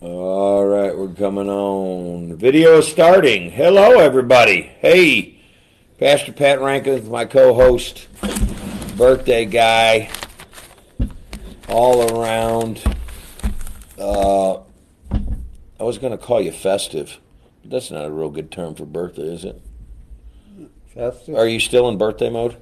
All 0.00 0.64
right, 0.64 0.96
we're 0.96 1.12
coming 1.12 1.50
on. 1.50 2.34
Video 2.36 2.78
is 2.78 2.88
starting. 2.88 3.50
Hello, 3.50 4.00
everybody. 4.00 4.62
Hey, 4.62 5.38
Pastor 5.98 6.32
Pat 6.32 6.58
Rankin, 6.58 7.10
my 7.10 7.26
co-host, 7.26 8.08
birthday 8.96 9.44
guy, 9.44 10.08
all 11.68 12.18
around. 12.18 12.82
Uh, 13.98 14.60
I 15.78 15.82
was 15.82 15.98
going 15.98 16.12
to 16.12 16.18
call 16.18 16.40
you 16.40 16.52
festive, 16.52 17.18
but 17.60 17.72
that's 17.72 17.90
not 17.90 18.06
a 18.06 18.10
real 18.10 18.30
good 18.30 18.50
term 18.50 18.74
for 18.74 18.86
birthday, 18.86 19.34
is 19.34 19.44
it? 19.44 19.60
Festive? 20.94 21.34
Are 21.34 21.46
you 21.46 21.60
still 21.60 21.90
in 21.90 21.98
birthday 21.98 22.30
mode 22.30 22.56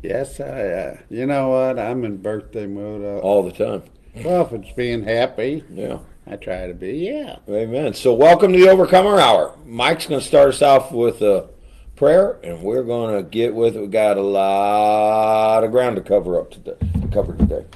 Yes, 0.00 0.38
I. 0.38 0.44
Uh, 0.70 0.96
you 1.10 1.26
know 1.26 1.48
what? 1.48 1.76
I'm 1.78 2.04
in 2.04 2.18
birthday 2.18 2.66
mode 2.66 3.02
Uh, 3.02 3.18
all 3.18 3.42
the 3.42 3.50
time? 3.50 3.82
well, 4.24 4.46
if 4.46 4.52
it's 4.52 4.72
being 4.72 5.02
happy, 5.02 5.64
Yeah. 5.70 5.98
I 6.26 6.36
try 6.36 6.66
to 6.66 6.72
be. 6.74 6.92
Yeah. 6.92 7.36
Amen. 7.48 7.92
So, 7.92 8.14
welcome 8.14 8.52
to 8.52 8.58
the 8.58 8.70
Overcomer 8.70 9.20
Hour. 9.20 9.54
Mike's 9.66 10.06
going 10.06 10.20
to 10.20 10.26
start 10.26 10.48
us 10.48 10.62
off 10.62 10.90
with 10.90 11.20
a 11.20 11.50
prayer, 11.96 12.38
and 12.42 12.62
we're 12.62 12.82
going 12.82 13.14
to 13.16 13.28
get 13.28 13.54
with 13.54 13.76
it. 13.76 13.80
We 13.80 13.88
got 13.88 14.16
a 14.16 14.22
lot 14.22 15.64
of 15.64 15.70
ground 15.70 15.96
to 15.96 16.02
cover 16.02 16.40
up 16.40 16.50
today. 16.50 16.76
To 17.02 17.08
cover 17.08 17.34
today. 17.36 17.66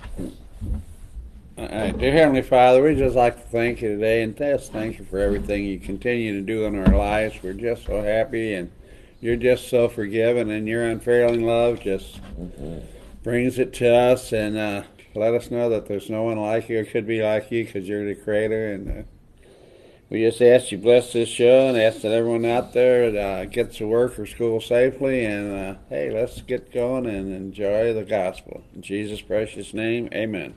Right, 1.59 1.99
dear 1.99 2.13
Heavenly 2.13 2.41
Father, 2.43 2.83
we 2.83 2.95
just 2.95 3.17
like 3.17 3.35
to 3.37 3.49
thank 3.51 3.83
you 3.83 3.89
today 3.97 4.23
and 4.23 4.35
just 4.37 4.73
thank 4.73 4.99
you 4.99 5.05
for 5.05 5.19
everything 5.19 5.65
you 5.65 5.79
continue 5.79 6.33
to 6.35 6.41
do 6.41 6.65
in 6.65 6.79
our 6.79 6.97
lives. 6.97 7.35
We're 7.43 7.53
just 7.53 7.85
so 7.85 8.01
happy, 8.01 8.55
and 8.55 8.71
you're 9.21 9.37
just 9.37 9.69
so 9.69 9.89
forgiving, 9.89 10.51
and 10.51 10.67
your 10.69 10.87
unfailing 10.89 11.45
love 11.45 11.81
just 11.81 12.21
brings 13.23 13.59
it 13.59 13.75
to 13.75 13.95
us, 13.95 14.33
and 14.33 14.57
uh, 14.57 14.83
let 15.19 15.35
us 15.35 15.51
know 15.51 15.69
that 15.71 15.87
there's 15.87 16.09
no 16.09 16.25
one 16.25 16.39
like 16.39 16.69
you 16.69 16.81
or 16.81 16.85
could 16.85 17.07
be 17.07 17.23
like 17.23 17.51
you 17.51 17.65
because 17.65 17.89
you're 17.89 18.07
the 18.07 18.15
Creator, 18.15 18.73
and 18.73 18.91
uh, 18.91 19.03
we 20.11 20.23
just 20.23 20.41
ask 20.41 20.73
you 20.73 20.79
bless 20.79 21.13
this 21.13 21.29
show 21.29 21.69
and 21.69 21.77
ask 21.77 22.03
that 22.03 22.13
everyone 22.13 22.45
out 22.45 22.73
there 22.73 23.19
uh, 23.19 23.45
gets 23.45 23.79
to 23.79 23.87
work 23.87 24.19
or 24.19 24.27
school 24.27 24.61
safely, 24.61 25.25
and 25.25 25.53
uh, 25.53 25.79
hey, 25.89 26.11
let's 26.11 26.41
get 26.43 26.73
going 26.73 27.07
and 27.07 27.33
enjoy 27.33 27.93
the 27.93 28.05
gospel 28.05 28.63
in 28.75 28.83
Jesus' 28.83 29.21
precious 29.21 29.75
name, 29.75 30.09
Amen. 30.13 30.55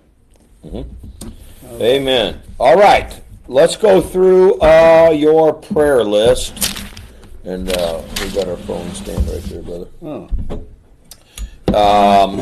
Amen. 1.66 2.41
All 2.59 2.77
right, 2.77 3.19
let's 3.47 3.75
go 3.75 4.02
through 4.02 4.59
uh, 4.61 5.11
your 5.14 5.53
prayer 5.53 6.03
list. 6.03 6.71
And 7.43 7.75
uh, 7.75 8.03
we 8.21 8.30
got 8.30 8.47
our 8.47 8.58
phone 8.58 8.93
stand 8.93 9.27
right 9.27 9.41
there, 9.43 9.64
brother. 9.64 9.88
Oh. 10.03 10.30
Um, 11.73 12.39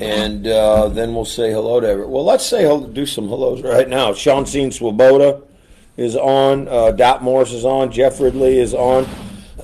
and 0.00 0.46
uh, 0.46 0.88
then 0.88 1.14
we'll 1.14 1.24
say 1.24 1.52
hello 1.52 1.80
to 1.80 1.86
everyone. 1.86 2.12
Well, 2.12 2.24
let's 2.24 2.46
say 2.46 2.64
do 2.92 3.04
some 3.04 3.28
hellos 3.28 3.62
right 3.62 3.88
now. 3.88 4.14
Sean 4.14 4.44
Sean 4.44 4.70
Swoboda 4.70 5.42
is 5.96 6.16
on. 6.16 6.68
Uh, 6.68 6.92
Dot 6.92 7.22
Morris 7.22 7.52
is 7.52 7.64
on. 7.64 7.92
Jeff 7.92 8.18
Ridley 8.20 8.58
is 8.58 8.72
on. 8.72 9.06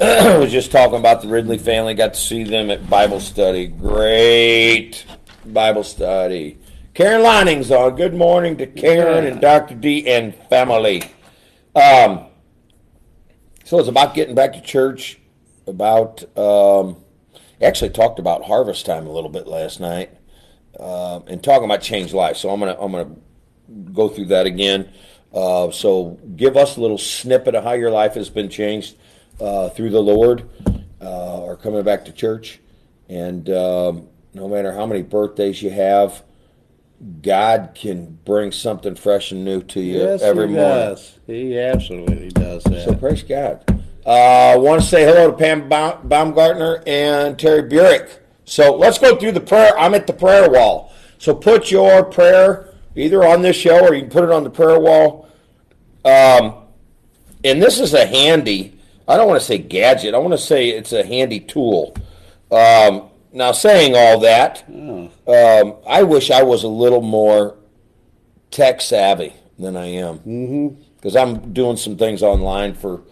I 0.01 0.36
was 0.39 0.53
just 0.53 0.70
talking 0.70 0.98
about 0.98 1.23
the 1.23 1.29
Ridley 1.29 1.59
family. 1.59 1.95
Got 1.95 2.14
to 2.14 2.20
see 2.20 2.45
them 2.45 2.70
at 2.70 2.89
Bible 2.89 3.20
study. 3.20 3.67
Great 3.67 5.06
Bible 5.47 5.84
study. 5.84 6.59
Karen 6.95 7.23
Lining's 7.23 7.70
on. 7.70 7.97
Good 7.97 8.14
morning 8.14 8.56
to 8.59 8.67
Karen 8.67 9.27
and 9.27 9.41
Dr. 9.41 9.75
D 9.75 10.06
and 10.06 10.34
family. 10.51 11.03
Um, 11.75 12.27
so 13.64 13.79
it's 13.79 13.89
about 13.89 14.14
getting 14.14 14.34
back 14.34 14.53
to 14.53 14.61
church. 14.61 15.19
About 15.67 16.25
um, 16.39 16.97
actually 17.61 17.91
talked 17.91 18.19
about 18.19 18.45
harvest 18.45 18.87
time 18.87 19.06
a 19.06 19.11
little 19.11 19.31
bit 19.31 19.47
last 19.47 19.81
night, 19.81 20.11
um, 20.78 21.25
and 21.27 21.42
talking 21.42 21.64
about 21.64 21.83
changed 21.83 22.14
life. 22.14 22.37
So 22.37 22.51
I'm 22.51 22.61
gonna 22.61 22.77
I'm 22.78 22.92
gonna 22.92 23.11
go 23.92 24.09
through 24.09 24.27
that 24.27 24.47
again. 24.47 24.89
Uh, 25.33 25.70
so 25.70 26.19
give 26.36 26.56
us 26.56 26.77
a 26.77 26.81
little 26.81 26.98
snippet 26.98 27.55
of 27.55 27.64
how 27.64 27.73
your 27.73 27.91
life 27.91 28.14
has 28.14 28.31
been 28.31 28.48
changed 28.48 28.97
uh, 29.41 29.69
through 29.70 29.91
the 29.91 30.03
Lord, 30.03 30.48
uh, 31.01 31.41
or 31.41 31.57
coming 31.57 31.83
back 31.83 32.05
to 32.07 32.13
church, 32.13 32.61
and 33.08 33.48
um, 33.51 34.08
no 34.35 34.48
matter 34.48 34.73
how 34.73 34.86
many 34.86 35.02
birthdays 35.02 35.63
you 35.63 35.70
have. 35.70 36.23
God 37.23 37.77
can 37.77 38.19
bring 38.25 38.51
something 38.51 38.96
fresh 38.96 39.30
and 39.30 39.45
new 39.45 39.63
to 39.63 39.80
you 39.80 40.01
Yes, 40.01 40.20
every 40.20 40.48
he 40.48 40.55
morning. 40.55 40.89
does. 40.89 41.19
He 41.29 41.57
absolutely 41.57 42.30
does 42.30 42.64
that. 42.64 42.86
So 42.86 42.95
praise 42.96 43.23
God. 43.23 43.63
Uh, 44.08 44.55
I 44.55 44.57
want 44.57 44.80
to 44.80 44.89
say 44.89 45.05
hello 45.05 45.30
to 45.30 45.36
Pam 45.36 45.69
Baumgartner 45.69 46.83
and 46.86 47.39
Terry 47.39 47.69
Burek. 47.69 48.08
So 48.46 48.74
let's 48.74 48.98
go 48.98 49.17
through 49.17 49.33
the 49.33 49.41
prayer. 49.41 49.79
I'm 49.79 49.92
at 49.92 50.07
the 50.07 50.14
prayer 50.14 50.48
wall. 50.48 50.95
So 51.19 51.35
put 51.35 51.70
your 51.70 52.05
prayer 52.05 52.73
either 52.96 53.23
on 53.23 53.42
this 53.42 53.55
show 53.55 53.86
or 53.86 53.92
you 53.92 54.01
can 54.01 54.11
put 54.11 54.24
it 54.24 54.30
on 54.30 54.45
the 54.45 54.51
prayer 54.51 54.80
wall. 54.80 55.29
Um, 56.07 56.55
and 57.45 57.61
this 57.63 57.79
is 57.80 57.92
a 57.92 58.07
handy, 58.07 58.80
I 59.07 59.19
don't 59.19 59.29
want 59.29 59.42
to 59.42 59.46
say 59.46 59.58
gadget, 59.58 60.14
I 60.14 60.19
want 60.19 60.33
to 60.33 60.39
say 60.39 60.70
it's 60.70 60.95
a 60.95 61.05
handy 61.05 61.40
tool. 61.40 61.95
Um, 62.51 63.11
now, 63.35 63.52
saying 63.52 63.95
all 63.95 64.20
that, 64.20 64.64
oh, 64.73 65.11
um, 65.27 65.77
I 65.86 66.02
wish 66.02 66.30
I 66.30 66.45
was 66.45 66.63
a 66.63 66.69
little 66.69 67.02
more 67.02 67.58
tech 68.51 68.80
savvy 68.80 69.35
than 69.58 69.77
I 69.77 69.85
am 69.86 70.20
mm-hmm. 70.20 70.80
because 70.96 71.14
I'm 71.14 71.52
doing 71.52 71.77
some 71.77 71.98
things 71.98 72.23
online 72.23 72.73
for 72.73 73.02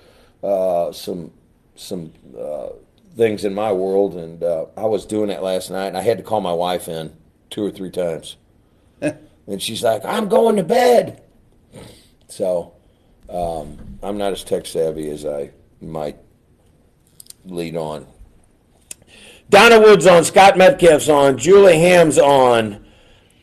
uh, 0.43 0.93
some 0.93 1.33
some 1.75 2.13
uh, 2.39 2.69
things 3.17 3.45
in 3.45 3.55
my 3.55 3.73
world, 3.73 4.15
and 4.15 4.43
uh, 4.43 4.67
I 4.77 4.85
was 4.85 5.07
doing 5.07 5.29
that 5.29 5.43
last 5.43 5.71
night, 5.71 5.89
and 5.89 5.97
I 5.97 6.03
had 6.03 6.19
to 6.19 6.25
call 6.25 6.41
my 6.41 6.53
wife 6.53 6.89
in 6.89 7.17
two 7.51 7.65
or 7.65 7.71
three 7.71 7.91
times, 7.91 8.37
and 9.01 9.63
she's 9.63 9.83
like, 9.83 10.05
"I'm 10.05 10.29
going 10.29 10.57
to 10.57 10.65
bed," 10.65 11.23
so 12.29 12.75
um, 13.29 13.99
I'm 14.03 14.19
not 14.19 14.33
as 14.33 14.45
tech 14.45 14.67
savvy 14.67 15.11
as 15.11 15.25
I 15.25 15.51
might 15.81 16.19
lead 17.45 17.77
on. 17.77 18.07
Donna 19.49 19.81
Woods 19.81 20.07
on, 20.07 20.25
Scott 20.25 20.59
Metcalf's 20.59 21.09
on, 21.09 21.39
Julie 21.39 21.79
Ham's 21.79 22.19
on, 22.19 22.85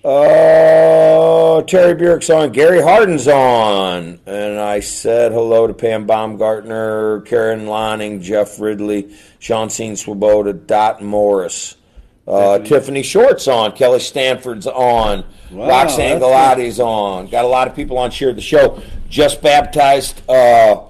uh, 0.03 1.62
Terry 1.64 1.96
Burek's 1.96 2.30
on, 2.30 2.52
Gary 2.52 2.81
Harden's 2.81 3.28
on, 3.28 4.19
and 4.25 4.59
I 4.59 4.81
said 4.81 5.31
hello 5.31 5.68
to 5.68 5.74
Pam 5.74 6.06
Baumgartner, 6.06 7.22
Karen 7.22 7.68
Lining, 7.68 8.22
Jeff 8.22 8.59
Ridley, 8.59 9.16
Sean 9.40 9.69
Sean 9.69 9.96
Swoboda, 9.96 10.53
Dot 10.53 11.02
Morris. 11.02 11.78
Uh, 12.25 12.59
Tiffany. 12.59 13.03
Short's 13.03 13.50
on, 13.50 13.74
Kelly 13.74 14.00
Stanford's 14.00 14.66
on, 14.66 15.25
Wow, 15.52 15.68
Roxanne 15.68 16.20
Galati's 16.20 16.80
on. 16.80 17.28
Got 17.28 17.44
a 17.44 17.50
lot 17.50 17.68
of 17.68 17.75
people 17.75 17.97
on 17.97 18.12
Share 18.12 18.31
the 18.34 18.41
Show. 18.41 18.81
Just 19.09 19.41
baptized 19.41 20.22
uh, 20.30 20.84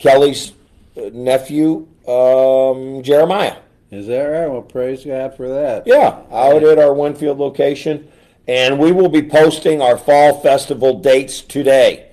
Kelly's 0.00 0.52
uh, 0.96 1.10
nephew, 1.12 1.86
um, 2.08 3.02
Jeremiah. 3.04 3.56
Is 3.92 4.08
that 4.08 4.22
right? 4.24 4.48
Well, 4.48 4.62
praise 4.62 5.04
God 5.04 5.36
for 5.36 5.48
that. 5.48 5.86
Yeah, 5.86 6.22
out 6.32 6.64
at 6.64 6.78
our 6.78 6.92
Winfield 6.92 7.38
location. 7.38 8.08
And 8.46 8.78
we 8.78 8.92
will 8.92 9.08
be 9.08 9.22
posting 9.22 9.80
our 9.80 9.96
fall 9.96 10.40
festival 10.40 11.00
dates 11.00 11.40
today. 11.40 12.10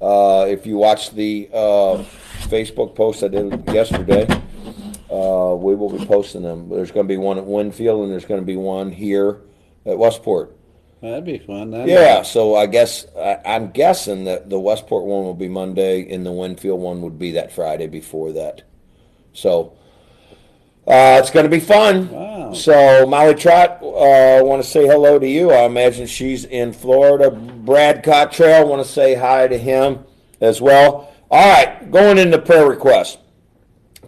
Uh, 0.00 0.46
if 0.48 0.66
you 0.66 0.76
watch 0.76 1.10
the 1.10 1.48
uh, 1.52 2.04
Facebook 2.48 2.94
post 2.94 3.22
I 3.22 3.28
did 3.28 3.66
yesterday, 3.68 4.26
uh, 5.10 5.54
we 5.54 5.74
will 5.74 5.90
be 5.90 6.04
posting 6.04 6.42
them. 6.42 6.68
There's 6.68 6.90
going 6.90 7.06
to 7.06 7.08
be 7.08 7.16
one 7.16 7.38
at 7.38 7.46
Winfield 7.46 8.02
and 8.02 8.12
there's 8.12 8.24
going 8.24 8.40
to 8.40 8.46
be 8.46 8.56
one 8.56 8.92
here 8.92 9.40
at 9.86 9.98
Westport. 9.98 10.56
That'd 11.00 11.24
be 11.24 11.38
fun. 11.38 11.70
That'd 11.70 11.88
Yeah, 11.88 12.22
so 12.22 12.54
I 12.54 12.66
guess 12.66 13.06
I, 13.16 13.38
I'm 13.44 13.70
guessing 13.70 14.24
that 14.24 14.50
the 14.50 14.60
Westport 14.60 15.06
one 15.06 15.24
will 15.24 15.34
be 15.34 15.48
Monday, 15.48 16.12
and 16.12 16.26
the 16.26 16.32
Winfield 16.32 16.78
one 16.78 17.00
would 17.00 17.18
be 17.18 17.32
that 17.32 17.52
Friday 17.52 17.86
before 17.86 18.32
that. 18.32 18.62
So 19.32 19.78
uh, 20.90 21.20
it's 21.20 21.30
going 21.30 21.44
to 21.44 21.50
be 21.50 21.60
fun. 21.60 22.10
Wow. 22.10 22.52
So 22.52 23.06
Molly 23.06 23.36
Trot, 23.36 23.78
uh, 23.80 24.42
want 24.42 24.60
to 24.62 24.68
say 24.68 24.86
hello 24.86 25.20
to 25.20 25.28
you. 25.28 25.52
I 25.52 25.64
imagine 25.64 26.08
she's 26.08 26.44
in 26.44 26.72
Florida. 26.72 27.30
Brad 27.30 28.02
Cottrell, 28.02 28.68
want 28.68 28.84
to 28.84 28.90
say 28.90 29.14
hi 29.14 29.46
to 29.46 29.56
him 29.56 30.04
as 30.40 30.60
well. 30.60 31.14
All 31.30 31.54
right, 31.54 31.88
going 31.92 32.18
into 32.18 32.40
prayer 32.40 32.68
requests. 32.68 33.18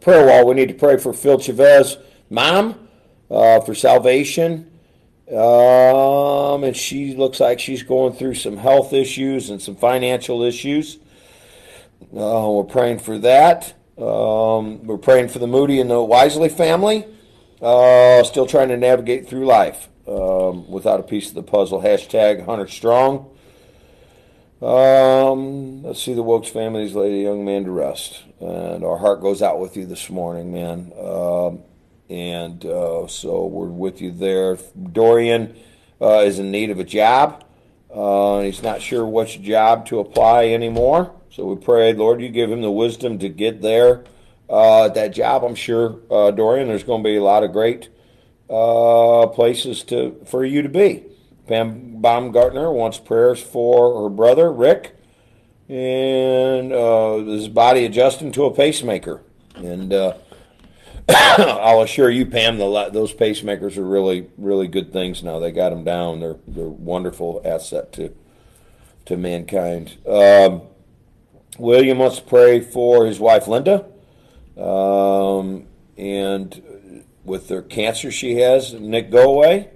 Prayer 0.01 0.27
wall. 0.27 0.47
We 0.49 0.55
need 0.55 0.69
to 0.69 0.75
pray 0.75 0.97
for 0.97 1.13
Phil 1.13 1.39
Chavez, 1.39 1.97
mom, 2.29 2.89
uh, 3.31 3.61
for 3.61 3.77
salvation. 3.77 4.69
Um, 5.31 6.65
and 6.65 6.77
she 6.77 7.15
looks 7.15 7.39
like 7.39 7.61
she's 7.61 7.85
going 7.85 8.15
through 8.15 8.35
some 8.35 8.57
health 8.57 8.93
issues 8.93 9.51
and 9.51 9.63
some 9.63 9.77
financial 9.77 10.43
issues. 10.43 10.99
Uh, 12.13 12.51
we're 12.51 12.65
praying 12.65 12.99
for 12.99 13.19
that. 13.19 13.75
Um, 14.03 14.85
we're 14.85 14.99
praying 14.99 15.29
for 15.29 15.39
the 15.39 15.47
Moody 15.47 15.81
and 15.81 15.89
the 15.89 16.03
Wisely 16.03 16.49
family. 16.49 17.07
Uh, 17.61 18.25
still 18.25 18.47
trying 18.47 18.69
to 18.71 18.77
navigate 18.77 19.29
through 19.29 19.47
life 19.47 19.89
um, 20.09 20.69
without 20.69 20.99
a 20.99 21.05
piece 21.05 21.29
of 21.29 21.35
the 21.35 21.43
puzzle. 21.45 21.81
Hashtag 21.81 22.45
Hunter 22.45 22.67
Strong. 22.67 23.31
Um, 24.61 25.85
let's 25.85 26.03
see 26.03 26.15
the 26.15 26.23
Wilkes 26.23 26.49
family's 26.49 26.95
laid 26.95 27.13
a 27.13 27.23
young 27.23 27.45
man 27.45 27.65
to 27.65 27.71
rest, 27.71 28.23
and 28.41 28.85
our 28.85 28.99
heart 28.99 29.21
goes 29.21 29.41
out 29.41 29.61
with 29.61 29.77
you 29.77 29.87
this 29.87 30.11
morning, 30.11 30.53
man. 30.53 30.93
Um, 30.99 31.61
and 32.11 32.65
uh, 32.65 33.07
so 33.07 33.47
we're 33.47 33.67
with 33.67 34.01
you 34.01 34.11
there. 34.11 34.59
Dorian 34.93 35.57
uh, 36.01 36.23
is 36.25 36.41
in 36.41 36.51
need 36.51 36.71
of 36.71 36.81
a 36.81 36.85
job. 36.85 37.45
Uh, 37.93 38.41
he's 38.41 38.63
not 38.63 38.83
sure 38.83 39.07
which 39.07 39.41
job 39.43 39.87
to 39.87 40.01
apply 40.01 40.47
anymore. 40.47 41.15
So 41.33 41.47
we 41.47 41.57
prayed, 41.57 41.97
Lord, 41.97 42.21
you 42.21 42.29
give 42.29 42.51
him 42.53 42.61
the 42.61 42.71
wisdom 42.71 43.19
to 43.21 43.29
get 43.31 43.63
there. 43.63 44.05
Uh, 44.51 44.89
that 44.89 45.15
job, 45.15 45.45
I'm 45.45 45.55
sure, 45.55 45.99
uh, 46.11 46.31
Dorian, 46.31 46.69
there's 46.69 46.85
going 46.85 47.03
to 47.03 47.09
be 47.09 47.17
a 47.17 47.23
lot 47.23 47.43
of 47.43 47.53
great 47.53 47.89
uh, 48.51 49.27
places 49.29 49.83
to 49.85 50.21
for 50.27 50.45
you 50.45 50.61
to 50.61 50.69
be. 50.69 51.05
Pam 51.49 52.03
Baumgartner 52.03 52.71
wants 52.71 52.99
prayers 52.99 53.43
for 53.43 54.03
her 54.03 54.11
brother, 54.11 54.53
Rick, 54.53 54.95
and 55.71 56.71
uh, 56.71 57.17
his 57.17 57.49
body 57.49 57.87
adjusting 57.87 58.31
to 58.33 58.45
a 58.45 58.55
pacemaker. 58.55 59.23
And 59.55 59.91
uh, 59.91 60.19
I'll 61.09 61.81
assure 61.81 62.11
you, 62.11 62.27
Pam, 62.27 62.59
the, 62.59 62.91
those 62.93 63.15
pacemakers 63.15 63.79
are 63.79 63.87
really, 63.87 64.29
really 64.37 64.69
good 64.69 64.93
things 64.93 65.23
now. 65.23 65.39
They 65.39 65.51
got 65.51 65.71
them 65.71 65.83
down. 65.83 66.21
They're 66.21 66.37
they're 66.47 66.69
wonderful 66.69 67.41
asset 67.43 67.91
to 67.95 68.15
to 69.07 69.17
mankind. 69.17 69.97
Um, 70.07 70.63
William 71.59 71.99
wants 71.99 72.17
to 72.17 72.23
pray 72.23 72.61
for 72.61 73.07
his 73.07 73.21
wife 73.21 73.47
Linda, 73.47 73.85
um, 74.57 75.67
and 75.97 77.05
with 77.25 77.49
their 77.49 77.63
cancer 77.63 78.11
she 78.11 78.37
has, 78.37 78.73
Nick 78.73 79.11
go 79.11 79.35
away. 79.35 79.71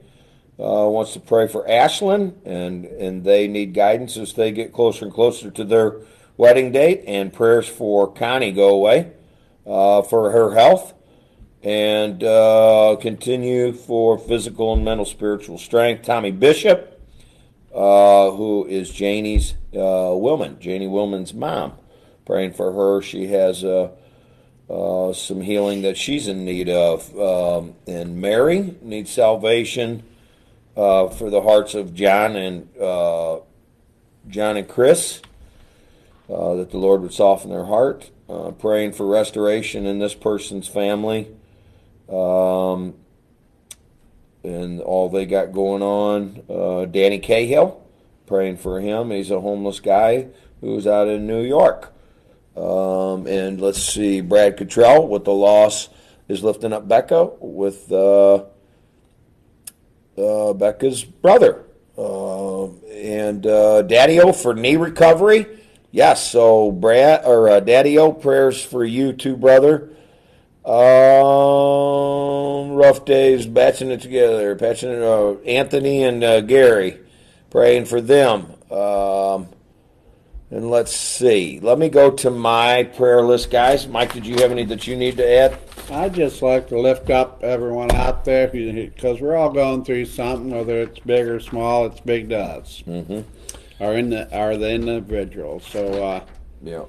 Uh, 0.58 0.88
wants 0.88 1.12
to 1.12 1.20
pray 1.20 1.46
for 1.46 1.68
Ashlyn, 1.68 2.34
and 2.46 2.86
and 2.86 3.24
they 3.24 3.46
need 3.46 3.74
guidance 3.74 4.16
as 4.16 4.32
they 4.32 4.50
get 4.50 4.72
closer 4.72 5.04
and 5.04 5.12
closer 5.12 5.50
to 5.50 5.64
their 5.64 5.96
wedding 6.38 6.72
date, 6.72 7.04
and 7.06 7.30
prayers 7.30 7.68
for 7.68 8.10
Connie 8.10 8.52
go 8.52 8.70
away 8.70 9.12
uh, 9.66 10.00
for 10.00 10.30
her 10.30 10.54
health, 10.54 10.94
and 11.62 12.24
uh, 12.24 12.96
continue 13.02 13.74
for 13.74 14.16
physical 14.18 14.72
and 14.72 14.82
mental 14.82 15.04
spiritual 15.04 15.58
strength. 15.58 16.06
Tommy 16.06 16.30
Bishop, 16.30 17.02
uh, 17.74 18.30
who 18.30 18.64
is 18.66 18.90
Janie's 18.90 19.56
uh, 19.76 20.10
Wilman, 20.14 20.58
Janie 20.58 20.88
Wilman's 20.88 21.34
mom. 21.34 21.72
Praying 22.24 22.54
for 22.54 22.72
her. 22.72 23.02
She 23.02 23.28
has 23.28 23.62
uh, 23.62 23.90
uh, 24.68 25.12
some 25.12 25.40
healing 25.42 25.82
that 25.82 25.96
she's 25.96 26.26
in 26.26 26.44
need 26.44 26.68
of. 26.68 27.16
Um, 27.18 27.74
and 27.86 28.20
Mary 28.20 28.76
needs 28.82 29.12
salvation 29.12 30.02
uh, 30.76 31.08
for 31.08 31.30
the 31.30 31.42
hearts 31.42 31.74
of 31.74 31.94
John 31.94 32.34
and 32.34 32.68
uh, 32.80 33.38
John 34.28 34.56
and 34.56 34.68
Chris, 34.68 35.22
uh, 36.28 36.54
that 36.54 36.72
the 36.72 36.78
Lord 36.78 37.02
would 37.02 37.14
soften 37.14 37.50
their 37.50 37.66
heart. 37.66 38.10
praying 38.58 38.92
for 38.92 39.06
restoration 39.06 39.86
in 39.86 40.00
this 40.00 40.14
person's 40.14 40.66
family. 40.66 41.28
Um, 42.08 42.94
and 44.46 44.80
all 44.80 45.08
they 45.08 45.26
got 45.26 45.52
going 45.52 45.82
on. 45.82 46.42
Uh, 46.48 46.84
Danny 46.86 47.18
Cahill, 47.18 47.82
praying 48.26 48.58
for 48.58 48.80
him. 48.80 49.10
He's 49.10 49.30
a 49.30 49.40
homeless 49.40 49.80
guy 49.80 50.28
who's 50.60 50.86
out 50.86 51.08
in 51.08 51.26
New 51.26 51.42
York. 51.42 51.92
Um, 52.56 53.26
and 53.26 53.60
let's 53.60 53.82
see, 53.82 54.20
Brad 54.20 54.56
Cottrell 54.56 55.08
with 55.08 55.24
the 55.24 55.32
loss 55.32 55.88
is 56.28 56.42
lifting 56.42 56.72
up 56.72 56.88
Becca 56.88 57.32
with 57.40 57.92
uh, 57.92 58.44
uh, 60.18 60.52
Becca's 60.54 61.04
brother. 61.04 61.64
Um, 61.98 62.80
and 62.90 63.46
uh, 63.46 63.82
Daddy 63.82 64.20
O 64.20 64.32
for 64.32 64.54
knee 64.54 64.76
recovery. 64.76 65.46
Yes, 65.92 66.30
so 66.30 66.70
Brad 66.72 67.24
or 67.24 67.48
uh, 67.48 67.60
Daddy 67.60 67.96
O 67.98 68.12
prayers 68.12 68.62
for 68.62 68.84
you 68.84 69.12
too, 69.12 69.36
brother. 69.36 69.90
Um, 70.64 70.74
rough 72.74 73.04
days, 73.04 73.46
batching 73.46 73.90
it 73.90 74.00
together, 74.00 74.56
patching 74.56 74.90
it. 74.90 75.02
Uh, 75.02 75.34
Anthony 75.46 76.02
and 76.02 76.24
uh, 76.24 76.40
Gary, 76.40 76.98
praying 77.56 77.86
for 77.86 78.02
them. 78.02 78.52
Um, 78.70 79.48
and 80.50 80.70
let's 80.70 80.94
see. 80.94 81.58
Let 81.58 81.78
me 81.78 81.88
go 81.88 82.10
to 82.10 82.28
my 82.28 82.82
prayer 82.82 83.22
list, 83.22 83.50
guys. 83.50 83.88
Mike, 83.88 84.12
did 84.12 84.26
you 84.26 84.36
have 84.36 84.50
any 84.50 84.66
that 84.66 84.86
you 84.86 84.94
need 84.94 85.16
to 85.16 85.26
add? 85.26 85.58
I'd 85.90 86.12
just 86.12 86.42
like 86.42 86.68
to 86.68 86.78
lift 86.78 87.08
up 87.08 87.42
everyone 87.42 87.92
out 87.92 88.26
there 88.26 88.48
because 88.48 89.22
we're 89.22 89.36
all 89.36 89.50
going 89.50 89.86
through 89.86 90.04
something, 90.04 90.50
whether 90.50 90.82
it's 90.82 90.98
big 90.98 91.26
or 91.26 91.40
small. 91.40 91.86
It's 91.86 92.00
big 92.00 92.28
to 92.28 92.38
us. 92.38 92.82
Mm-hmm. 92.86 93.22
Are 93.82 93.94
in 93.94 94.10
the 94.10 94.30
are 94.36 94.58
the 94.58 94.70
individuals. 94.70 95.66
So 95.66 96.04
uh, 96.04 96.24
yeah, 96.62 96.84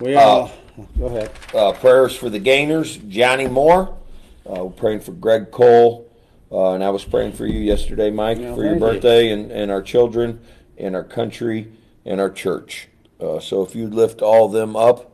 we 0.00 0.16
all. 0.16 0.46
Uh, 0.46 0.82
Go 0.98 1.06
ahead. 1.06 1.30
Uh, 1.54 1.72
prayers 1.72 2.16
for 2.16 2.28
the 2.28 2.40
gainers, 2.40 2.96
Johnny 3.08 3.46
Moore. 3.46 3.96
Uh, 4.44 4.64
we're 4.64 4.70
praying 4.70 5.00
for 5.00 5.12
Greg 5.12 5.52
Cole. 5.52 6.07
Uh, 6.50 6.72
and 6.72 6.82
I 6.82 6.90
was 6.90 7.04
praying 7.04 7.32
for 7.32 7.46
you 7.46 7.60
yesterday, 7.60 8.10
Mike, 8.10 8.38
yeah, 8.38 8.54
for 8.54 8.64
your 8.64 8.76
birthday 8.76 9.30
and, 9.30 9.50
and 9.50 9.70
our 9.70 9.82
children 9.82 10.40
and 10.78 10.96
our 10.96 11.04
country 11.04 11.70
and 12.04 12.20
our 12.20 12.30
church. 12.30 12.88
Uh, 13.20 13.38
so 13.38 13.62
if 13.62 13.74
you'd 13.74 13.92
lift 13.92 14.22
all 14.22 14.46
of 14.46 14.52
them 14.52 14.74
up 14.76 15.12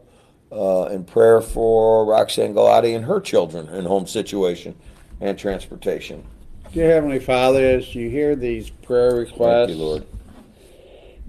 uh, 0.53 0.89
in 0.93 1.05
prayer 1.05 1.41
for 1.41 2.05
Roxanne 2.05 2.55
Galati 2.55 2.95
and 2.95 3.07
her 3.07 3.21
children 3.21 3.69
and 3.69 3.87
home 3.87 4.07
situation 4.07 4.77
and 5.21 5.39
transportation. 5.39 6.25
Dear 6.73 6.91
Heavenly 6.91 7.19
Father, 7.19 7.65
as 7.65 7.95
you 7.95 8.09
hear 8.11 8.37
these 8.37 8.71
prayer 8.71 9.17
requests, 9.17 9.71
you, 9.71 9.77
Lord 9.77 10.07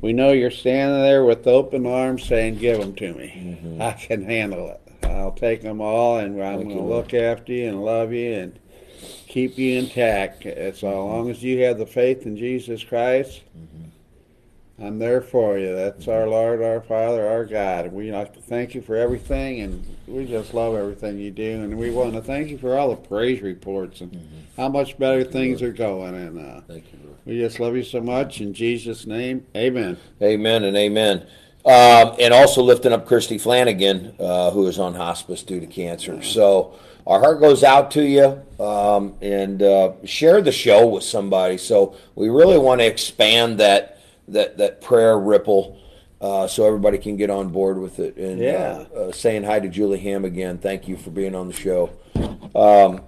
we 0.06 0.14
know 0.14 0.34
you're 0.34 0.52
standing 0.52 1.02
there 1.02 1.26
with 1.26 1.48
open 1.48 1.88
arms 1.88 2.26
saying, 2.26 2.58
Give 2.58 2.80
them 2.80 2.94
to 2.96 3.14
me. 3.16 3.58
Mm-hmm. 3.60 3.82
I 3.82 3.94
can 3.94 4.24
handle 4.24 4.70
it. 4.70 4.82
I'll 5.04 5.32
take 5.32 5.64
them 5.64 5.82
all, 5.82 6.20
and 6.20 6.40
I'm 6.44 6.64
going 6.64 6.78
to 6.78 6.84
look 6.84 7.14
after 7.16 7.52
you 7.52 7.70
and 7.70 7.84
love 7.84 8.12
you 8.12 8.34
and 8.34 8.60
keep 9.36 9.58
you 9.58 9.78
intact. 9.78 10.46
As 10.46 10.78
mm-hmm. 10.78 10.88
long 10.88 11.30
as 11.30 11.44
you 11.44 11.62
have 11.66 11.78
the 11.78 11.86
faith 11.86 12.26
in 12.26 12.38
Jesus 12.38 12.84
Christ, 12.86 13.42
mm-hmm. 13.56 14.84
I'm 14.84 14.98
there 14.98 15.22
for 15.22 15.58
you. 15.58 15.76
That's 15.76 16.08
our 16.08 16.26
Lord, 16.26 16.64
our 16.64 16.80
Father, 16.80 17.28
our 17.28 17.44
God. 17.44 17.92
We 17.92 18.12
like 18.14 18.34
to 18.36 18.42
thank 18.42 18.74
you 18.74 18.82
for 18.82 18.96
everything, 18.96 19.60
and 19.60 19.86
we 20.08 20.26
just 20.26 20.54
love 20.54 20.76
everything 20.76 21.20
you 21.20 21.32
do. 21.32 21.64
And 21.64 21.78
we 21.78 21.92
want 21.92 22.14
to 22.14 22.22
thank 22.22 22.50
you 22.50 22.58
for 22.58 22.78
all 22.78 22.90
the 22.90 22.96
praise 22.96 23.42
reports 23.42 24.00
and 24.00 24.14
mm-hmm. 24.14 24.40
how 24.56 24.70
much 24.70 24.98
better 24.98 25.26
things 25.26 25.62
are 25.62 25.74
going. 25.74 26.16
And 26.16 26.40
uh, 26.40 26.62
thank 26.62 26.86
you. 26.94 27.18
We 27.26 27.38
just 27.38 27.60
love 27.60 27.76
you 27.76 27.84
so 27.84 28.00
much. 28.00 28.40
In 28.40 28.54
Jesus' 28.54 29.06
name, 29.06 29.46
amen. 29.56 29.98
Amen 30.22 30.64
and 30.64 30.78
amen. 30.78 31.28
Um, 31.66 32.16
and 32.20 32.34
also 32.34 32.62
lifting 32.62 32.94
up 32.94 33.06
Christy 33.06 33.38
Flanagan, 33.38 34.16
uh, 34.18 34.52
who 34.52 34.68
is 34.68 34.80
on 34.80 34.94
hospice 34.94 35.44
due 35.44 35.60
to 35.60 35.66
cancer. 35.66 36.22
So 36.22 36.78
our 37.08 37.20
heart 37.20 37.40
goes 37.40 37.64
out 37.64 37.92
to 37.92 38.04
you 38.04 38.42
um, 38.64 39.16
and 39.22 39.62
uh, 39.62 39.94
share 40.06 40.42
the 40.42 40.52
show 40.52 40.88
with 40.88 41.04
somebody. 41.04 41.58
So 41.58 41.96
we 42.16 42.30
really 42.30 42.58
want 42.58 42.82
to 42.82 42.88
expand 42.88 43.60
that 43.60 44.00
that 44.28 44.58
that 44.58 44.82
prayer 44.82 45.18
ripple. 45.18 45.82
Uh, 46.20 46.48
so 46.48 46.66
everybody 46.66 46.98
can 46.98 47.18
get 47.18 47.30
on 47.30 47.50
board 47.50 47.78
with 47.78 48.00
it. 48.00 48.16
And 48.16 48.40
yeah. 48.40 48.86
Uh, 48.96 49.00
uh, 49.00 49.12
saying 49.12 49.44
hi 49.44 49.60
to 49.60 49.68
Julie 49.68 50.00
Ham 50.00 50.26
again. 50.26 50.58
Thank 50.58 50.88
you 50.88 50.98
for 50.98 51.12
being 51.12 51.36
on 51.36 51.48
the 51.48 51.54
show. 51.54 51.92
Because 52.14 52.94
um, 52.94 53.02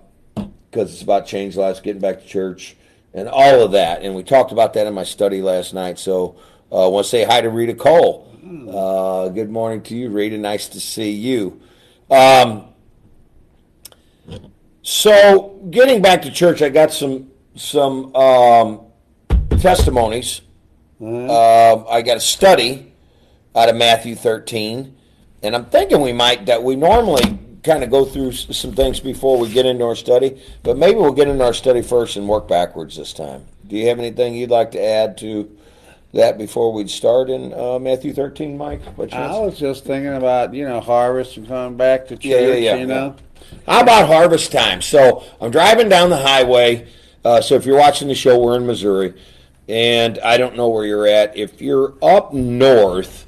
it's 0.73 1.01
about 1.01 1.25
change 1.25 1.55
lives, 1.55 1.79
getting 1.79 2.01
back 2.01 2.21
to 2.21 2.27
church 2.27 2.75
and 3.13 3.27
all 3.27 3.63
of 3.63 3.71
that. 3.71 4.03
And 4.03 4.13
we 4.13 4.23
talked 4.23 4.51
about 4.51 4.73
that 4.73 4.85
in 4.85 4.93
my 4.93 5.05
study 5.05 5.41
last 5.41 5.73
night. 5.73 5.97
So 5.97 6.35
uh, 6.71 6.85
I 6.85 6.87
want 6.89 7.05
to 7.05 7.09
say 7.09 7.23
hi 7.23 7.41
to 7.41 7.49
Rita 7.49 7.73
Cole. 7.73 8.25
Uh, 8.69 9.29
good 9.29 9.49
morning 9.49 9.81
to 9.83 9.95
you, 9.95 10.09
Rita. 10.09 10.37
Nice 10.37 10.67
to 10.69 10.79
see 10.79 11.11
you. 11.11 11.59
Um, 12.11 12.65
so 14.81 15.67
getting 15.69 16.01
back 16.01 16.21
to 16.23 16.31
church, 16.31 16.61
I 16.61 16.69
got 16.69 16.91
some 16.91 17.31
some 17.55 18.15
um, 18.15 18.81
testimonies. 19.59 20.41
Mm-hmm. 21.01 21.29
Uh, 21.29 21.89
I 21.89 22.01
got 22.01 22.17
a 22.17 22.21
study 22.21 22.93
out 23.55 23.69
of 23.69 23.75
Matthew 23.75 24.15
13, 24.15 24.95
and 25.43 25.55
I'm 25.55 25.65
thinking 25.65 26.01
we 26.01 26.13
might 26.13 26.45
that 26.45 26.63
we 26.63 26.75
normally 26.75 27.39
kind 27.63 27.83
of 27.83 27.91
go 27.91 28.05
through 28.05 28.31
some 28.31 28.73
things 28.73 28.99
before 28.99 29.37
we 29.37 29.49
get 29.49 29.65
into 29.65 29.83
our 29.83 29.95
study, 29.95 30.41
but 30.63 30.77
maybe 30.77 30.97
we'll 30.97 31.11
get 31.11 31.27
into 31.27 31.43
our 31.43 31.53
study 31.53 31.81
first 31.81 32.15
and 32.15 32.27
work 32.27 32.47
backwards 32.47 32.95
this 32.95 33.13
time. 33.13 33.45
Do 33.67 33.75
you 33.75 33.87
have 33.89 33.99
anything 33.99 34.35
you'd 34.35 34.49
like 34.49 34.71
to 34.71 34.81
add 34.81 35.17
to 35.19 35.57
that 36.13 36.37
before 36.37 36.73
we'd 36.73 36.89
start 36.89 37.29
in 37.29 37.53
uh, 37.53 37.79
Matthew 37.79 38.13
13, 38.13 38.57
Mike? 38.57 38.81
I 39.13 39.39
was 39.39 39.59
just 39.59 39.85
thinking 39.85 40.13
about, 40.13 40.53
you 40.53 40.67
know, 40.67 40.79
harvest 40.79 41.37
and 41.37 41.47
coming 41.47 41.77
back 41.77 42.07
to 42.07 42.15
church, 42.15 42.25
yeah, 42.25 42.39
yeah, 42.39 42.53
yeah, 42.53 42.75
you 42.75 42.87
know. 42.87 43.15
How 43.65 43.81
about 43.81 44.07
harvest 44.07 44.51
time? 44.51 44.81
So 44.81 45.23
I'm 45.39 45.51
driving 45.51 45.89
down 45.89 46.09
the 46.09 46.17
highway. 46.17 46.87
Uh, 47.23 47.41
so 47.41 47.55
if 47.55 47.65
you're 47.65 47.77
watching 47.77 48.07
the 48.07 48.15
show, 48.15 48.39
we're 48.39 48.55
in 48.55 48.65
Missouri. 48.65 49.13
And 49.67 50.17
I 50.19 50.37
don't 50.37 50.55
know 50.55 50.69
where 50.69 50.85
you're 50.85 51.07
at. 51.07 51.35
If 51.35 51.61
you're 51.61 51.93
up 52.01 52.33
north, 52.33 53.25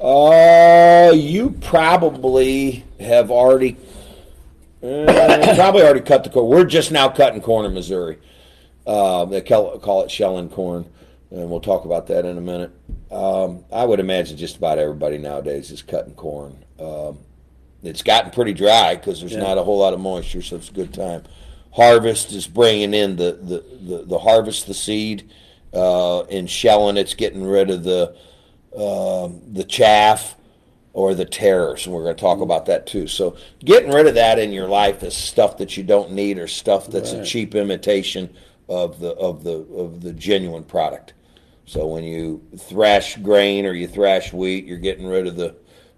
uh, 0.00 1.12
you 1.14 1.50
probably 1.60 2.84
have 3.00 3.30
already 3.30 3.76
uh, 4.82 5.54
probably 5.56 5.82
already 5.82 6.00
cut 6.00 6.24
the 6.24 6.30
corn. 6.30 6.48
We're 6.48 6.64
just 6.64 6.90
now 6.90 7.08
cutting 7.08 7.40
corn 7.40 7.66
in 7.66 7.74
Missouri. 7.74 8.18
Uh, 8.86 9.24
they 9.26 9.40
call, 9.40 9.78
call 9.78 10.02
it 10.02 10.10
shelling 10.10 10.48
corn, 10.48 10.86
and 11.32 11.48
we'll 11.48 11.60
talk 11.60 11.84
about 11.84 12.06
that 12.08 12.26
in 12.26 12.36
a 12.36 12.40
minute. 12.40 12.70
Um, 13.10 13.64
I 13.72 13.84
would 13.84 14.00
imagine 14.00 14.36
just 14.36 14.56
about 14.56 14.78
everybody 14.78 15.16
nowadays 15.18 15.70
is 15.70 15.80
cutting 15.82 16.14
corn. 16.14 16.64
Um, 16.78 17.18
it's 17.82 18.02
gotten 18.02 18.30
pretty 18.30 18.52
dry 18.52 18.96
because 18.96 19.20
there's 19.20 19.32
yeah. 19.32 19.40
not 19.40 19.58
a 19.58 19.62
whole 19.62 19.78
lot 19.78 19.94
of 19.94 20.00
moisture, 20.00 20.42
so 20.42 20.56
it's 20.56 20.68
a 20.68 20.72
good 20.72 20.92
time. 20.92 21.24
Harvest 21.72 22.32
is 22.32 22.46
bringing 22.46 22.92
in 22.92 23.16
the, 23.16 23.32
the, 23.40 23.64
the, 23.80 24.04
the 24.04 24.18
harvest, 24.18 24.66
the 24.66 24.74
seed, 24.74 25.30
uh, 25.72 26.24
in 26.28 26.46
shelling. 26.46 26.98
It's 26.98 27.14
getting 27.14 27.44
rid 27.44 27.70
of 27.70 27.82
the 27.82 28.14
uh, 28.76 29.28
the 29.46 29.64
chaff 29.64 30.36
or 30.92 31.14
the 31.14 31.24
terrors, 31.24 31.86
and 31.86 31.94
we're 31.94 32.02
going 32.02 32.16
to 32.16 32.20
talk 32.20 32.40
about 32.40 32.66
that 32.66 32.86
too. 32.86 33.06
So, 33.06 33.36
getting 33.64 33.90
rid 33.90 34.06
of 34.06 34.14
that 34.14 34.38
in 34.38 34.52
your 34.52 34.68
life 34.68 35.02
is 35.02 35.14
stuff 35.14 35.56
that 35.58 35.76
you 35.76 35.82
don't 35.82 36.12
need 36.12 36.38
or 36.38 36.46
stuff 36.46 36.88
that's 36.88 37.12
Right. 37.12 37.22
a 37.22 37.24
cheap 37.24 37.54
imitation 37.54 38.34
of 38.68 39.00
the 39.00 39.12
of 39.12 39.44
the 39.44 39.58
of 39.74 40.02
the 40.02 40.12
genuine 40.12 40.64
product. 40.64 41.14
So 41.72 41.86
when 41.86 42.04
you 42.04 42.42
thrash 42.58 43.16
grain 43.16 43.64
or 43.64 43.72
you 43.72 43.88
thrash 43.88 44.30
wheat, 44.30 44.66
you're 44.66 44.76
getting 44.76 45.06
rid 45.06 45.26
of 45.26 45.36
the 45.36 45.56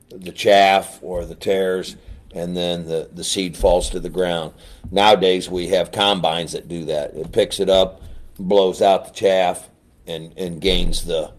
the 0.09 0.31
chaff 0.31 1.01
or 1.03 1.25
the 1.25 1.35
tares, 1.35 1.97
and 2.33 2.57
then 2.57 2.87
the, 2.87 3.11
the 3.13 3.25
seed 3.25 3.57
falls 3.57 3.91
to 3.91 3.99
the 3.99 4.09
ground. 4.09 4.53
Nowadays 4.93 5.51
we 5.51 5.67
have 5.69 5.91
combines 5.91 6.53
that 6.53 6.69
do 6.69 6.85
that. 6.85 7.15
It 7.15 7.33
picks 7.33 7.59
it 7.59 7.69
up, 7.69 8.03
blows 8.39 8.81
out 8.83 9.07
the 9.07 9.15
chaff, 9.15 9.69
and 10.07 10.33
and 10.39 10.61
gains 10.61 11.07
the 11.07 11.33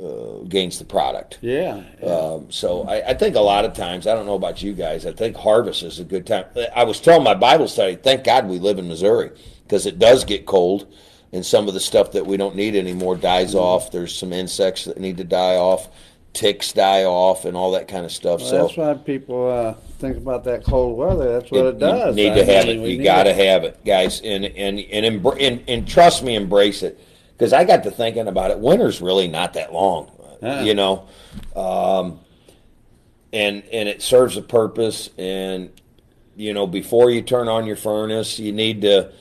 uh, 0.00 0.44
gains 0.48 0.78
the 0.78 0.84
product. 0.84 1.40
Yeah. 1.40 1.82
Um, 2.04 2.52
so 2.52 2.84
I, 2.84 3.08
I 3.08 3.14
think 3.14 3.34
a 3.34 3.40
lot 3.40 3.64
of 3.64 3.74
times, 3.74 4.06
I 4.06 4.14
don't 4.14 4.26
know 4.26 4.36
about 4.36 4.62
you 4.62 4.72
guys, 4.72 5.04
I 5.04 5.10
think 5.10 5.36
harvest 5.36 5.82
is 5.82 5.98
a 5.98 6.04
good 6.04 6.28
time. 6.28 6.44
I 6.76 6.84
was 6.84 7.00
telling 7.00 7.24
my 7.24 7.34
Bible 7.34 7.66
study, 7.66 7.96
thank 7.96 8.22
God 8.22 8.46
we 8.46 8.60
live 8.60 8.78
in 8.78 8.86
Missouri 8.86 9.32
because 9.64 9.84
it 9.84 9.98
does 9.98 10.24
get 10.24 10.46
cold 10.46 10.86
and 11.36 11.44
some 11.44 11.68
of 11.68 11.74
the 11.74 11.80
stuff 11.80 12.12
that 12.12 12.24
we 12.26 12.38
don't 12.38 12.56
need 12.56 12.74
anymore 12.74 13.14
dies 13.14 13.54
off. 13.54 13.92
There's 13.92 14.16
some 14.16 14.32
insects 14.32 14.86
that 14.86 14.98
need 14.98 15.18
to 15.18 15.24
die 15.24 15.56
off, 15.56 15.88
ticks 16.32 16.72
die 16.72 17.04
off, 17.04 17.44
and 17.44 17.54
all 17.54 17.72
that 17.72 17.88
kind 17.88 18.06
of 18.06 18.10
stuff. 18.10 18.40
Well, 18.40 18.48
so 18.48 18.62
that's 18.62 18.76
why 18.78 18.94
people 18.94 19.50
uh, 19.50 19.74
think 19.98 20.16
about 20.16 20.44
that 20.44 20.64
cold 20.64 20.96
weather. 20.96 21.38
That's 21.38 21.50
what 21.50 21.66
it, 21.66 21.74
you 21.74 21.80
does. 21.80 22.16
need 22.16 22.32
I 22.32 22.36
to 22.36 22.44
have 22.46 22.66
mean, 22.66 22.80
it. 22.80 22.82
we 22.82 22.94
You 22.94 23.04
got 23.04 23.24
to 23.24 23.34
have 23.34 23.64
it, 23.64 23.84
guys, 23.84 24.22
and 24.22 24.46
and 24.46 24.80
and, 24.80 25.22
embr- 25.22 25.36
and 25.38 25.62
and 25.68 25.86
trust 25.86 26.24
me, 26.24 26.36
embrace 26.36 26.82
it. 26.82 26.98
Because 27.36 27.52
I 27.52 27.64
got 27.64 27.84
to 27.84 27.90
thinking 27.90 28.28
about 28.28 28.50
it. 28.50 28.58
Winter's 28.58 29.02
really 29.02 29.28
not 29.28 29.52
that 29.52 29.74
long, 29.74 30.10
you 30.64 30.72
know, 30.72 31.06
um, 31.54 32.20
and 33.34 33.62
and 33.70 33.90
it 33.90 34.00
serves 34.00 34.38
a 34.38 34.42
purpose. 34.42 35.10
And 35.18 35.70
you 36.34 36.54
know, 36.54 36.66
before 36.66 37.10
you 37.10 37.20
turn 37.20 37.48
on 37.48 37.66
your 37.66 37.76
furnace, 37.76 38.38
you 38.38 38.52
need 38.52 38.80
to. 38.80 39.12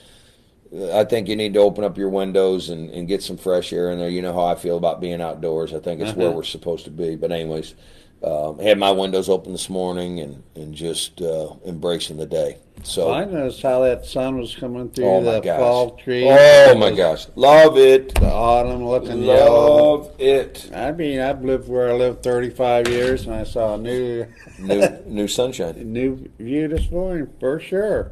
I 0.93 1.03
think 1.05 1.27
you 1.27 1.35
need 1.35 1.53
to 1.53 1.59
open 1.59 1.83
up 1.83 1.97
your 1.97 2.09
windows 2.09 2.69
and, 2.69 2.89
and 2.89 3.07
get 3.07 3.23
some 3.23 3.37
fresh 3.37 3.71
air 3.71 3.91
in 3.91 3.97
there. 3.99 4.09
You 4.09 4.21
know 4.21 4.33
how 4.33 4.45
I 4.45 4.55
feel 4.55 4.77
about 4.77 4.99
being 5.01 5.21
outdoors. 5.21 5.73
I 5.73 5.79
think 5.79 6.01
it's 6.01 6.13
where 6.15 6.27
Uh-huh. 6.27 6.37
we're 6.37 6.43
supposed 6.43 6.85
to 6.85 6.91
be. 6.91 7.15
But 7.15 7.31
anyways, 7.31 7.75
um, 8.23 8.59
had 8.59 8.77
my 8.79 8.91
windows 8.91 9.29
open 9.29 9.51
this 9.51 9.69
morning 9.69 10.19
and 10.19 10.41
and 10.55 10.73
just 10.73 11.21
uh, 11.21 11.53
embracing 11.65 12.17
the 12.17 12.25
day. 12.25 12.57
So 12.83 13.11
I 13.11 13.23
noticed 13.25 13.61
how 13.61 13.81
that 13.81 14.05
sun 14.05 14.37
was 14.37 14.53
coming 14.55 14.89
through 14.89 15.05
Oh 15.05 15.23
the 15.23 15.39
gosh! 15.39 15.59
fall 15.59 15.91
tree. 15.95 16.27
Oh 16.29 16.75
my 16.75 16.91
gosh! 16.91 17.27
Love 17.35 17.77
it. 17.77 18.13
The 18.15 18.31
autumn 18.31 18.85
looking 18.85 19.23
yellow. 19.23 19.95
Love 19.97 20.11
it. 20.19 20.69
I 20.73 20.91
mean, 20.91 21.19
I've 21.19 21.43
lived 21.43 21.67
where 21.69 21.89
I 21.89 21.93
lived 21.93 22.21
35 22.23 22.87
years, 22.89 23.25
and 23.27 23.35
I 23.35 23.43
saw 23.43 23.75
a 23.75 23.77
new 23.77 24.25
New 24.59 24.87
new 25.05 25.27
sunshine, 25.27 25.75
new 25.93 26.29
view 26.39 26.67
this 26.67 26.89
morning 26.91 27.27
for 27.39 27.59
sure. 27.59 28.11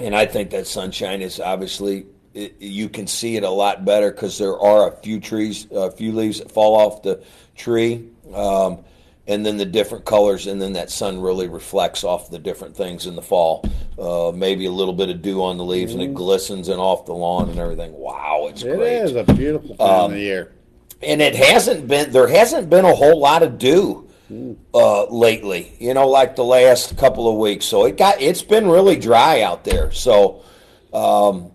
And 0.00 0.14
I 0.16 0.26
think 0.26 0.50
that 0.50 0.66
sunshine 0.66 1.22
is 1.22 1.40
obviously 1.40 2.06
it, 2.34 2.56
you 2.60 2.88
can 2.88 3.06
see 3.06 3.36
it 3.36 3.42
a 3.44 3.50
lot 3.50 3.84
better 3.84 4.10
because 4.10 4.38
there 4.38 4.58
are 4.58 4.88
a 4.88 4.96
few 4.96 5.20
trees, 5.20 5.66
a 5.72 5.90
few 5.90 6.12
leaves 6.12 6.38
that 6.38 6.50
fall 6.52 6.76
off 6.76 7.02
the 7.02 7.22
tree, 7.56 8.08
um, 8.34 8.78
and 9.26 9.44
then 9.44 9.56
the 9.56 9.64
different 9.66 10.04
colors, 10.04 10.46
and 10.46 10.60
then 10.62 10.72
that 10.74 10.90
sun 10.90 11.20
really 11.20 11.48
reflects 11.48 12.04
off 12.04 12.30
the 12.30 12.38
different 12.38 12.76
things 12.76 13.06
in 13.06 13.14
the 13.16 13.22
fall. 13.22 13.64
Uh, 13.98 14.32
maybe 14.34 14.66
a 14.66 14.70
little 14.70 14.94
bit 14.94 15.10
of 15.10 15.20
dew 15.22 15.42
on 15.42 15.58
the 15.58 15.64
leaves, 15.64 15.92
and 15.92 16.02
it 16.02 16.14
glistens 16.14 16.68
and 16.68 16.80
off 16.80 17.04
the 17.06 17.12
lawn 17.12 17.48
and 17.50 17.58
everything. 17.58 17.92
Wow, 17.92 18.46
it's 18.48 18.62
It 18.62 18.76
great. 18.76 19.02
is 19.02 19.14
a 19.14 19.24
beautiful 19.24 19.76
time 19.76 19.88
Um, 19.88 20.04
of 20.06 20.10
the 20.12 20.20
year. 20.20 20.52
and 21.02 21.20
it 21.20 21.34
hasn't 21.34 21.86
been 21.88 22.10
there 22.12 22.28
hasn't 22.28 22.70
been 22.70 22.84
a 22.84 22.94
whole 22.94 23.18
lot 23.18 23.42
of 23.42 23.58
dew 23.58 24.06
uh, 24.74 25.04
lately 25.06 25.72
you 25.78 25.92
know 25.94 26.08
like 26.08 26.36
the 26.36 26.44
last 26.44 26.96
couple 26.96 27.28
of 27.28 27.36
weeks. 27.36 27.66
So 27.66 27.84
it 27.86 27.96
got 27.96 28.20
it's 28.20 28.42
been 28.42 28.68
really 28.68 28.96
dry 28.96 29.42
out 29.42 29.64
there. 29.64 29.90
So 29.92 30.42
um, 30.92 31.52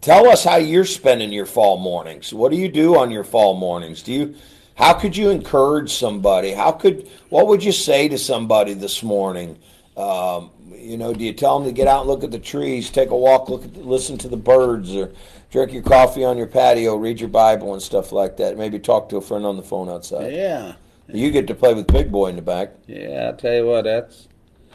tell 0.00 0.28
us 0.28 0.44
how 0.44 0.56
you're 0.56 0.84
spending 0.84 1.32
your 1.32 1.46
fall 1.46 1.78
mornings. 1.78 2.32
What 2.32 2.50
do 2.50 2.58
you 2.58 2.68
do 2.68 2.98
on 2.98 3.10
your 3.10 3.24
fall 3.24 3.54
mornings? 3.54 4.02
Do 4.02 4.12
you 4.12 4.34
how 4.74 4.92
could 4.92 5.16
you 5.16 5.30
encourage 5.30 5.92
somebody? 5.92 6.52
How 6.52 6.72
could 6.72 7.08
what 7.30 7.46
would 7.46 7.64
you 7.64 7.72
say 7.72 8.08
to 8.08 8.18
somebody 8.18 8.74
this 8.74 9.02
morning? 9.02 9.58
Um, 9.96 10.50
you 10.74 10.98
know 10.98 11.14
do 11.14 11.24
you 11.24 11.32
tell 11.32 11.58
them 11.58 11.66
to 11.66 11.72
get 11.72 11.88
out 11.88 12.00
and 12.00 12.10
look 12.10 12.22
at 12.22 12.30
the 12.30 12.38
trees 12.38 12.90
take 12.90 13.10
a 13.10 13.16
walk 13.16 13.48
look 13.48 13.64
at 13.64 13.76
listen 13.76 14.18
to 14.18 14.28
the 14.28 14.36
birds 14.36 14.94
or 14.94 15.10
drink 15.50 15.72
your 15.72 15.82
coffee 15.82 16.22
on 16.22 16.36
your 16.36 16.46
patio 16.46 16.96
read 16.96 17.18
your 17.18 17.30
bible 17.30 17.72
and 17.72 17.82
stuff 17.82 18.12
like 18.12 18.36
that? 18.36 18.58
Maybe 18.58 18.78
talk 18.78 19.08
to 19.08 19.16
a 19.16 19.22
friend 19.22 19.46
on 19.46 19.56
the 19.56 19.62
phone 19.62 19.88
outside. 19.88 20.34
Yeah, 20.34 20.74
you 21.08 21.30
get 21.30 21.46
to 21.46 21.54
play 21.54 21.74
with 21.74 21.86
big 21.86 22.10
boy 22.10 22.28
in 22.28 22.36
the 22.36 22.42
back 22.42 22.74
yeah. 22.86 23.30
I 23.32 23.36
tell 23.36 23.54
you 23.54 23.66
what, 23.66 23.82
that's 23.84 24.28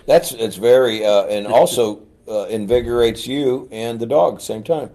that's 0.05 0.31
it's 0.31 0.55
very 0.55 1.05
uh, 1.05 1.25
and 1.25 1.45
also 1.47 2.03
uh, 2.27 2.45
invigorates 2.45 3.27
you 3.27 3.67
and 3.71 3.99
the 3.99 4.05
dog 4.05 4.33
at 4.33 4.39
the 4.39 4.45
same 4.45 4.63
time, 4.63 4.89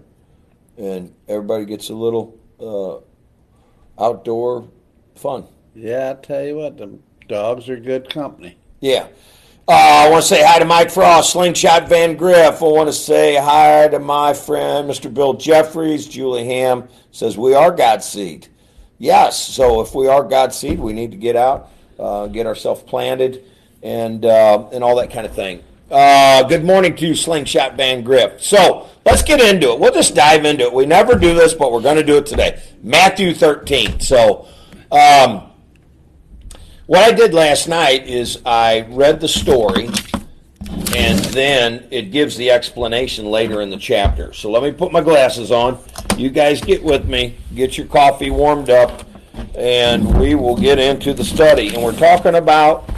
and 0.77 1.13
everybody 1.27 1.65
gets 1.65 1.89
a 1.89 1.93
little 1.93 2.37
uh, 2.59 4.03
outdoor 4.03 4.67
fun. 5.15 5.47
yeah. 5.73 6.15
I 6.17 6.21
tell 6.21 6.43
you 6.43 6.55
what, 6.57 6.77
the 6.77 6.97
dogs 7.27 7.69
are 7.69 7.77
good 7.77 8.09
company. 8.09 8.57
Yeah. 8.79 9.07
Uh, 9.69 10.05
I 10.05 10.09
want 10.09 10.23
to 10.23 10.27
say 10.29 10.41
hi 10.45 10.59
to 10.59 10.65
Mike 10.65 10.89
Frost, 10.89 11.31
Slingshot 11.31 11.89
Van 11.89 12.15
Griff. 12.15 12.61
I 12.61 12.65
want 12.65 12.87
to 12.87 12.93
say 12.93 13.35
hi 13.35 13.89
to 13.89 13.99
my 13.99 14.33
friend, 14.33 14.89
Mr. 14.89 15.13
Bill 15.13 15.33
Jeffries. 15.33 16.07
Julie 16.07 16.45
Ham 16.45 16.87
says, 17.11 17.37
We 17.37 17.53
are 17.53 17.71
God's 17.71 18.05
seed. 18.05 18.47
Yes, 18.99 19.39
so 19.39 19.81
if 19.81 19.93
we 19.93 20.07
are 20.07 20.23
God's 20.23 20.55
seed, 20.57 20.79
we 20.79 20.91
need 20.91 21.11
to 21.11 21.17
get 21.17 21.35
out, 21.35 21.69
uh, 21.99 22.27
get 22.27 22.47
ourselves 22.47 22.81
planted, 22.81 23.43
and, 23.83 24.25
uh, 24.25 24.67
and 24.71 24.83
all 24.83 24.95
that 24.95 25.11
kind 25.11 25.25
of 25.25 25.35
thing. 25.35 25.63
Uh, 25.91 26.43
good 26.43 26.65
morning 26.65 26.95
to 26.95 27.07
you, 27.07 27.15
Slingshot 27.15 27.77
Van 27.77 28.03
Griff. 28.03 28.41
So 28.41 28.89
let's 29.05 29.21
get 29.21 29.39
into 29.39 29.71
it. 29.71 29.79
We'll 29.79 29.93
just 29.93 30.15
dive 30.15 30.45
into 30.45 30.63
it. 30.63 30.73
We 30.73 30.85
never 30.85 31.15
do 31.15 31.33
this, 31.35 31.53
but 31.53 31.71
we're 31.71 31.81
going 31.81 31.97
to 31.97 32.03
do 32.03 32.17
it 32.17 32.25
today. 32.25 32.61
Matthew 32.81 33.33
13. 33.33 33.99
So, 33.99 34.47
um, 34.91 35.43
what 36.87 37.03
I 37.03 37.11
did 37.11 37.33
last 37.33 37.67
night 37.67 38.07
is 38.07 38.39
I 38.45 38.87
read 38.89 39.19
the 39.19 39.27
story, 39.27 39.89
and 40.97 41.19
then 41.25 41.87
it 41.91 42.11
gives 42.11 42.35
the 42.37 42.49
explanation 42.49 43.25
later 43.27 43.61
in 43.61 43.69
the 43.69 43.77
chapter. 43.77 44.33
So 44.33 44.49
let 44.49 44.63
me 44.63 44.71
put 44.71 44.91
my 44.91 45.01
glasses 45.01 45.51
on. 45.51 45.77
You 46.17 46.29
guys 46.31 46.59
get 46.59 46.83
with 46.83 47.05
me, 47.05 47.35
get 47.53 47.77
your 47.77 47.85
coffee 47.85 48.31
warmed 48.31 48.71
up, 48.71 49.03
and 49.55 50.19
we 50.19 50.33
will 50.33 50.57
get 50.57 50.79
into 50.79 51.13
the 51.13 51.23
study. 51.23 51.73
And 51.75 51.83
we're 51.83 51.95
talking 51.95 52.33
about 52.35 52.89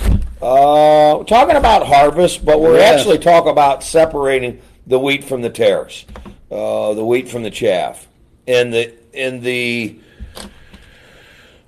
uh, 0.41 1.22
talking 1.25 1.58
about 1.58 1.86
harvest, 1.86 2.46
but 2.46 2.62
we're 2.62 2.77
Yes. 2.77 3.00
actually 3.01 3.18
talking 3.18 3.51
about 3.51 3.84
separating 3.84 4.62
the 4.88 4.98
wheat 4.98 5.25
from 5.25 5.41
the 5.41 5.50
tares, 5.50 6.06
uh, 6.50 6.94
the 6.94 7.03
wheat 7.03 7.27
from 7.27 7.44
the 7.44 7.51
chaff, 7.51 8.08
and 8.48 8.74
the 8.74 8.94
and 9.13 9.41
the 9.41 10.00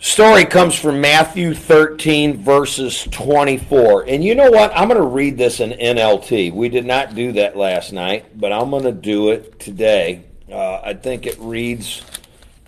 story 0.02 0.46
comes 0.46 0.76
from 0.76 1.00
Matthew 1.00 1.54
13, 1.54 2.44
verses 2.44 3.08
24. 3.12 4.08
And 4.08 4.24
you 4.24 4.36
know 4.36 4.50
what? 4.52 4.72
I'm 4.76 4.90
going 4.90 5.00
to 5.00 5.08
read 5.08 5.38
this 5.38 5.60
in 5.60 5.72
NLT. 5.72 6.52
We 6.52 6.68
did 6.68 6.86
not 6.86 7.16
do 7.16 7.32
that 7.34 7.56
last 7.56 7.94
night, 7.94 8.38
but 8.38 8.52
I'm 8.52 8.72
going 8.72 8.84
to 8.84 8.92
do 8.92 9.30
it 9.30 9.60
today. 9.60 10.24
Uh, 10.52 10.82
I 10.84 10.96
think 10.96 11.26
it 11.26 11.38
reads, 11.40 12.02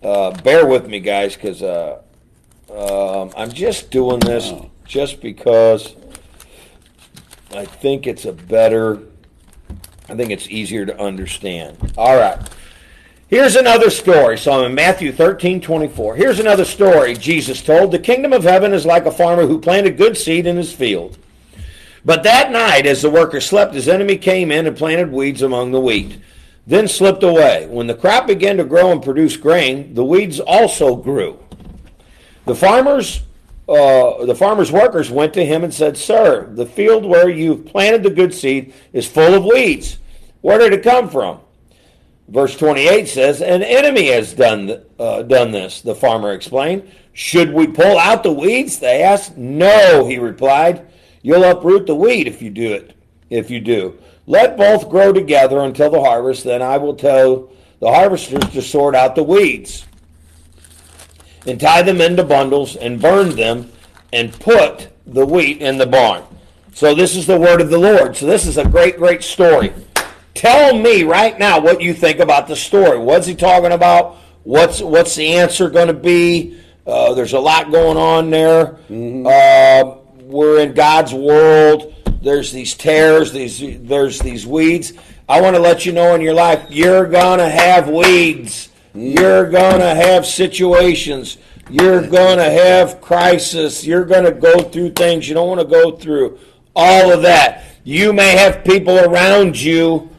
uh, 0.02 0.32
bear 0.42 0.66
with 0.66 0.88
me, 0.88 1.00
guys, 1.00 1.36
because 1.36 1.62
uh, 1.62 2.02
um, 2.72 3.34
I'm 3.36 3.52
just 3.52 3.92
doing 3.92 4.20
this 4.20 4.54
just 4.86 5.20
because 5.20 5.96
I 7.52 7.66
think 7.66 8.08
it's 8.08 8.26
a 8.26 8.34
better, 8.34 9.02
I 10.08 10.16
think 10.16 10.32
it's 10.32 10.48
easier 10.48 10.86
to 10.86 10.98
understand. 11.00 11.94
All 11.98 12.16
right. 12.16 12.40
Here's 13.34 13.56
another 13.56 13.90
story. 13.90 14.38
So 14.38 14.52
I'm 14.52 14.66
in 14.66 14.76
Matthew 14.76 15.12
13, 15.12 15.60
24. 15.60 16.16
Here's 16.16 16.40
another 16.40 16.64
story 16.64 17.16
Jesus 17.16 17.64
told. 17.64 17.92
The 17.92 17.98
kingdom 17.98 18.32
of 18.32 18.44
heaven 18.44 18.76
is 18.76 18.86
like 18.86 19.08
a 19.08 19.12
farmer 19.12 19.48
who 19.48 19.60
planted 19.60 19.98
good 19.98 20.16
seed 20.16 20.46
in 20.46 20.56
his 20.56 20.72
field. 20.72 21.18
But 22.06 22.22
that 22.22 22.52
night, 22.52 22.86
as 22.86 23.02
the 23.02 23.10
worker 23.10 23.42
slept, 23.42 23.74
his 23.74 23.88
enemy 23.88 24.18
came 24.18 24.52
in 24.52 24.68
and 24.68 24.78
planted 24.78 25.12
weeds 25.12 25.42
among 25.42 25.72
the 25.72 25.80
wheat, 25.80 26.20
then 26.68 26.88
slipped 26.88 27.24
away. 27.24 27.66
When 27.66 27.88
the 27.88 27.96
crop 27.96 28.28
began 28.28 28.58
to 28.58 28.66
grow 28.66 28.92
and 28.92 29.02
produce 29.02 29.36
grain, 29.36 29.96
the 29.96 30.06
weeds 30.06 30.40
also 30.40 30.96
grew. 30.96 31.40
The 32.46 32.54
farmers, 32.54 33.24
uh, 33.68 34.28
the 34.28 34.36
farmer's 34.38 34.72
workers 34.72 35.10
went 35.10 35.34
to 35.34 35.44
him 35.44 35.64
and 35.64 35.74
said, 35.74 35.98
"Sir, 35.98 36.52
the 36.54 36.68
field 36.68 37.04
where 37.04 37.30
you've 37.30 37.66
planted 37.66 38.04
the 38.04 38.12
good 38.12 38.36
seed 38.36 38.74
is 38.94 39.08
full 39.08 39.34
of 39.34 39.44
weeds. 39.44 39.98
Where 40.42 40.60
did 40.60 40.72
it 40.72 40.84
come 40.84 41.10
from?" 41.10 41.40
Verse 42.28 42.56
28 42.56 43.08
says, 43.08 43.42
An 43.42 43.64
enemy 43.64 44.08
has 44.08 44.34
done, 44.34 44.84
uh, 44.98 45.24
done 45.24 45.52
this, 45.52 45.82
the 45.82 45.96
farmer 45.96 46.32
explained. 46.32 46.90
Should 47.14 47.54
we 47.54 47.68
pull 47.68 47.98
out 48.00 48.24
the 48.24 48.32
weeds? 48.34 48.80
They 48.80 49.04
asked. 49.04 49.38
No, 49.38 50.08
he 50.08 50.18
replied. 50.18 50.88
You'll 51.22 51.44
uproot 51.44 51.86
the 51.86 51.96
wheat 51.96 52.28
if 52.28 52.42
you 52.42 52.50
do 52.50 52.74
it. 52.74 52.96
If 53.30 53.52
you 53.52 53.60
do. 53.60 54.00
Let 54.26 54.58
both 54.58 54.90
grow 54.90 55.12
together 55.12 55.60
until 55.60 55.90
the 55.90 56.02
harvest, 56.02 56.44
then 56.44 56.62
I 56.62 56.78
will 56.78 56.96
tell 56.96 57.50
the 57.80 57.92
harvesters 57.92 58.50
to 58.52 58.62
sort 58.62 58.96
out 58.96 59.16
the 59.16 59.24
weeds 59.24 59.86
and 61.46 61.60
tie 61.60 61.82
them 61.82 62.00
into 62.00 62.24
bundles 62.24 62.76
and 62.78 63.02
burn 63.02 63.36
them 63.36 63.72
and 64.14 64.32
put 64.40 64.90
the 65.06 65.26
wheat 65.26 65.62
in 65.62 65.78
the 65.78 65.86
barn. 65.86 66.24
So 66.74 66.96
this 66.96 67.16
is 67.16 67.28
the 67.28 67.40
word 67.40 67.62
of 67.62 67.70
the 67.70 67.78
Lord. 67.78 68.16
So 68.16 68.26
this 68.26 68.48
is 68.48 68.58
a 68.58 68.68
great, 68.68 68.98
great 68.98 69.24
story. 69.24 69.74
Tell 70.34 70.78
me 70.78 71.04
right 71.04 71.38
now 71.38 71.60
what 71.60 71.82
you 71.82 71.94
think 71.94 72.20
about 72.20 72.48
the 72.48 72.56
story. 72.56 72.98
What's 72.98 73.28
he 73.28 73.36
talking 73.36 73.72
about? 73.72 74.18
What's 74.44 74.82
what's 74.82 75.16
the 75.16 75.36
answer 75.36 75.70
going 75.70 75.88
to 75.88 75.94
be? 75.94 76.60
Uh, 76.86 77.14
there's 77.14 77.34
a 77.34 77.40
lot 77.40 77.72
going 77.72 77.98
on 77.98 78.30
there. 78.30 78.78
Mm-hmm. 78.90 79.28
Uh, 79.28 79.98
we're 80.24 80.62
in 80.62 80.74
God's 80.74 81.14
world. 81.14 81.94
There's 82.22 82.52
these 82.52 82.74
tares. 82.74 83.32
These 83.32 83.82
there's 83.84 84.20
these 84.20 84.46
weeds. 84.48 84.94
I 85.30 85.40
want 85.40 85.56
to 85.56 85.62
let 85.62 85.86
you 85.86 85.94
know 85.94 86.16
in 86.16 86.22
your 86.22 86.34
life 86.34 86.66
you're 86.70 87.08
gonna 87.08 87.50
have 87.50 87.88
weeds. 87.88 88.70
Mm-hmm. 88.90 89.20
You're 89.20 89.50
gonna 89.50 89.94
have 89.96 90.26
situations. 90.26 91.38
You're 91.70 92.06
gonna 92.08 92.50
have 92.50 93.02
crisis. 93.02 93.86
You're 93.86 94.06
gonna 94.06 94.32
go 94.32 94.62
through 94.62 94.92
things 94.92 95.28
you 95.28 95.36
don't 95.36 95.48
want 95.48 95.62
to 95.62 95.68
go 95.68 95.92
through. 95.92 96.40
All 96.76 97.12
of 97.12 97.22
that. 97.22 97.66
You 97.84 98.14
may 98.14 98.36
have 98.36 98.64
people 98.64 98.98
around 98.98 99.62
you 99.62 100.10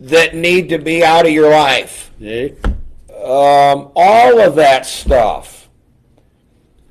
that 0.00 0.34
need 0.34 0.68
to 0.70 0.78
be 0.78 1.04
out 1.04 1.26
of 1.26 1.32
your 1.32 1.50
life. 1.50 2.10
Yeah. 2.18 2.48
Um, 3.10 3.90
all 3.96 4.40
of 4.40 4.54
that 4.56 4.86
stuff. 4.86 5.68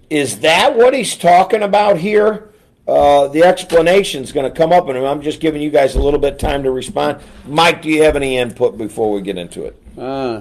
Is 0.10 0.40
that 0.40 0.76
what 0.76 0.94
he's 0.94 1.16
talking 1.18 1.64
about 1.64 1.98
here? 1.98 2.50
Uh, 2.88 3.28
the 3.28 3.44
explanation 3.44 4.24
is 4.24 4.32
going 4.32 4.50
to 4.50 4.58
come 4.58 4.72
up, 4.72 4.88
and 4.88 4.98
I'm 4.98 5.22
just 5.22 5.42
giving 5.42 5.62
you 5.62 5.70
guys 5.70 5.96
a 5.96 6.02
little 6.02 6.20
bit 6.20 6.40
time 6.40 6.64
to 6.64 6.72
respond. 6.72 7.22
Mike, 7.46 7.82
do 7.82 7.90
you 7.90 8.04
have 8.04 8.16
any 8.16 8.38
input 8.38 8.78
before 8.78 9.12
we 9.12 9.22
get 9.22 9.38
into 9.38 9.66
it? 9.66 9.82
Uh, 9.98 10.40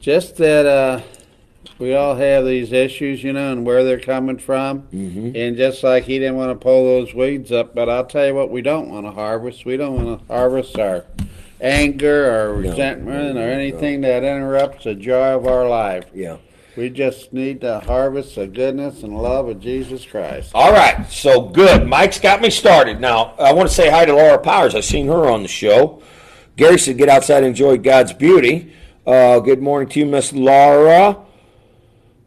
just 0.00 0.36
that 0.36 0.64
uh, 0.64 1.00
we 1.78 1.94
all 1.94 2.14
have 2.14 2.44
these 2.44 2.72
issues, 2.72 3.22
you 3.22 3.32
know, 3.32 3.52
and 3.52 3.66
where 3.66 3.84
they're 3.84 4.00
coming 4.00 4.38
from. 4.38 4.82
Mm-hmm. 4.82 5.32
And 5.34 5.56
just 5.56 5.82
like 5.82 6.04
he 6.04 6.18
didn't 6.18 6.36
want 6.36 6.50
to 6.50 6.62
pull 6.62 6.84
those 6.84 7.14
weeds 7.14 7.52
up, 7.52 7.74
but 7.74 7.88
I'll 7.88 8.06
tell 8.06 8.26
you 8.26 8.34
what, 8.34 8.50
we 8.50 8.62
don't 8.62 8.88
want 8.88 9.06
to 9.06 9.12
harvest. 9.12 9.64
We 9.64 9.76
don't 9.76 10.04
want 10.04 10.20
to 10.20 10.26
harvest 10.32 10.78
our 10.78 11.04
anger 11.60 12.30
or 12.30 12.54
resentment 12.54 13.34
no, 13.34 13.40
or 13.40 13.48
anything 13.48 14.02
no. 14.02 14.08
that 14.08 14.24
interrupts 14.24 14.84
the 14.84 14.94
joy 14.94 15.34
of 15.34 15.46
our 15.46 15.68
life. 15.68 16.04
Yeah. 16.14 16.36
We 16.76 16.90
just 16.90 17.32
need 17.32 17.60
to 17.60 17.78
harvest 17.80 18.34
the 18.34 18.48
goodness 18.48 19.04
and 19.04 19.16
love 19.16 19.48
of 19.48 19.60
Jesus 19.60 20.04
Christ. 20.04 20.50
All 20.54 20.72
right, 20.72 21.08
so 21.08 21.42
good. 21.42 21.86
Mike's 21.86 22.18
got 22.18 22.40
me 22.40 22.50
started. 22.50 23.00
Now, 23.00 23.34
I 23.38 23.52
want 23.52 23.68
to 23.68 23.74
say 23.74 23.88
hi 23.88 24.04
to 24.04 24.12
Laura 24.12 24.38
Powers. 24.38 24.74
I've 24.74 24.84
seen 24.84 25.06
her 25.06 25.30
on 25.30 25.42
the 25.42 25.48
show. 25.48 26.02
Gary 26.56 26.78
said, 26.78 26.98
get 26.98 27.08
outside 27.08 27.38
and 27.38 27.46
enjoy 27.46 27.78
God's 27.78 28.12
beauty. 28.12 28.72
Uh, 29.06 29.38
good 29.38 29.62
morning 29.62 29.88
to 29.90 30.00
you, 30.00 30.06
Miss 30.06 30.32
Laura. 30.32 31.23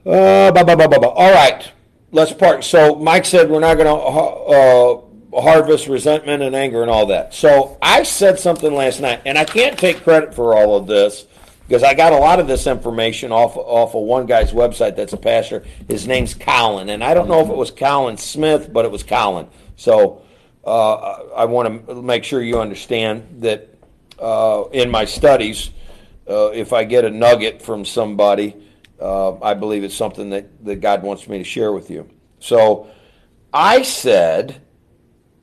Uh, 0.07 0.53
bah, 0.53 0.63
bah, 0.63 0.73
bah, 0.77 0.87
bah, 0.87 0.99
bah. 0.99 1.09
All 1.09 1.33
right, 1.33 1.69
let's 2.11 2.31
part. 2.31 2.63
So 2.63 2.95
Mike 2.95 3.25
said 3.25 3.49
we're 3.49 3.59
not 3.59 3.75
going 3.75 3.87
to 3.87 5.35
uh, 5.35 5.41
harvest 5.41 5.87
resentment 5.87 6.41
and 6.41 6.55
anger 6.55 6.81
and 6.81 6.89
all 6.89 7.07
that. 7.07 7.33
So 7.33 7.77
I 7.81 8.03
said 8.03 8.39
something 8.39 8.73
last 8.73 9.01
night, 9.01 9.21
and 9.25 9.37
I 9.37 9.43
can't 9.43 9.77
take 9.77 10.03
credit 10.03 10.33
for 10.33 10.55
all 10.55 10.77
of 10.77 10.87
this 10.87 11.25
because 11.67 11.83
I 11.83 11.93
got 11.93 12.13
a 12.13 12.17
lot 12.17 12.39
of 12.39 12.47
this 12.47 12.67
information 12.67 13.33
off 13.33 13.57
off 13.57 13.95
of 13.95 14.03
one 14.03 14.27
guy's 14.27 14.53
website 14.53 14.95
that's 14.95 15.11
a 15.11 15.17
pastor. 15.17 15.65
His 15.89 16.07
name's 16.07 16.33
Colin, 16.33 16.87
and 16.87 17.03
I 17.03 17.13
don't 17.13 17.27
know 17.27 17.41
if 17.41 17.49
it 17.49 17.57
was 17.57 17.71
Colin 17.71 18.15
Smith, 18.15 18.71
but 18.71 18.85
it 18.85 18.91
was 18.91 19.03
Colin. 19.03 19.49
So 19.75 20.21
uh, 20.63 20.95
I 21.35 21.43
want 21.43 21.85
to 21.85 22.01
make 22.01 22.23
sure 22.23 22.41
you 22.41 22.61
understand 22.61 23.41
that 23.41 23.67
uh, 24.19 24.63
in 24.71 24.89
my 24.89 25.03
studies, 25.03 25.71
uh, 26.29 26.51
if 26.53 26.71
I 26.71 26.85
get 26.85 27.03
a 27.03 27.09
nugget 27.09 27.61
from 27.61 27.83
somebody 27.83 28.55
uh, 28.99 29.39
I 29.41 29.53
believe 29.53 29.83
it's 29.83 29.95
something 29.95 30.29
that, 30.31 30.65
that 30.65 30.81
God 30.81 31.03
wants 31.03 31.27
me 31.27 31.37
to 31.37 31.43
share 31.43 31.71
with 31.71 31.89
you. 31.89 32.09
So 32.39 32.88
I 33.53 33.81
said, 33.81 34.62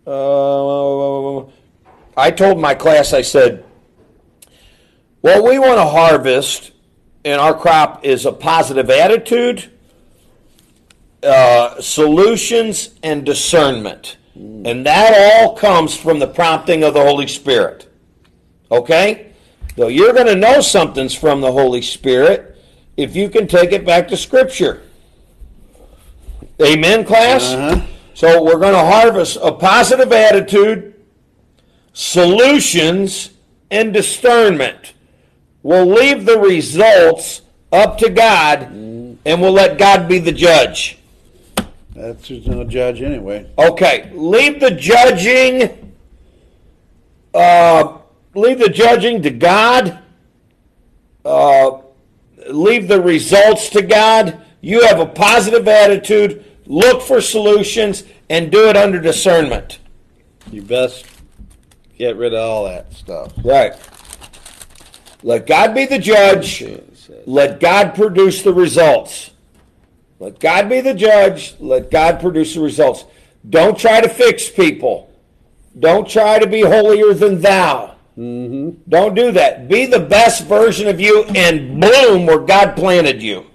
uh, 0.06 1.40
I 2.16 2.30
told 2.30 2.60
my 2.60 2.74
class, 2.74 3.12
I 3.12 3.22
said, 3.22 3.64
what 5.20 5.42
we 5.42 5.58
want 5.58 5.78
to 5.78 5.86
harvest 5.86 6.72
in 7.24 7.38
our 7.38 7.54
crop 7.56 8.04
is 8.04 8.26
a 8.26 8.32
positive 8.32 8.90
attitude, 8.90 9.70
uh, 11.22 11.80
solutions, 11.80 12.90
and 13.02 13.24
discernment. 13.24 14.18
And 14.36 14.84
that 14.84 15.14
all 15.16 15.56
comes 15.56 15.96
from 15.96 16.18
the 16.18 16.26
prompting 16.26 16.82
of 16.82 16.92
the 16.92 17.02
Holy 17.02 17.28
Spirit. 17.28 17.88
Okay? 18.70 19.32
So 19.76 19.88
you're 19.88 20.12
going 20.12 20.26
to 20.26 20.34
know 20.34 20.60
something's 20.60 21.14
from 21.14 21.40
the 21.40 21.50
Holy 21.50 21.82
Spirit 21.82 22.53
if 22.96 23.16
you 23.16 23.28
can 23.28 23.46
take 23.46 23.72
it 23.72 23.84
back 23.84 24.08
to 24.08 24.16
Scripture. 24.16 24.82
Amen, 26.62 27.04
class? 27.04 27.52
Uh-huh. 27.52 27.86
So 28.14 28.42
we're 28.44 28.60
going 28.60 28.74
to 28.74 28.78
harvest 28.78 29.38
a 29.42 29.50
positive 29.50 30.12
attitude, 30.12 30.94
solutions, 31.92 33.30
and 33.70 33.92
discernment. 33.92 34.94
We'll 35.64 35.86
leave 35.86 36.24
the 36.24 36.38
results 36.38 37.42
up 37.72 37.98
to 37.98 38.10
God, 38.10 38.62
and 38.70 39.18
we'll 39.24 39.52
let 39.52 39.78
God 39.78 40.06
be 40.06 40.20
the 40.20 40.30
judge. 40.30 40.98
That's 41.94 42.28
just 42.28 42.46
no 42.46 42.64
judge 42.64 43.02
anyway. 43.02 43.50
Okay, 43.58 44.10
leave 44.14 44.60
the 44.60 44.70
judging. 44.70 45.92
Uh, 47.32 47.98
leave 48.34 48.58
the 48.58 48.68
judging 48.68 49.22
to 49.22 49.30
God. 49.30 49.98
Uh, 51.24 51.78
leave 52.48 52.88
the 52.88 53.00
results 53.00 53.68
to 53.70 53.82
God. 53.82 54.40
You 54.60 54.86
have 54.86 55.00
a 55.00 55.06
positive 55.06 55.68
attitude, 55.68 56.44
look 56.66 57.02
for 57.02 57.20
solutions, 57.20 58.04
and 58.30 58.50
do 58.50 58.68
it 58.68 58.76
under 58.76 59.00
discernment. 59.00 59.78
You 60.50 60.62
best 60.62 61.06
get 61.98 62.16
rid 62.16 62.34
of 62.34 62.40
all 62.40 62.64
that 62.64 62.92
stuff. 62.92 63.32
Right. 63.44 63.74
Let 65.22 65.46
God 65.46 65.74
be 65.74 65.86
the 65.86 65.98
judge. 65.98 66.64
Let 67.26 67.60
God 67.60 67.94
produce 67.94 68.42
the 68.42 68.52
results. 68.52 69.30
Let 70.18 70.38
God 70.38 70.68
be 70.68 70.80
the 70.80 70.94
judge. 70.94 71.54
Let 71.60 71.90
God 71.90 72.20
produce 72.20 72.54
the 72.54 72.60
results. 72.60 73.04
Don't 73.48 73.78
try 73.78 74.00
to 74.00 74.08
fix 74.08 74.48
people. 74.48 75.10
Don't 75.78 76.08
try 76.08 76.38
to 76.38 76.46
be 76.46 76.62
holier 76.62 77.14
than 77.14 77.40
thou. 77.40 77.93
Mm-hmm. 78.18 78.70
Don't 78.88 79.14
do 79.14 79.32
that. 79.32 79.68
Be 79.68 79.86
the 79.86 80.00
best 80.00 80.44
version 80.44 80.88
of 80.88 81.00
you 81.00 81.24
and 81.24 81.80
bloom 81.80 82.26
where 82.26 82.38
God 82.38 82.76
planted 82.76 83.22
you. 83.22 83.46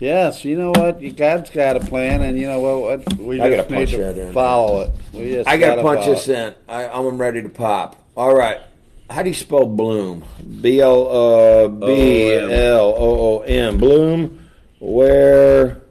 Yes, 0.00 0.44
you 0.44 0.58
know 0.58 0.70
what? 0.70 1.00
God's 1.16 1.50
got 1.50 1.76
a 1.76 1.80
plan, 1.80 2.22
and 2.22 2.38
you 2.38 2.48
know 2.48 2.58
what? 2.58 3.16
We 3.16 3.40
I 3.40 3.56
just 3.56 3.70
need 3.70 3.88
to 3.88 4.32
follow 4.32 4.82
it. 4.82 4.90
We 5.12 5.30
just 5.30 5.48
I 5.48 5.56
got 5.56 5.76
to 5.76 5.82
punch 5.82 6.06
this 6.06 6.28
in. 6.28 6.54
I, 6.68 6.88
I'm 6.88 7.16
ready 7.16 7.42
to 7.42 7.48
pop. 7.48 7.96
All 8.16 8.34
right. 8.34 8.60
How 9.08 9.22
do 9.22 9.28
you 9.28 9.34
spell 9.34 9.66
bloom? 9.66 10.24
B 10.60 10.80
L 10.80 11.68
B 11.68 12.34
L 12.34 12.94
O 12.96 13.38
O 13.38 13.40
M. 13.42 13.78
Bloom, 13.78 14.48
where 14.80 15.82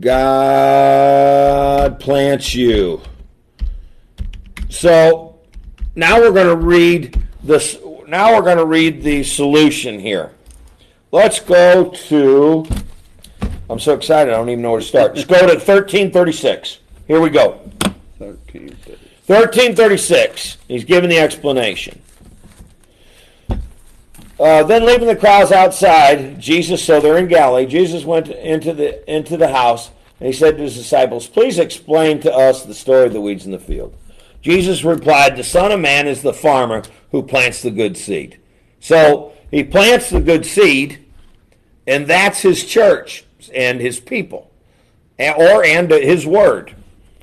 God 0.00 2.00
plants 2.00 2.54
you. 2.54 3.02
So 4.70 5.33
now 5.94 6.20
we're 6.20 6.32
going 6.32 6.48
to 6.48 6.56
read 6.56 7.22
this. 7.42 7.78
Now 8.06 8.34
we're 8.34 8.42
going 8.42 8.58
to 8.58 8.66
read 8.66 9.02
the 9.02 9.22
solution 9.22 9.98
here. 9.98 10.32
Let's 11.12 11.40
go 11.40 11.90
to. 11.90 12.66
I'm 13.70 13.78
so 13.78 13.94
excited. 13.94 14.32
I 14.32 14.36
don't 14.36 14.50
even 14.50 14.62
know 14.62 14.72
where 14.72 14.80
to 14.80 14.86
start. 14.86 15.14
Let's 15.14 15.26
go 15.26 15.38
to 15.38 15.54
1336. 15.54 16.78
Here 17.06 17.20
we 17.20 17.30
go. 17.30 17.52
1336. 18.18 19.00
1336. 19.26 20.58
He's 20.68 20.84
giving 20.84 21.08
the 21.08 21.18
explanation. 21.18 22.00
Uh, 24.38 24.64
then 24.64 24.84
leaving 24.84 25.06
the 25.06 25.16
crowds 25.16 25.52
outside, 25.52 26.40
Jesus, 26.40 26.82
so 26.82 27.00
they're 27.00 27.18
in 27.18 27.28
Galilee, 27.28 27.66
Jesus 27.66 28.04
went 28.04 28.28
into 28.28 28.74
the 28.74 29.10
into 29.10 29.36
the 29.36 29.48
house 29.48 29.90
and 30.18 30.26
he 30.26 30.32
said 30.32 30.56
to 30.56 30.62
his 30.64 30.74
disciples, 30.74 31.28
Please 31.28 31.58
explain 31.58 32.20
to 32.20 32.32
us 32.32 32.64
the 32.64 32.74
story 32.74 33.06
of 33.06 33.12
the 33.12 33.20
weeds 33.20 33.46
in 33.46 33.52
the 33.52 33.58
field. 33.58 33.94
Jesus 34.44 34.84
replied, 34.84 35.36
The 35.36 35.42
Son 35.42 35.72
of 35.72 35.80
Man 35.80 36.06
is 36.06 36.20
the 36.20 36.34
farmer 36.34 36.82
who 37.10 37.22
plants 37.22 37.62
the 37.62 37.70
good 37.70 37.96
seed. 37.96 38.38
So 38.78 39.32
he 39.50 39.64
plants 39.64 40.10
the 40.10 40.20
good 40.20 40.44
seed, 40.44 41.02
and 41.86 42.06
that's 42.06 42.42
his 42.42 42.62
church 42.66 43.24
and 43.54 43.80
his 43.80 43.98
people, 44.00 44.50
or 45.18 45.64
and 45.64 45.90
his 45.90 46.26
word. 46.26 46.76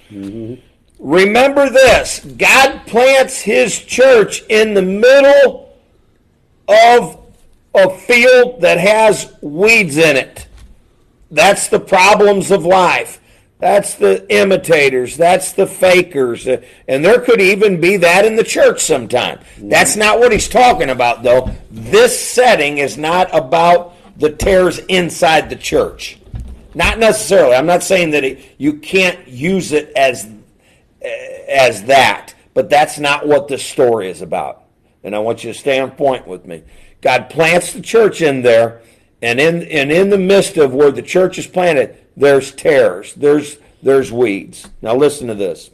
Mm-hmm. 0.10 0.62
Remember 0.98 1.70
this 1.70 2.22
God 2.22 2.88
plants 2.88 3.42
his 3.42 3.80
church 3.80 4.42
in 4.50 4.74
the 4.74 4.82
middle 4.82 5.78
of 6.68 7.20
a 7.76 7.90
field 7.98 8.62
that 8.62 8.80
has 8.80 9.32
weeds 9.42 9.98
in 9.98 10.18
it. 10.18 10.48
That's 11.30 11.68
the 11.68 11.80
problems 11.80 12.50
of 12.50 12.66
life. 12.66 13.21
That's 13.62 13.94
the 13.94 14.26
imitators. 14.36 15.16
That's 15.18 15.54
the 15.54 15.68
fakers. 15.68 16.48
And 16.48 17.06
there 17.06 17.22
could 17.22 17.40
even 17.40 17.80
be 17.80 17.96
that 17.98 18.26
in 18.26 18.36
the 18.36 18.44
church 18.44 18.82
sometime. 18.82 19.40
That's 19.60 19.96
not 19.96 20.20
what 20.20 20.32
he's 20.32 20.50
talking 20.50 20.90
about, 20.90 21.22
though. 21.22 21.52
This 21.70 22.20
setting 22.20 22.80
is 22.80 22.98
not 22.98 23.30
about 23.34 23.94
the 24.18 24.32
tares 24.32 24.80
inside 24.80 25.52
the 25.52 25.56
church. 25.56 26.18
Not 26.74 26.98
necessarily. 26.98 27.56
I'm 27.56 27.68
not 27.68 27.84
saying 27.84 28.12
that 28.12 28.24
it, 28.24 28.56
you 28.58 28.80
can't 28.80 29.28
use 29.28 29.72
it 29.72 29.92
as 29.96 30.28
as 31.48 31.84
that, 31.84 32.34
but 32.54 32.70
that's 32.70 32.98
not 32.98 33.28
what 33.28 33.48
the 33.48 33.58
story 33.58 34.10
is 34.10 34.22
about. 34.22 34.64
And 35.04 35.16
I 35.16 35.20
want 35.20 35.44
you 35.44 35.52
to 35.52 35.58
stay 35.58 35.80
on 35.80 35.92
point 35.92 36.28
with 36.28 36.46
me. 36.46 36.64
God 37.02 37.30
plants 37.30 37.74
the 37.74 37.82
church 37.82 38.22
in 38.22 38.42
there, 38.42 38.82
and 39.22 39.40
in 39.40 39.64
and 39.64 39.92
in 39.92 40.10
the 40.10 40.18
midst 40.18 40.58
of 40.58 40.74
where 40.74 40.92
the 40.92 41.02
church 41.02 41.38
is 41.38 41.46
planted, 41.46 41.98
there's 42.16 42.52
tares, 42.52 43.14
there's 43.16 43.58
there's 43.82 44.12
weeds. 44.12 44.68
Now 44.82 44.96
listen 44.96 45.28
to 45.28 45.36
this. 45.36 45.72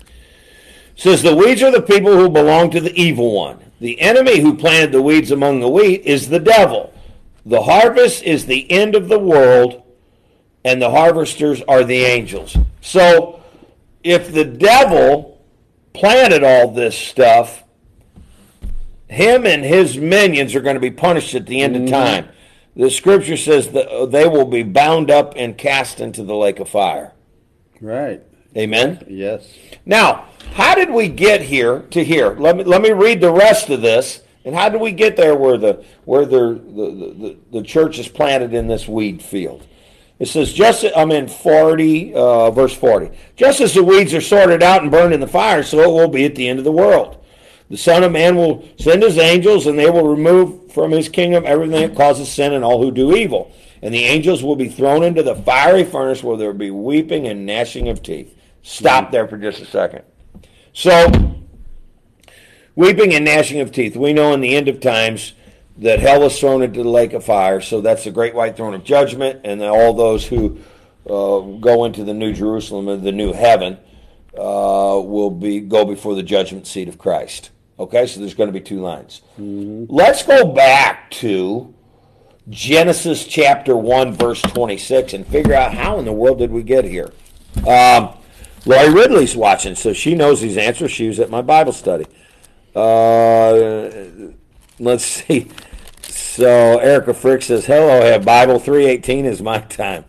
It 0.00 1.00
says 1.00 1.22
the 1.22 1.34
weeds 1.34 1.62
are 1.62 1.72
the 1.72 1.82
people 1.82 2.16
who 2.16 2.28
belong 2.28 2.70
to 2.70 2.80
the 2.80 2.94
evil 2.98 3.34
one. 3.34 3.72
The 3.80 4.00
enemy 4.00 4.40
who 4.40 4.56
planted 4.56 4.92
the 4.92 5.02
weeds 5.02 5.30
among 5.30 5.60
the 5.60 5.68
wheat 5.68 6.02
is 6.02 6.28
the 6.28 6.38
devil. 6.38 6.94
The 7.44 7.62
harvest 7.62 8.22
is 8.22 8.46
the 8.46 8.70
end 8.70 8.94
of 8.94 9.08
the 9.08 9.18
world, 9.18 9.82
and 10.64 10.80
the 10.80 10.90
harvesters 10.90 11.60
are 11.62 11.84
the 11.84 12.04
angels. 12.04 12.56
So 12.80 13.42
if 14.02 14.32
the 14.32 14.44
devil 14.44 15.44
planted 15.92 16.42
all 16.42 16.70
this 16.70 16.96
stuff, 16.96 17.64
him 19.08 19.46
and 19.46 19.64
his 19.64 19.98
minions 19.98 20.54
are 20.54 20.60
going 20.60 20.74
to 20.74 20.80
be 20.80 20.90
punished 20.90 21.34
at 21.34 21.46
the 21.46 21.60
end 21.60 21.74
mm-hmm. 21.74 21.84
of 21.84 21.90
time. 21.90 22.28
The 22.76 22.90
scripture 22.90 23.36
says 23.36 23.68
that 23.70 24.08
they 24.10 24.26
will 24.26 24.46
be 24.46 24.62
bound 24.62 25.10
up 25.10 25.34
and 25.36 25.56
cast 25.56 26.00
into 26.00 26.24
the 26.24 26.34
lake 26.34 26.58
of 26.58 26.68
fire. 26.68 27.12
Right. 27.80 28.22
Amen. 28.56 29.04
Yes. 29.08 29.46
Now, 29.84 30.26
how 30.54 30.74
did 30.74 30.90
we 30.90 31.08
get 31.08 31.42
here 31.42 31.80
to 31.90 32.04
here? 32.04 32.30
Let 32.38 32.56
me 32.56 32.64
let 32.64 32.82
me 32.82 32.92
read 32.92 33.20
the 33.20 33.32
rest 33.32 33.70
of 33.70 33.82
this. 33.82 34.22
And 34.44 34.54
how 34.54 34.68
did 34.68 34.80
we 34.80 34.92
get 34.92 35.16
there 35.16 35.34
where 35.34 35.56
the 35.56 35.84
where 36.04 36.26
the 36.26 36.54
the, 36.54 37.14
the, 37.18 37.36
the 37.52 37.62
church 37.62 37.98
is 37.98 38.08
planted 38.08 38.54
in 38.54 38.66
this 38.68 38.86
weed 38.86 39.22
field? 39.22 39.66
It 40.18 40.28
says, 40.28 40.52
just 40.52 40.84
I'm 40.96 41.10
in 41.10 41.26
40, 41.26 42.14
uh, 42.14 42.50
verse 42.52 42.72
40. 42.72 43.10
Just 43.34 43.60
as 43.60 43.74
the 43.74 43.82
weeds 43.82 44.14
are 44.14 44.20
sorted 44.20 44.62
out 44.62 44.82
and 44.82 44.90
burned 44.90 45.12
in 45.12 45.20
the 45.20 45.26
fire, 45.26 45.64
so 45.64 45.80
it 45.80 45.88
will 45.88 46.08
be 46.08 46.24
at 46.24 46.36
the 46.36 46.48
end 46.48 46.60
of 46.60 46.64
the 46.64 46.72
world. 46.72 47.23
The 47.70 47.76
Son 47.76 48.02
of 48.02 48.12
Man 48.12 48.36
will 48.36 48.68
send 48.78 49.02
his 49.02 49.18
angels, 49.18 49.66
and 49.66 49.78
they 49.78 49.88
will 49.88 50.06
remove 50.06 50.72
from 50.72 50.90
his 50.90 51.08
kingdom 51.08 51.44
everything 51.46 51.88
that 51.88 51.96
causes 51.96 52.30
sin 52.30 52.52
and 52.52 52.64
all 52.64 52.82
who 52.82 52.90
do 52.90 53.16
evil. 53.16 53.52
And 53.80 53.92
the 53.92 54.04
angels 54.04 54.42
will 54.42 54.56
be 54.56 54.68
thrown 54.68 55.02
into 55.02 55.22
the 55.22 55.34
fiery 55.34 55.84
furnace 55.84 56.22
where 56.22 56.36
there 56.36 56.48
will 56.48 56.58
be 56.58 56.70
weeping 56.70 57.26
and 57.26 57.46
gnashing 57.46 57.88
of 57.88 58.02
teeth. 58.02 58.36
Stop 58.62 59.10
there 59.10 59.28
for 59.28 59.36
just 59.36 59.60
a 59.60 59.66
second. 59.66 60.02
So, 60.72 61.36
weeping 62.74 63.14
and 63.14 63.24
gnashing 63.24 63.60
of 63.60 63.72
teeth. 63.72 63.96
We 63.96 64.12
know 64.12 64.32
in 64.32 64.40
the 64.40 64.56
end 64.56 64.68
of 64.68 64.80
times 64.80 65.34
that 65.78 66.00
hell 66.00 66.20
was 66.20 66.38
thrown 66.38 66.62
into 66.62 66.82
the 66.82 66.88
lake 66.88 67.12
of 67.12 67.24
fire. 67.24 67.60
So 67.60 67.80
that's 67.80 68.04
the 68.04 68.10
great 68.10 68.34
white 68.34 68.56
throne 68.56 68.74
of 68.74 68.84
judgment, 68.84 69.40
and 69.44 69.62
all 69.62 69.92
those 69.92 70.26
who 70.26 70.58
uh, 71.08 71.40
go 71.40 71.84
into 71.84 72.04
the 72.04 72.14
new 72.14 72.32
Jerusalem 72.32 72.88
and 72.88 73.02
the 73.02 73.12
new 73.12 73.32
heaven 73.32 73.78
uh, 74.36 75.00
will 75.02 75.30
be 75.30 75.60
go 75.60 75.84
before 75.84 76.14
the 76.14 76.22
judgment 76.22 76.66
seat 76.66 76.88
of 76.88 76.98
Christ. 76.98 77.50
Okay, 77.78 78.06
so 78.06 78.20
there's 78.20 78.34
going 78.34 78.48
to 78.48 78.52
be 78.52 78.60
two 78.60 78.80
lines. 78.80 79.22
Mm-hmm. 79.38 79.86
Let's 79.88 80.24
go 80.24 80.52
back 80.52 81.10
to 81.12 81.74
Genesis 82.48 83.26
chapter 83.26 83.76
1, 83.76 84.14
verse 84.14 84.40
26, 84.42 85.14
and 85.14 85.26
figure 85.26 85.54
out 85.54 85.74
how 85.74 85.98
in 85.98 86.04
the 86.04 86.12
world 86.12 86.38
did 86.38 86.52
we 86.52 86.62
get 86.62 86.84
here. 86.84 87.12
Um, 87.66 88.10
Lori 88.64 88.90
Ridley's 88.90 89.34
watching, 89.34 89.74
so 89.74 89.92
she 89.92 90.14
knows 90.14 90.40
these 90.40 90.56
answers. 90.56 90.92
She 90.92 91.08
was 91.08 91.18
at 91.18 91.30
my 91.30 91.42
Bible 91.42 91.72
study. 91.72 92.06
Uh, 92.74 93.90
let's 94.78 95.04
see. 95.04 95.50
So 96.02 96.78
Erica 96.78 97.14
Frick 97.14 97.42
says, 97.42 97.66
"Hello, 97.66 98.00
I 98.02 98.06
have 98.06 98.24
Bible 98.24 98.58
318 98.58 99.24
is 99.24 99.42
my 99.42 99.58
time." 99.60 100.04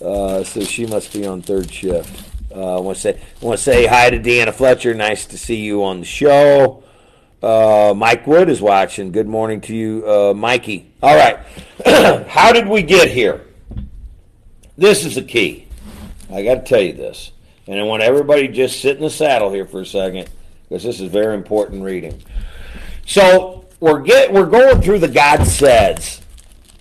Uh, 0.00 0.44
so 0.44 0.60
she 0.62 0.86
must 0.86 1.12
be 1.12 1.26
on 1.26 1.42
third 1.42 1.70
shift. 1.70 2.24
Uh, 2.54 2.76
I 2.76 2.80
want 2.80 2.96
to 2.96 3.00
say, 3.00 3.20
want 3.40 3.58
to 3.58 3.62
say 3.62 3.86
hi 3.86 4.08
to 4.10 4.18
Deanna 4.18 4.54
Fletcher. 4.54 4.94
Nice 4.94 5.26
to 5.26 5.38
see 5.38 5.56
you 5.56 5.84
on 5.84 6.00
the 6.00 6.06
show. 6.06 6.82
Uh, 7.42 7.92
Mike 7.94 8.26
Wood 8.26 8.48
is 8.48 8.62
watching. 8.62 9.12
Good 9.12 9.28
morning 9.28 9.60
to 9.62 9.76
you, 9.76 10.08
uh, 10.08 10.34
Mikey. 10.34 10.90
All 11.02 11.14
right, 11.14 11.38
how 12.28 12.52
did 12.52 12.66
we 12.66 12.82
get 12.82 13.10
here? 13.10 13.42
This 14.78 15.04
is 15.04 15.16
the 15.16 15.22
key. 15.22 15.68
I 16.32 16.42
got 16.42 16.54
to 16.54 16.62
tell 16.62 16.80
you 16.80 16.94
this, 16.94 17.32
and 17.66 17.78
I 17.78 17.82
want 17.82 18.02
everybody 18.02 18.48
just 18.48 18.80
sit 18.80 18.96
in 18.96 19.02
the 19.02 19.10
saddle 19.10 19.52
here 19.52 19.66
for 19.66 19.82
a 19.82 19.86
second 19.86 20.30
because 20.62 20.82
this 20.82 20.98
is 20.98 21.10
very 21.10 21.34
important 21.34 21.84
reading. 21.84 22.22
So 23.06 23.66
we're 23.80 24.00
get 24.00 24.32
we're 24.32 24.46
going 24.46 24.80
through 24.80 25.00
the 25.00 25.08
God 25.08 25.44
says 25.44 26.22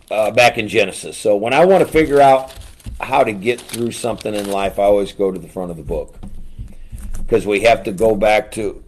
uh, 0.10 0.32
back 0.32 0.58
in 0.58 0.70
Genesis. 0.70 1.18
So 1.18 1.36
when 1.36 1.54
I 1.54 1.66
want 1.66 1.86
to 1.86 1.92
figure 1.92 2.22
out 2.22 2.54
how 3.02 3.26
to 3.26 3.34
get 3.34 3.60
through 3.60 3.92
something 3.92 4.34
in 4.34 4.50
life, 4.50 4.80
I 4.80 4.84
always 4.84 5.12
go 5.12 5.32
to 5.32 5.40
the 5.40 5.50
front 5.50 5.72
of 5.72 5.76
the 5.76 5.84
book 5.84 6.16
because 7.18 7.46
we 7.46 7.62
have 7.62 7.84
to 7.84 7.92
go 7.92 8.16
back 8.16 8.52
to 8.54 8.85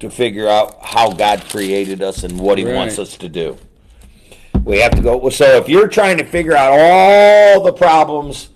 to 0.00 0.10
figure 0.10 0.48
out 0.48 0.78
how 0.82 1.12
God 1.12 1.42
created 1.48 2.02
us 2.02 2.24
and 2.24 2.38
what 2.38 2.58
He 2.58 2.64
right. 2.64 2.74
wants 2.74 2.98
us 2.98 3.16
to 3.18 3.28
do. 3.28 3.56
We 4.64 4.80
have 4.80 4.92
to 4.92 5.02
go. 5.02 5.28
So 5.30 5.56
if 5.56 5.68
you're 5.68 5.88
trying 5.88 6.18
to 6.18 6.24
figure 6.24 6.54
out 6.54 6.72
all 6.78 7.62
the 7.62 7.72
problems 7.72 8.50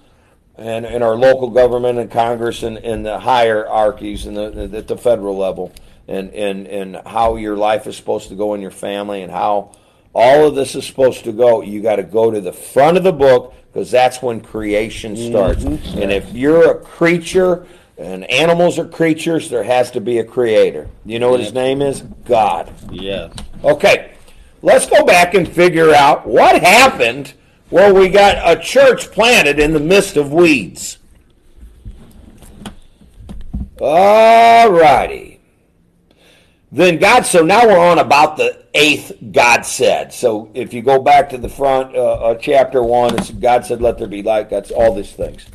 and 0.57 0.85
in 0.85 1.02
our 1.02 1.16
local 1.16 1.50
government 1.50 1.98
and 1.98 2.11
Congress 2.11 2.62
and, 2.62 2.78
and 2.78 3.04
the 3.04 3.18
hierarchies 3.18 4.26
and 4.26 4.37
the, 4.37 4.76
at 4.76 4.88
the 4.88 4.96
federal 4.96 5.37
level, 5.37 5.72
and, 6.07 6.30
and, 6.30 6.66
and 6.66 7.00
how 7.07 7.37
your 7.37 7.57
life 7.57 7.87
is 7.87 7.96
supposed 7.96 8.28
to 8.28 8.35
go 8.35 8.54
in 8.54 8.61
your 8.61 8.70
family 8.70 9.22
and 9.22 9.33
how 9.33 9.74
all 10.14 10.46
of 10.46 10.54
this 10.54 10.74
is 10.74 10.87
supposed 10.87 11.24
to 11.24 11.33
go, 11.33 11.62
you 11.62 11.83
got 11.83 11.96
to 11.96 12.02
go 12.02 12.30
to 12.30 12.40
the 12.40 12.52
front 12.52 12.96
of 12.96 13.02
the 13.02 13.12
book 13.12 13.54
because 13.72 13.90
that's 13.90 14.22
when 14.22 14.40
creation 14.40 15.16
starts. 15.16 15.64
Mm-hmm. 15.64 16.02
And 16.02 16.12
if 16.12 16.33
you're 16.33 16.70
a 16.70 16.80
creature 16.80 17.66
and 17.96 18.24
animals 18.30 18.78
are 18.78 18.87
creatures, 18.87 19.48
there 19.48 19.62
has 19.62 19.90
to 19.92 20.00
be 20.00 20.18
a 20.18 20.24
creator. 20.24 20.88
You 21.04 21.18
know 21.18 21.30
what 21.30 21.40
his 21.40 21.52
name 21.52 21.80
is? 21.80 22.02
God. 22.02 22.72
Yeah. 22.90 23.33
Okay, 23.62 24.14
let's 24.62 24.87
go 24.87 25.04
back 25.04 25.35
and 25.35 25.48
figure 25.48 25.94
out 25.94 26.26
what 26.26 26.61
happened 26.61 27.35
where 27.70 27.94
we 27.94 28.09
got 28.09 28.38
a 28.44 28.61
church 28.61 29.11
planted 29.11 29.59
in 29.59 29.72
the 29.72 29.80
midst 29.80 30.16
of 30.16 30.33
weeds. 30.33 30.98
All 33.80 34.70
righty. 34.70 35.40
Then 36.70 36.98
God, 36.98 37.24
so 37.24 37.44
now 37.44 37.66
we're 37.66 37.78
on 37.78 38.00
about 38.00 38.37
the 38.37 38.64
eighth 38.74 39.12
God 39.30 39.64
said. 39.64 40.12
So 40.12 40.50
if 40.54 40.74
you 40.74 40.83
go 40.83 41.00
back 41.00 41.30
to 41.30 41.38
the 41.38 41.48
front, 41.48 41.94
uh, 41.94 42.14
uh, 42.14 42.35
chapter 42.35 42.83
one, 42.83 43.16
it's 43.16 43.30
God 43.30 43.64
said, 43.64 43.80
let 43.80 43.98
there 43.98 44.09
be 44.09 44.22
light. 44.22 44.50
That's 44.50 44.72
all 44.72 44.92
these 44.92 45.12
things. 45.12 45.46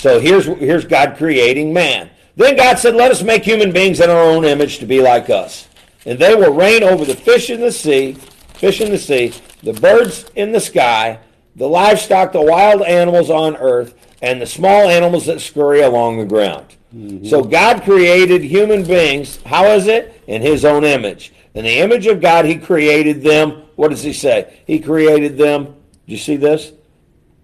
So 0.00 0.18
here's, 0.18 0.46
here's 0.46 0.86
God 0.86 1.18
creating 1.18 1.74
man. 1.74 2.08
Then 2.34 2.56
God 2.56 2.78
said, 2.78 2.94
let 2.94 3.10
us 3.10 3.22
make 3.22 3.44
human 3.44 3.70
beings 3.70 4.00
in 4.00 4.08
our 4.08 4.22
own 4.22 4.46
image 4.46 4.78
to 4.78 4.86
be 4.86 5.02
like 5.02 5.28
us. 5.28 5.68
And 6.06 6.18
they 6.18 6.34
will 6.34 6.54
reign 6.54 6.82
over 6.82 7.04
the 7.04 7.14
fish 7.14 7.50
in 7.50 7.60
the 7.60 7.70
sea, 7.70 8.14
fish 8.54 8.80
in 8.80 8.90
the 8.90 8.98
sea, 8.98 9.34
the 9.62 9.74
birds 9.74 10.24
in 10.36 10.52
the 10.52 10.60
sky, 10.60 11.18
the 11.54 11.68
livestock, 11.68 12.32
the 12.32 12.40
wild 12.40 12.80
animals 12.80 13.28
on 13.28 13.58
earth, 13.58 13.94
and 14.22 14.40
the 14.40 14.46
small 14.46 14.88
animals 14.88 15.26
that 15.26 15.42
scurry 15.42 15.82
along 15.82 16.18
the 16.18 16.24
ground. 16.24 16.76
Mm-hmm. 16.94 17.26
So 17.26 17.44
God 17.44 17.82
created 17.82 18.42
human 18.42 18.84
beings. 18.84 19.38
How 19.44 19.66
is 19.66 19.86
it? 19.86 20.22
In 20.26 20.40
his 20.40 20.64
own 20.64 20.82
image. 20.82 21.34
In 21.52 21.64
the 21.64 21.78
image 21.80 22.06
of 22.06 22.22
God, 22.22 22.46
he 22.46 22.56
created 22.56 23.22
them. 23.22 23.64
What 23.76 23.90
does 23.90 24.02
he 24.02 24.14
say? 24.14 24.60
He 24.66 24.80
created 24.80 25.36
them. 25.36 25.66
Do 25.66 25.74
you 26.06 26.16
see 26.16 26.36
this? 26.36 26.72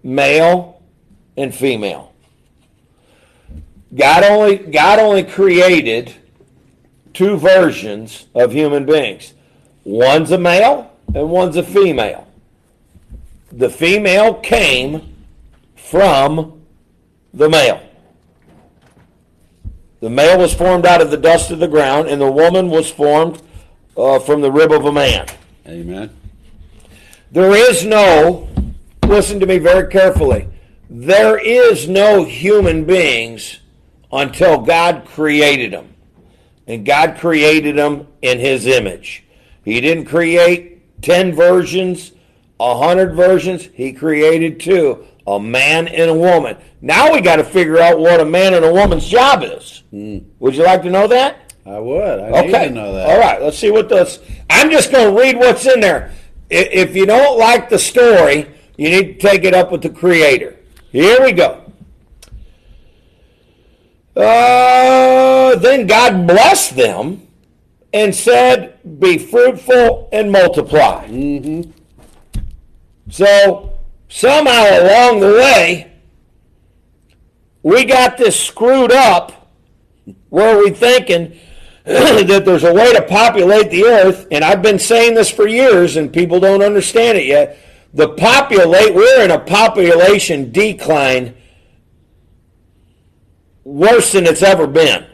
Male 0.01 0.81
and 1.35 1.53
female. 1.53 2.06
God 3.95 4.23
only 4.23 4.57
God 4.57 4.99
only 4.99 5.23
created 5.23 6.13
two 7.13 7.37
versions 7.37 8.27
of 8.35 8.51
human 8.51 8.85
beings. 8.85 9.33
One's 9.83 10.31
a 10.31 10.37
male 10.37 10.91
and 11.15 11.29
one's 11.29 11.55
a 11.55 11.63
female. 11.63 12.27
The 13.51 13.69
female 13.69 14.35
came 14.35 15.15
from 15.75 16.61
the 17.33 17.49
male. 17.49 17.81
The 19.99 20.09
male 20.09 20.37
was 20.37 20.53
formed 20.53 20.85
out 20.85 21.01
of 21.01 21.09
the 21.09 21.17
dust 21.17 21.49
of 21.49 21.59
the 21.59 21.67
ground, 21.67 22.07
and 22.07 22.21
the 22.21 22.31
woman 22.31 22.69
was 22.69 22.89
formed 22.89 23.41
uh, 23.95 24.19
from 24.19 24.41
the 24.41 24.51
rib 24.51 24.71
of 24.71 24.85
a 24.85 24.91
man. 24.91 25.27
Amen. 25.65 26.15
There 27.31 27.55
is 27.55 27.83
no, 27.83 28.47
listen 29.05 29.39
to 29.39 29.45
me 29.45 29.57
very 29.57 29.89
carefully, 29.89 30.47
there 30.89 31.37
is 31.37 31.89
no 31.89 32.23
human 32.23 32.85
beings 32.85 33.59
until 34.11 34.59
God 34.61 35.05
created 35.05 35.73
them. 35.73 35.93
And 36.67 36.85
God 36.85 37.17
created 37.17 37.77
them 37.77 38.07
in 38.21 38.39
His 38.39 38.65
image. 38.67 39.23
He 39.63 39.79
didn't 39.81 40.05
create 40.05 41.01
10 41.01 41.33
versions, 41.33 42.11
100 42.57 43.13
versions, 43.15 43.69
He 43.73 43.93
created 43.93 44.59
two. 44.59 45.05
a 45.25 45.37
man 45.39 45.89
and 45.89 46.09
a 46.09 46.13
woman. 46.13 46.55
Now 46.81 47.11
we 47.13 47.19
got 47.19 47.35
to 47.35 47.43
figure 47.43 47.79
out 47.79 47.99
what 47.99 48.21
a 48.21 48.25
man 48.25 48.53
and 48.53 48.63
a 48.63 48.71
woman's 48.71 49.05
job 49.05 49.43
is. 49.43 49.83
Hmm. 49.91 50.19
Would 50.39 50.55
you 50.55 50.63
like 50.63 50.83
to 50.83 50.89
know 50.89 51.05
that? 51.07 51.53
I 51.65 51.79
would. 51.79 52.19
I 52.21 52.29
Okay. 52.45 52.67
to 52.69 52.73
know 52.73 52.93
that. 52.93 53.09
All 53.09 53.19
right. 53.19 53.41
Let's 53.41 53.57
see 53.57 53.69
what 53.69 53.89
this. 53.89 54.19
I'm 54.49 54.71
just 54.71 54.89
going 54.89 55.13
to 55.13 55.19
read 55.21 55.35
what's 55.37 55.65
in 55.65 55.81
there. 55.81 56.13
If 56.49 56.95
you 56.95 57.05
don't 57.05 57.37
like 57.37 57.67
the 57.67 57.77
story, 57.77 58.47
you 58.77 58.89
need 58.89 59.19
to 59.19 59.27
take 59.27 59.43
it 59.43 59.53
up 59.53 59.69
with 59.69 59.81
the 59.81 59.89
creator. 59.89 60.55
Here 60.93 61.21
we 61.21 61.33
go. 61.33 61.66
Uh, 64.17 65.55
then 65.57 65.85
God 65.85 66.25
blessed 66.25 66.75
them 66.75 67.27
and 67.93 68.15
said, 68.15 68.79
Be 68.99 69.17
fruitful 69.17 70.09
and 70.11 70.31
multiply. 70.31 71.07
Mm-hmm. 71.07 71.69
So, 73.09 73.77
somehow 74.09 74.81
along 74.81 75.19
the 75.19 75.33
way, 75.33 75.91
we 77.61 77.85
got 77.85 78.17
this 78.17 78.39
screwed 78.39 78.91
up 78.91 79.49
where 80.29 80.57
we're 80.57 80.73
thinking 80.73 81.37
that 81.83 82.43
there's 82.43 82.63
a 82.63 82.73
way 82.73 82.91
to 82.93 83.01
populate 83.03 83.69
the 83.69 83.83
earth, 83.83 84.27
and 84.31 84.43
I've 84.43 84.61
been 84.61 84.79
saying 84.79 85.13
this 85.13 85.29
for 85.29 85.47
years, 85.47 85.95
and 85.95 86.11
people 86.11 86.39
don't 86.39 86.63
understand 86.63 87.17
it 87.17 87.25
yet. 87.25 87.57
The 87.93 88.09
populate, 88.09 88.93
we're 88.93 89.23
in 89.23 89.31
a 89.31 89.39
population 89.39 90.51
decline 90.51 91.35
worse 93.67 94.13
than 94.13 94.25
it's 94.25 94.41
ever 94.41 94.65
been. 94.65 95.05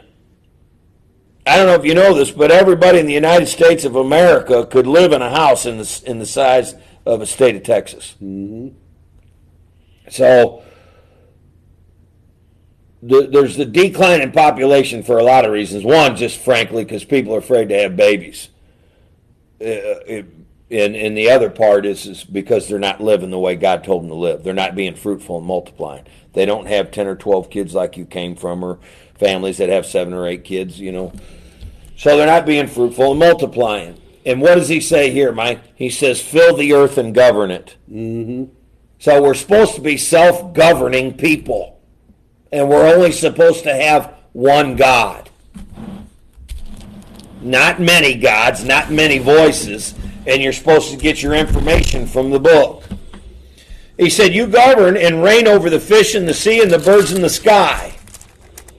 I 1.46 1.56
don't 1.56 1.66
know 1.66 1.74
if 1.74 1.84
you 1.84 1.94
know 1.94 2.14
this, 2.14 2.30
but 2.30 2.50
everybody 2.50 2.98
in 3.00 3.06
the 3.06 3.12
United 3.12 3.46
States 3.46 3.84
of 3.84 3.96
America 3.96 4.64
could 4.64 4.86
live 4.86 5.12
in 5.12 5.20
a 5.20 5.30
house 5.30 5.66
in 5.66 5.76
the 5.76 6.02
in 6.06 6.18
the 6.18 6.26
size 6.26 6.74
of 7.04 7.20
a 7.20 7.26
state 7.26 7.56
of 7.56 7.64
Texas. 7.64 8.14
Mm-hmm. 8.22 8.68
So 10.08 10.62
the, 13.02 13.26
there's 13.26 13.56
the 13.56 13.66
decline 13.66 14.22
in 14.22 14.32
population 14.32 15.02
for 15.02 15.18
a 15.18 15.24
lot 15.24 15.44
of 15.44 15.50
reasons. 15.52 15.84
One, 15.84 16.16
just 16.16 16.38
frankly, 16.38 16.84
because 16.84 17.04
people 17.04 17.34
are 17.34 17.38
afraid 17.38 17.68
to 17.70 17.78
have 17.78 17.96
babies. 17.96 18.48
Uh, 19.60 20.00
it, 20.06 20.26
and, 20.70 20.96
and 20.96 21.16
the 21.16 21.30
other 21.30 21.50
part 21.50 21.86
is, 21.86 22.06
is 22.06 22.24
because 22.24 22.68
they're 22.68 22.78
not 22.78 23.00
living 23.00 23.30
the 23.30 23.38
way 23.38 23.54
God 23.54 23.84
told 23.84 24.02
them 24.02 24.08
to 24.08 24.14
live. 24.14 24.42
They're 24.42 24.54
not 24.54 24.74
being 24.74 24.94
fruitful 24.94 25.38
and 25.38 25.46
multiplying. 25.46 26.04
They 26.32 26.46
don't 26.46 26.66
have 26.66 26.90
10 26.90 27.06
or 27.06 27.16
12 27.16 27.50
kids 27.50 27.74
like 27.74 27.96
you 27.96 28.06
came 28.06 28.34
from, 28.34 28.64
or 28.64 28.78
families 29.14 29.58
that 29.58 29.68
have 29.68 29.86
seven 29.86 30.12
or 30.12 30.26
eight 30.26 30.44
kids, 30.44 30.80
you 30.80 30.92
know. 30.92 31.12
So 31.96 32.16
they're 32.16 32.26
not 32.26 32.46
being 32.46 32.66
fruitful 32.66 33.12
and 33.12 33.20
multiplying. 33.20 34.00
And 34.26 34.40
what 34.40 34.56
does 34.56 34.68
he 34.68 34.80
say 34.80 35.10
here, 35.10 35.32
Mike? 35.32 35.60
He 35.76 35.90
says, 35.90 36.20
fill 36.20 36.56
the 36.56 36.72
earth 36.72 36.98
and 36.98 37.14
govern 37.14 37.50
it. 37.50 37.76
Mm-hmm. 37.90 38.52
So 38.98 39.22
we're 39.22 39.34
supposed 39.34 39.74
to 39.74 39.80
be 39.80 39.96
self 39.96 40.54
governing 40.54 41.16
people 41.16 41.74
and 42.54 42.68
we're 42.68 42.86
only 42.86 43.10
supposed 43.10 43.64
to 43.64 43.74
have 43.74 44.14
one 44.32 44.76
God. 44.76 45.28
Not 47.42 47.80
many 47.80 48.14
gods, 48.14 48.64
not 48.64 48.92
many 48.92 49.18
voices, 49.18 49.94
and 50.26 50.42
you're 50.42 50.52
supposed 50.52 50.90
to 50.90 50.96
get 50.96 51.22
your 51.22 51.34
information 51.34 52.06
from 52.06 52.30
the 52.30 52.40
book. 52.40 52.84
He 53.98 54.10
said, 54.10 54.34
You 54.34 54.46
govern 54.46 54.96
and 54.96 55.22
reign 55.22 55.46
over 55.46 55.70
the 55.70 55.80
fish 55.80 56.14
in 56.14 56.26
the 56.26 56.34
sea 56.34 56.62
and 56.62 56.70
the 56.70 56.78
birds 56.78 57.12
in 57.12 57.22
the 57.22 57.28
sky, 57.28 57.96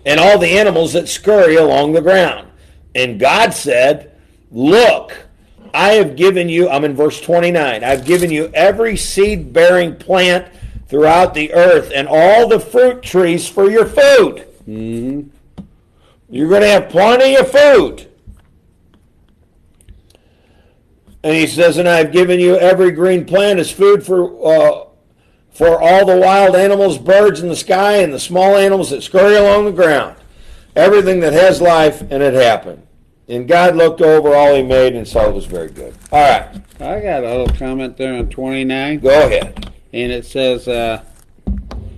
and 0.05 0.19
all 0.19 0.37
the 0.37 0.57
animals 0.57 0.93
that 0.93 1.07
scurry 1.07 1.55
along 1.55 1.93
the 1.93 2.01
ground. 2.01 2.49
And 2.93 3.19
God 3.19 3.53
said, 3.53 4.17
Look, 4.51 5.25
I 5.73 5.93
have 5.93 6.15
given 6.15 6.47
you, 6.49 6.69
I'm 6.69 6.85
in 6.85 6.95
verse 6.95 7.19
29, 7.21 7.83
I've 7.83 8.05
given 8.05 8.31
you 8.31 8.49
every 8.53 8.95
seed 8.95 9.51
bearing 9.51 9.95
plant 9.95 10.47
throughout 10.87 11.33
the 11.33 11.53
earth 11.53 11.91
and 11.93 12.07
all 12.07 12.47
the 12.47 12.59
fruit 12.59 13.01
trees 13.01 13.47
for 13.47 13.69
your 13.69 13.85
food. 13.85 14.47
Mm-hmm. 14.67 15.29
You're 16.29 16.49
going 16.49 16.61
to 16.61 16.67
have 16.67 16.89
plenty 16.89 17.35
of 17.35 17.51
food. 17.51 18.07
And 21.25 21.33
he 21.33 21.47
says, 21.47 21.79
and 21.79 21.89
I've 21.89 22.11
given 22.11 22.39
you 22.39 22.55
every 22.55 22.91
green 22.91 23.25
plant 23.25 23.57
as 23.57 23.71
food 23.71 24.05
for 24.05 24.29
uh, 24.45 24.85
for 25.51 25.81
all 25.81 26.05
the 26.05 26.17
wild 26.17 26.55
animals, 26.55 26.99
birds 26.99 27.39
in 27.39 27.49
the 27.49 27.55
sky, 27.55 27.95
and 27.95 28.13
the 28.13 28.19
small 28.19 28.55
animals 28.55 28.91
that 28.91 29.01
scurry 29.01 29.35
along 29.35 29.65
the 29.65 29.71
ground. 29.71 30.17
Everything 30.75 31.21
that 31.21 31.33
has 31.33 31.59
life, 31.59 32.01
and 32.01 32.21
it 32.21 32.35
happened. 32.35 32.85
And 33.27 33.47
God 33.47 33.75
looked 33.75 34.01
over 34.01 34.35
all 34.35 34.53
he 34.53 34.61
made 34.61 34.93
and 34.93 35.07
saw 35.07 35.27
it 35.27 35.33
was 35.33 35.45
very 35.45 35.69
good. 35.69 35.95
All 36.11 36.19
right, 36.19 36.61
I 36.79 36.99
got 36.99 37.23
a 37.23 37.37
little 37.37 37.55
comment 37.55 37.97
there 37.97 38.13
on 38.13 38.29
29. 38.29 38.99
go 38.99 39.25
ahead. 39.25 39.73
And 39.93 40.11
it 40.11 40.27
says, 40.27 40.67
uh, 40.67 41.03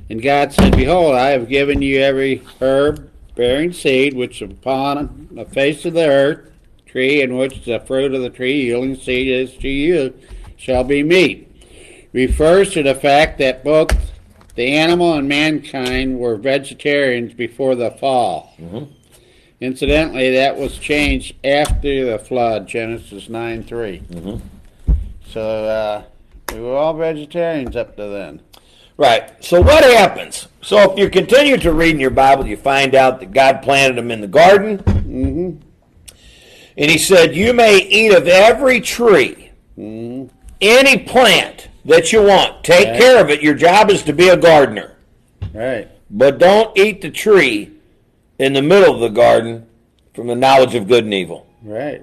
And 0.10 0.22
God 0.22 0.54
said, 0.54 0.78
Behold, 0.78 1.16
I 1.16 1.32
have 1.32 1.50
given 1.50 1.82
you 1.82 2.00
every 2.00 2.44
herb 2.62 3.12
bearing 3.36 3.74
seed 3.74 4.13
which 4.13 4.42
is 4.42 4.52
upon 4.52 5.28
the 5.32 5.44
face 5.44 5.84
of 5.84 5.96
the 5.96 6.08
earth, 6.08 6.50
tree 6.97 7.21
in 7.21 7.38
which 7.38 7.63
the 7.63 7.79
fruit 7.81 8.12
of 8.15 8.23
the 8.23 8.29
tree 8.29 8.63
yielding 8.63 8.95
seed 8.95 9.27
is 9.27 9.55
to 9.57 9.69
you, 9.69 10.12
shall 10.55 10.83
be 10.83 11.03
meat. 11.03 11.43
Refers 12.12 12.73
to 12.73 12.81
the 12.81 12.95
fact 12.95 13.38
that 13.38 13.63
both 13.63 13.95
the 14.55 14.75
animal 14.75 15.13
and 15.13 15.29
mankind 15.29 16.17
were 16.17 16.38
vegetarians 16.38 17.36
before 17.36 17.75
the 17.75 17.91
fall. 17.91 18.51
Incidentally, 19.62 20.31
that 20.31 20.57
was 20.57 20.79
changed 20.79 21.36
after 21.43 22.05
the 22.05 22.17
flood, 22.17 22.67
Genesis 22.67 23.29
9 23.29 23.63
3. 23.63 24.03
So 25.27 25.41
uh, 25.41 26.03
we 26.51 26.60
were 26.60 26.75
all 26.75 26.95
vegetarians 26.95 27.75
up 27.75 27.95
to 27.97 28.07
then. 28.07 28.41
Right. 28.97 29.31
So 29.45 29.62
what 29.62 29.83
happens? 29.83 30.47
So 30.63 30.93
if 30.93 30.97
you 30.97 31.12
continue 31.12 31.57
to 31.57 31.71
read 31.73 31.91
in 31.91 31.99
your 31.99 32.10
Bible, 32.10 32.47
you 32.47 32.57
find 32.57 32.95
out 32.95 33.19
that 33.19 33.33
God 33.33 33.62
planted 33.62 33.97
them 33.97 34.10
in 34.10 34.21
the 34.21 34.27
garden. 34.27 34.79
Mm-hmm. 34.79 35.66
And 36.78 36.92
he 36.92 36.98
said, 36.98 37.36
You 37.36 37.54
may 37.54 37.78
eat 37.80 38.13
of 38.13 38.28
every 38.28 38.80
tree, 38.82 39.50
any 39.78 40.98
plant 41.00 41.70
that 41.86 42.12
you 42.12 42.22
want. 42.24 42.63
Take 42.63 42.88
Right. 42.88 43.00
care 43.00 43.22
of 43.22 43.30
it. 43.30 43.42
Your 43.42 43.56
job 43.56 43.90
is 43.90 44.04
to 44.04 44.13
be 44.13 44.30
a 44.30 44.38
gardener. 44.38 44.94
Right. 45.54 45.88
But 46.10 46.38
don't 46.38 46.78
eat 46.78 47.02
the 47.02 47.10
tree 47.10 47.72
in 48.38 48.54
the 48.54 48.62
middle 48.62 48.94
of 48.94 49.00
the 49.02 49.10
garden 49.10 49.66
from 50.13 50.28
the 50.28 50.36
knowledge 50.36 50.76
of 50.76 50.88
good 50.88 51.04
and 51.04 51.13
evil. 51.13 51.48
Right. 51.63 52.02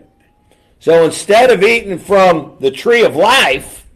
So 0.81 1.05
instead 1.05 1.51
of 1.51 1.63
eating 1.63 1.99
from 1.99 2.57
the 2.61 2.71
tree 2.71 3.03
of 3.05 3.17
life, 3.17 3.87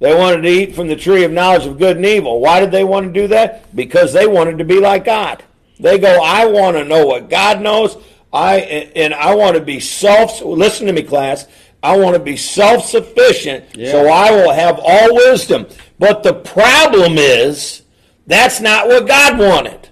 they 0.00 0.14
wanted 0.14 0.42
to 0.42 0.48
eat 0.48 0.74
from 0.74 0.88
the 0.88 0.96
tree 0.96 1.22
of 1.22 1.30
knowledge 1.30 1.66
of 1.66 1.78
good 1.78 1.96
and 1.96 2.06
evil. 2.06 2.40
Why 2.40 2.58
did 2.58 2.72
they 2.72 2.82
want 2.82 3.06
to 3.06 3.20
do 3.20 3.28
that? 3.28 3.74
Because 3.76 4.12
they 4.12 4.26
wanted 4.26 4.58
to 4.58 4.64
be 4.64 4.80
like 4.80 5.04
God. 5.04 5.44
They 5.78 5.98
go, 5.98 6.20
I 6.22 6.46
want 6.46 6.76
to 6.76 6.84
know 6.84 7.06
what 7.06 7.28
God 7.30 7.60
knows. 7.60 7.96
I 8.32 8.56
and 8.96 9.12
I 9.14 9.34
want 9.34 9.56
to 9.56 9.62
be 9.62 9.80
self. 9.80 10.42
Listen 10.42 10.86
to 10.86 10.92
me, 10.92 11.02
class. 11.02 11.46
I 11.82 11.96
want 11.96 12.14
to 12.14 12.22
be 12.22 12.36
self-sufficient, 12.36 13.64
so 13.90 14.08
I 14.08 14.30
will 14.30 14.52
have 14.52 14.78
all 14.82 15.14
wisdom. 15.16 15.66
But 15.98 16.22
the 16.22 16.34
problem 16.34 17.18
is, 17.18 17.82
that's 18.26 18.60
not 18.60 18.86
what 18.86 19.08
God 19.08 19.38
wanted. 19.38 19.88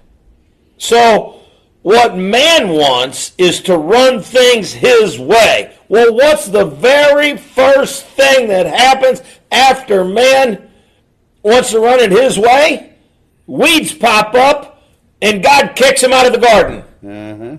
So, 0.77 1.41
what 1.81 2.15
man 2.17 2.69
wants 2.69 3.33
is 3.37 3.61
to 3.63 3.77
run 3.77 4.21
things 4.21 4.71
his 4.71 5.19
way. 5.19 5.75
Well, 5.89 6.13
what's 6.13 6.47
the 6.47 6.65
very 6.65 7.35
first 7.35 8.05
thing 8.05 8.47
that 8.47 8.65
happens 8.67 9.21
after 9.51 10.05
man 10.05 10.69
wants 11.43 11.71
to 11.71 11.79
run 11.81 11.99
it 11.99 12.11
his 12.11 12.39
way? 12.39 12.93
Weeds 13.47 13.93
pop 13.93 14.33
up, 14.33 14.81
and 15.21 15.43
God 15.43 15.75
kicks 15.75 16.01
him 16.01 16.13
out 16.13 16.25
of 16.25 16.31
the 16.31 16.39
garden. 16.39 16.83
Uh-huh. 17.05 17.57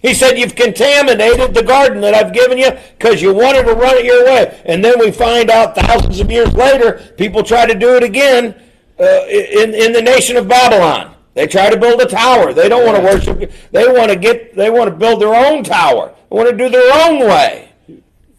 He 0.00 0.14
said, 0.14 0.38
You've 0.38 0.54
contaminated 0.54 1.54
the 1.54 1.62
garden 1.62 2.00
that 2.02 2.14
I've 2.14 2.32
given 2.32 2.58
you 2.58 2.70
because 2.96 3.20
you 3.20 3.34
wanted 3.34 3.64
to 3.64 3.74
run 3.74 3.96
it 3.96 4.04
your 4.04 4.24
way. 4.24 4.60
And 4.64 4.84
then 4.84 4.98
we 4.98 5.10
find 5.10 5.50
out 5.50 5.74
thousands 5.74 6.20
of 6.20 6.30
years 6.30 6.52
later, 6.54 7.12
people 7.16 7.42
try 7.42 7.66
to 7.66 7.74
do 7.74 7.96
it 7.96 8.02
again 8.02 8.54
uh, 9.00 9.26
in, 9.28 9.74
in 9.74 9.92
the 9.92 10.02
nation 10.02 10.36
of 10.36 10.46
Babylon. 10.48 11.14
They 11.34 11.46
try 11.46 11.70
to 11.70 11.76
build 11.76 12.00
a 12.00 12.06
tower. 12.06 12.52
They 12.52 12.68
don't 12.68 12.84
want 12.84 12.96
to 12.96 13.02
worship. 13.02 13.52
They 13.70 13.86
want 13.86 14.10
to 14.10 14.16
get. 14.16 14.56
They 14.56 14.70
want 14.70 14.90
to 14.90 14.96
build 14.96 15.20
their 15.20 15.34
own 15.34 15.62
tower. 15.62 16.14
They 16.30 16.36
want 16.36 16.50
to 16.50 16.56
do 16.56 16.68
their 16.68 17.08
own 17.08 17.20
way. 17.20 17.68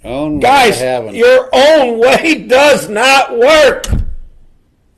Own 0.04 0.40
Guys, 0.40 0.80
heaven. 0.80 1.14
your 1.14 1.50
own 1.54 2.00
way 2.00 2.46
does 2.48 2.88
not 2.90 3.38
work. 3.38 3.86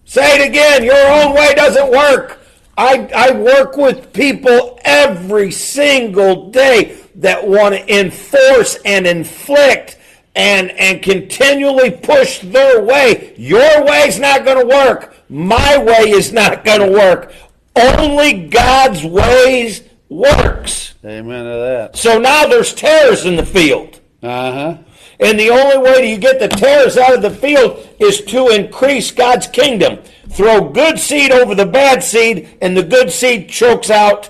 Say 0.06 0.40
it 0.42 0.48
again. 0.48 0.84
Your 0.84 1.08
own 1.12 1.34
way 1.36 1.54
doesn't 1.56 1.90
work. 1.92 2.40
I, 2.82 3.08
I 3.16 3.32
work 3.34 3.78
with 3.78 4.12
people 4.12 4.80
every 4.84 5.52
single 5.52 6.50
day 6.50 6.98
that 7.14 7.48
want 7.48 7.76
to 7.76 8.00
enforce 8.00 8.76
and 8.84 9.06
inflict 9.06 10.00
and, 10.34 10.72
and 10.72 11.04
continually 11.04 11.92
push 11.92 12.40
their 12.40 12.82
way. 12.82 13.36
Your 13.38 13.86
way's 13.86 14.18
not 14.18 14.46
going 14.46 14.68
to 14.68 14.76
work. 14.76 15.14
My 15.30 15.78
way 15.78 16.10
is 16.10 16.34
not 16.34 16.66
going 16.66 16.80
to 16.80 16.92
work. 16.92 17.34
Only 17.76 18.48
God's 18.48 19.06
ways 19.06 19.84
works. 20.10 20.96
Amen 21.06 21.44
to 21.44 21.52
that. 21.52 21.96
So 21.96 22.18
now 22.18 22.48
there's 22.48 22.74
tares 22.74 23.26
in 23.26 23.36
the 23.36 23.46
field. 23.46 24.00
Uh-huh. 24.24 24.78
And 25.20 25.40
the 25.40 25.52
only 25.52 25.78
way 25.78 26.10
you 26.10 26.18
get 26.18 26.40
the 26.40 26.48
tares 26.48 26.98
out 26.98 27.14
of 27.14 27.22
the 27.22 27.30
field 27.30 27.88
is 28.00 28.22
to 28.22 28.48
increase 28.48 29.12
God's 29.12 29.46
kingdom. 29.46 30.00
Throw 30.32 30.70
good 30.70 31.00
seed 31.00 31.32
over 31.32 31.56
the 31.56 31.66
bad 31.66 32.04
seed, 32.04 32.58
and 32.62 32.76
the 32.76 32.84
good 32.84 33.12
seed 33.12 33.50
chokes 33.50 33.90
out 33.90 34.30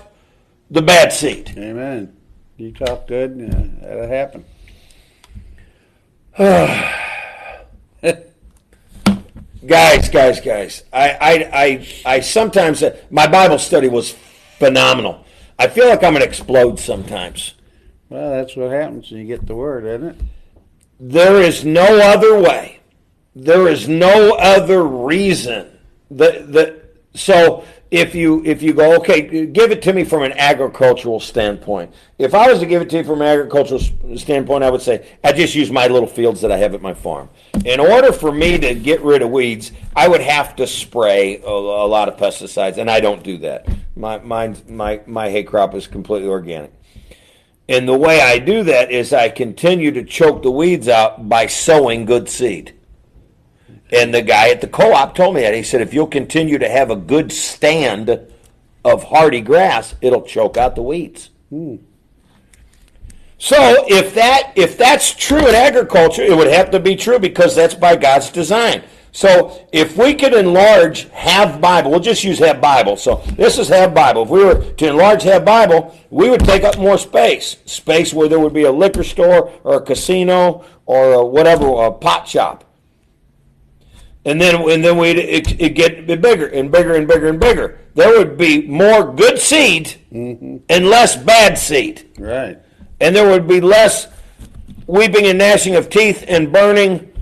the 0.70 0.82
bad 0.82 1.12
seed. 1.12 1.54
Amen. 1.56 2.16
You 2.56 2.72
talk 2.72 3.06
good, 3.06 3.36
yeah, 3.38 3.46
uh, 3.46 3.86
that'll 3.86 4.08
happen. 4.08 4.44
guys, 9.66 10.08
guys, 10.08 10.40
guys. 10.40 10.84
I, 10.92 11.10
I, 11.10 11.50
I, 11.52 11.86
I 12.04 12.20
sometimes 12.20 12.82
uh, 12.82 12.96
my 13.10 13.26
Bible 13.26 13.58
study 13.58 13.88
was 13.88 14.12
phenomenal. 14.58 15.24
I 15.58 15.68
feel 15.68 15.88
like 15.88 16.02
I'm 16.02 16.14
gonna 16.14 16.24
explode 16.24 16.80
sometimes. 16.80 17.54
Well, 18.08 18.30
that's 18.30 18.56
what 18.56 18.70
happens 18.70 19.10
when 19.10 19.20
you 19.20 19.26
get 19.26 19.46
the 19.46 19.54
word, 19.54 19.84
isn't 19.84 20.08
it? 20.08 20.16
There 20.98 21.40
is 21.40 21.64
no 21.64 22.00
other 22.00 22.38
way. 22.38 22.80
There 23.34 23.68
is 23.68 23.88
no 23.88 24.36
other 24.36 24.82
reason. 24.82 25.71
That 26.16 26.52
that 26.52 26.96
so 27.14 27.64
if 27.92 28.14
you 28.14 28.42
if 28.46 28.62
you 28.62 28.72
go 28.72 28.96
okay, 28.96 29.46
give 29.46 29.70
it 29.70 29.82
to 29.82 29.92
me 29.92 30.02
from 30.02 30.22
an 30.22 30.32
agricultural 30.32 31.20
standpoint. 31.20 31.92
If 32.16 32.34
I 32.34 32.50
was 32.50 32.60
to 32.60 32.66
give 32.66 32.80
it 32.80 32.88
to 32.90 32.96
you 32.96 33.04
from 33.04 33.20
an 33.20 33.28
agricultural 33.28 33.80
standpoint, 34.16 34.64
I 34.64 34.70
would 34.70 34.80
say 34.80 35.06
I 35.22 35.32
just 35.32 35.54
use 35.54 35.70
my 35.70 35.88
little 35.88 36.08
fields 36.08 36.40
that 36.40 36.50
I 36.50 36.56
have 36.56 36.72
at 36.72 36.80
my 36.80 36.94
farm. 36.94 37.28
In 37.66 37.80
order 37.80 38.10
for 38.10 38.32
me 38.32 38.58
to 38.58 38.74
get 38.74 39.02
rid 39.02 39.20
of 39.20 39.30
weeds, 39.30 39.72
I 39.94 40.08
would 40.08 40.22
have 40.22 40.56
to 40.56 40.66
spray 40.66 41.42
a, 41.42 41.50
a 41.50 41.86
lot 41.86 42.08
of 42.08 42.16
pesticides, 42.16 42.78
and 42.78 42.90
I 42.90 43.00
don't 43.00 43.22
do 43.22 43.36
that. 43.38 43.68
My 43.94 44.18
my 44.20 44.54
my 44.68 45.02
my 45.06 45.28
hay 45.28 45.44
crop 45.44 45.74
is 45.74 45.86
completely 45.86 46.28
organic. 46.28 46.72
And 47.68 47.86
the 47.86 47.96
way 47.96 48.20
I 48.20 48.38
do 48.38 48.64
that 48.64 48.90
is 48.90 49.12
I 49.12 49.28
continue 49.28 49.92
to 49.92 50.02
choke 50.02 50.42
the 50.42 50.50
weeds 50.50 50.88
out 50.88 51.28
by 51.28 51.46
sowing 51.46 52.06
good 52.06 52.28
seed. 52.28 52.74
And 53.92 54.14
the 54.14 54.22
guy 54.22 54.48
at 54.48 54.62
the 54.62 54.66
co 54.66 54.94
op 54.94 55.14
told 55.14 55.34
me 55.34 55.42
that. 55.42 55.54
He 55.54 55.62
said, 55.62 55.82
if 55.82 55.92
you'll 55.92 56.06
continue 56.06 56.58
to 56.58 56.68
have 56.68 56.90
a 56.90 56.96
good 56.96 57.30
stand 57.30 58.18
of 58.84 59.04
hardy 59.04 59.42
grass, 59.42 59.94
it'll 60.00 60.22
choke 60.22 60.56
out 60.56 60.74
the 60.74 60.82
weeds. 60.82 61.28
Hmm. 61.50 61.76
So 63.36 63.84
if 63.88 64.14
that 64.14 64.52
if 64.54 64.78
that's 64.78 65.12
true 65.12 65.46
in 65.46 65.54
agriculture, 65.54 66.22
it 66.22 66.36
would 66.36 66.46
have 66.46 66.70
to 66.70 66.80
be 66.80 66.96
true 66.96 67.18
because 67.18 67.54
that's 67.54 67.74
by 67.74 67.96
God's 67.96 68.30
design. 68.30 68.82
So 69.10 69.68
if 69.72 69.98
we 69.98 70.14
could 70.14 70.32
enlarge 70.32 71.10
Have 71.10 71.60
Bible, 71.60 71.90
we'll 71.90 72.00
just 72.00 72.24
use 72.24 72.38
Have 72.38 72.60
Bible. 72.62 72.96
So 72.96 73.16
this 73.36 73.58
is 73.58 73.68
Have 73.68 73.92
Bible. 73.92 74.22
If 74.22 74.28
we 74.30 74.44
were 74.44 74.62
to 74.72 74.88
enlarge 74.88 75.24
Have 75.24 75.44
Bible, 75.44 75.94
we 76.08 76.30
would 76.30 76.44
take 76.44 76.64
up 76.64 76.78
more 76.78 76.96
space. 76.96 77.58
Space 77.66 78.14
where 78.14 78.28
there 78.28 78.40
would 78.40 78.54
be 78.54 78.62
a 78.62 78.72
liquor 78.72 79.04
store 79.04 79.52
or 79.64 79.74
a 79.74 79.82
casino 79.82 80.64
or 80.86 81.12
a 81.12 81.26
whatever, 81.26 81.66
a 81.82 81.90
pot 81.90 82.26
shop 82.26 82.64
and 84.24 84.40
then 84.40 84.54
and 84.70 84.84
then 84.84 84.98
we'd 84.98 85.18
it, 85.18 85.60
it 85.60 85.70
get 85.70 86.06
bigger 86.06 86.46
and 86.46 86.70
bigger 86.70 86.94
and 86.94 87.08
bigger 87.08 87.28
and 87.28 87.40
bigger. 87.40 87.78
There 87.94 88.16
would 88.18 88.38
be 88.38 88.66
more 88.66 89.12
good 89.12 89.38
seed 89.38 89.96
mm-hmm. 90.12 90.58
and 90.68 90.86
less 90.86 91.16
bad 91.16 91.58
seed. 91.58 92.10
Right. 92.18 92.58
And 93.00 93.16
there 93.16 93.28
would 93.28 93.48
be 93.48 93.60
less 93.60 94.06
weeping 94.86 95.26
and 95.26 95.38
gnashing 95.38 95.74
of 95.74 95.90
teeth 95.90 96.24
and 96.28 96.52
burning 96.52 97.12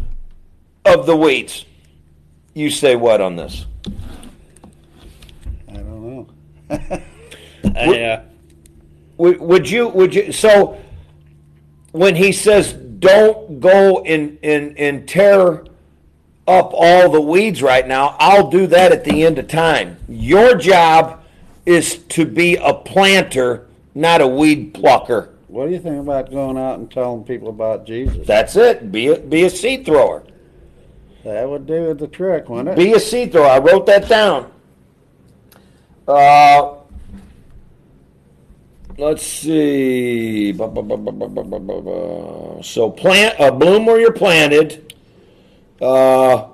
of 0.85 1.07
the 1.07 1.17
weeds. 1.17 1.65
You 2.53 2.71
say 2.71 2.97
what 2.97 3.21
on 3.21 3.37
this? 3.37 3.65
I 5.69 5.73
don't 5.73 6.03
know. 6.03 6.29
yeah. 7.65 8.25
Would, 9.17 9.41
would 9.41 9.71
you 9.71 9.89
would 9.89 10.15
you 10.15 10.33
so 10.33 10.79
when 11.93 12.15
he 12.15 12.33
says 12.33 12.75
don't 12.75 13.61
go 13.61 14.03
and 14.03 14.39
and 14.43 14.79
and 14.79 15.09
tear 15.09 15.65
up 16.51 16.73
all 16.75 17.09
the 17.09 17.21
weeds 17.21 17.63
right 17.63 17.87
now. 17.87 18.17
I'll 18.19 18.51
do 18.51 18.67
that 18.69 18.93
at 18.93 19.05
the 19.05 19.25
end 19.25 19.39
of 19.39 19.49
time. 19.49 19.99
Your 20.09 20.57
job 20.57 21.23
is 21.65 21.99
to 22.09 22.27
be 22.27 22.57
a 22.57 22.75
planter, 22.75 23.69
not 23.95 24.21
a 24.21 24.27
weed 24.27 24.75
plucker. 24.75 25.31
What 25.47 25.67
do 25.67 25.73
you 25.73 25.81
think 25.81 26.01
about 26.01 26.31
going 26.31 26.57
out 26.57 26.79
and 26.79 26.91
telling 26.91 27.25
people 27.25 27.49
about 27.49 27.87
Jesus? 27.87 28.27
That's 28.27 28.57
it. 28.57 28.93
Be 28.93 29.09
a, 29.09 29.19
be 29.19 29.45
a 29.45 29.51
seed 29.51 29.85
thrower. 29.85 30.25
That 31.25 31.49
would 31.49 31.67
do 31.67 31.93
the 31.95 32.09
trick, 32.09 32.49
wouldn't 32.49 32.71
it? 32.71 32.77
Be 32.77 32.93
a 32.93 33.01
seed 33.01 33.33
thrower. 33.33 33.47
I 33.47 33.59
wrote 33.59 33.87
that 33.87 34.09
down. 34.09 34.51
Uh, 36.09 36.77
let's 38.97 39.27
see. 39.27 40.53
So 40.53 40.69
plant, 42.91 43.41
uh, 43.41 43.51
bloom 43.51 43.87
where 43.87 44.01
you're 44.01 44.13
planted 44.13 44.90
uh, 45.81 46.49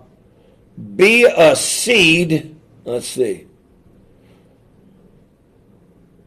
be 0.94 1.24
a 1.24 1.56
seed. 1.56 2.56
Let's 2.84 3.06
see. 3.08 3.46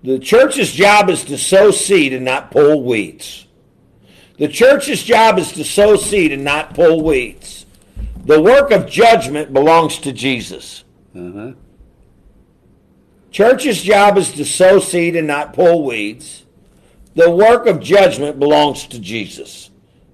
The 0.03 0.19
church's 0.19 0.71
job 0.71 1.09
is 1.09 1.23
to 1.25 1.37
sow 1.37 1.71
seed 1.71 2.13
and 2.13 2.23
not 2.23 2.51
pull 2.51 2.83
weeds. 2.83 3.47
The 4.37 4.47
church's 4.47 5.03
job 5.03 5.37
is 5.37 5.51
to 5.53 5.65
sow 5.65 5.97
seed 5.97 6.31
and 6.31 6.43
not 6.43 6.73
pull 6.73 7.03
weeds. 7.03 7.65
The 8.23 8.41
work 8.41 8.71
of 8.71 8.89
judgment 8.89 9.53
belongs 9.53 9.97
to 9.99 10.13
Jesus. 10.13 10.85
Uh-huh. 11.15 11.53
Church's 13.31 13.81
job 13.81 14.17
is 14.17 14.31
to 14.33 14.45
sow 14.45 14.79
seed 14.79 15.15
and 15.15 15.27
not 15.27 15.53
pull 15.53 15.85
weeds. 15.85 16.45
The 17.15 17.29
work 17.29 17.65
of 17.65 17.81
judgment 17.81 18.39
belongs 18.39 18.87
to 18.87 18.99
Jesus. 18.99 19.68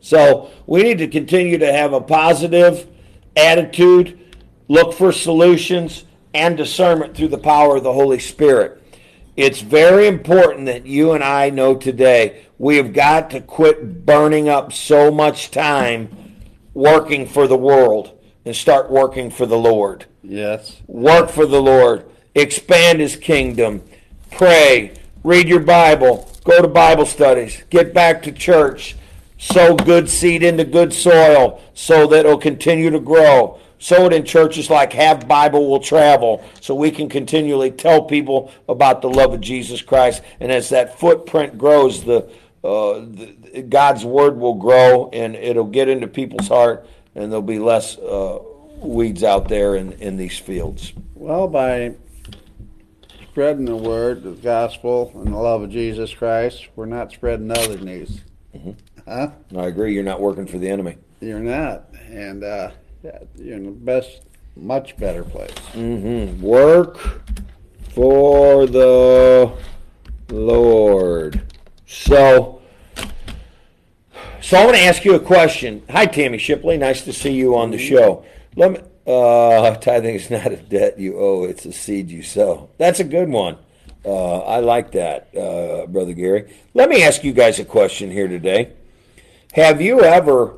So 0.05 0.51
we 0.67 0.83
need 0.83 0.99
to 0.99 1.07
continue 1.07 1.57
to 1.57 1.73
have 1.73 1.93
a 1.93 1.99
positive 1.99 2.87
attitude, 3.35 4.19
look 4.67 4.93
for 4.93 5.11
solutions, 5.11 6.03
and 6.31 6.55
discernment 6.55 7.17
through 7.17 7.29
the 7.29 7.39
power 7.39 7.77
of 7.77 7.83
the 7.83 7.91
Holy 7.91 8.19
Spirit. 8.19 8.83
It's 9.35 9.61
very 9.61 10.05
important 10.05 10.67
that 10.67 10.85
you 10.85 11.13
and 11.13 11.23
I 11.23 11.49
know 11.49 11.73
today 11.73 12.45
we 12.59 12.77
have 12.77 12.93
got 12.93 13.31
to 13.31 13.41
quit 13.41 14.05
burning 14.05 14.47
up 14.47 14.71
so 14.73 15.09
much 15.09 15.49
time 15.49 16.35
working 16.75 17.25
for 17.25 17.47
the 17.47 17.57
world 17.57 18.15
and 18.45 18.55
start 18.55 18.91
working 18.91 19.31
for 19.31 19.47
the 19.47 19.57
Lord. 19.57 20.05
Yes. 20.21 20.83
Work 20.85 21.31
for 21.31 21.47
the 21.47 21.63
Lord. 21.63 22.05
Expand 22.35 22.99
his 22.99 23.15
kingdom. 23.15 23.81
Pray. 24.29 24.93
Read 25.23 25.49
your 25.49 25.61
Bible. 25.61 26.29
Go 26.43 26.61
to 26.61 26.67
Bible 26.67 27.07
studies. 27.07 27.63
Get 27.71 27.91
back 27.91 28.21
to 28.21 28.31
church 28.31 28.95
sow 29.45 29.75
good 29.75 30.10
seed 30.10 30.43
into 30.43 30.63
good 30.63 30.91
soil 30.91 31.62
so 31.73 32.08
that 32.08 32.25
it'll 32.25 32.38
continue 32.38 32.89
to 32.89 32.99
grow. 32.99 33.60
Sow 33.77 34.08
it 34.08 34.13
in 34.13 34.25
churches 34.25 34.69
like 34.69 34.93
Have 34.93 35.27
Bible 35.27 35.69
Will 35.69 35.79
Travel 35.79 36.43
so 36.62 36.73
we 36.73 36.89
can 36.89 37.08
continually 37.08 37.69
tell 37.69 38.01
people 38.03 38.51
about 38.67 39.01
the 39.01 39.10
love 39.10 39.34
of 39.34 39.41
Jesus 39.41 39.81
Christ. 39.81 40.23
And 40.39 40.51
as 40.51 40.69
that 40.69 40.99
footprint 40.99 41.58
grows, 41.58 42.03
the, 42.03 42.27
uh, 42.63 43.05
the 43.05 43.63
God's 43.69 44.03
word 44.03 44.38
will 44.38 44.55
grow 44.55 45.10
and 45.13 45.36
it'll 45.36 45.65
get 45.65 45.89
into 45.89 46.08
people's 46.08 46.47
heart 46.47 46.88
and 47.13 47.31
there'll 47.31 47.43
be 47.43 47.60
less 47.60 47.97
uh, 47.99 48.39
weeds 48.77 49.23
out 49.23 49.47
there 49.47 49.75
in, 49.75 49.91
in 49.93 50.17
these 50.17 50.39
fields. 50.39 50.93
Well, 51.13 51.47
by 51.47 51.93
spreading 53.29 53.65
the 53.65 53.75
word, 53.75 54.23
the 54.23 54.31
gospel, 54.31 55.12
and 55.13 55.34
the 55.34 55.38
love 55.38 55.62
of 55.62 55.69
Jesus 55.69 56.13
Christ, 56.13 56.67
we're 56.75 56.86
not 56.88 57.12
spreading 57.12 57.51
other 57.51 57.77
news. 57.77 58.21
Mm-hmm. 58.55 58.71
Huh? 59.07 59.29
I 59.55 59.67
agree. 59.67 59.93
You're 59.93 60.03
not 60.03 60.19
working 60.19 60.47
for 60.47 60.57
the 60.57 60.69
enemy. 60.69 60.97
You're 61.21 61.39
not, 61.39 61.85
and 62.09 62.43
uh, 62.43 62.71
you're 63.37 63.57
in 63.57 63.65
the 63.65 63.71
best, 63.71 64.23
much 64.55 64.97
better 64.97 65.23
place. 65.23 65.51
Mm-hmm. 65.73 66.41
Work 66.41 67.21
for 67.89 68.65
the 68.65 69.51
Lord. 70.29 71.41
So, 71.85 72.61
so 74.41 74.57
I 74.57 74.65
want 74.65 74.75
to 74.77 74.83
ask 74.83 75.05
you 75.05 75.15
a 75.15 75.19
question. 75.19 75.83
Hi, 75.89 76.05
Tammy 76.05 76.37
Shipley. 76.37 76.77
Nice 76.77 77.03
to 77.03 77.13
see 77.13 77.31
you 77.31 77.55
on 77.55 77.71
the 77.71 77.77
show. 77.77 78.25
Let 78.55 78.71
me. 78.71 78.79
Uh, 79.07 79.75
tithing 79.81 80.15
is 80.15 80.31
not 80.31 80.51
a 80.51 80.57
debt 80.57 80.97
you 80.97 81.19
owe; 81.19 81.43
it's 81.43 81.65
a 81.65 81.71
seed 81.71 82.09
you 82.09 82.23
sow. 82.23 82.69
That's 82.79 82.99
a 82.99 83.03
good 83.03 83.29
one. 83.29 83.57
Uh, 84.03 84.39
I 84.39 84.59
like 84.59 84.91
that, 84.91 85.35
uh, 85.35 85.85
Brother 85.87 86.13
Gary. 86.13 86.53
Let 86.73 86.89
me 86.89 87.03
ask 87.03 87.23
you 87.23 87.34
guys 87.34 87.59
a 87.59 87.65
question 87.65 88.11
here 88.11 88.27
today. 88.27 88.73
Have 89.56 89.82
you 89.82 90.01
ever 90.01 90.53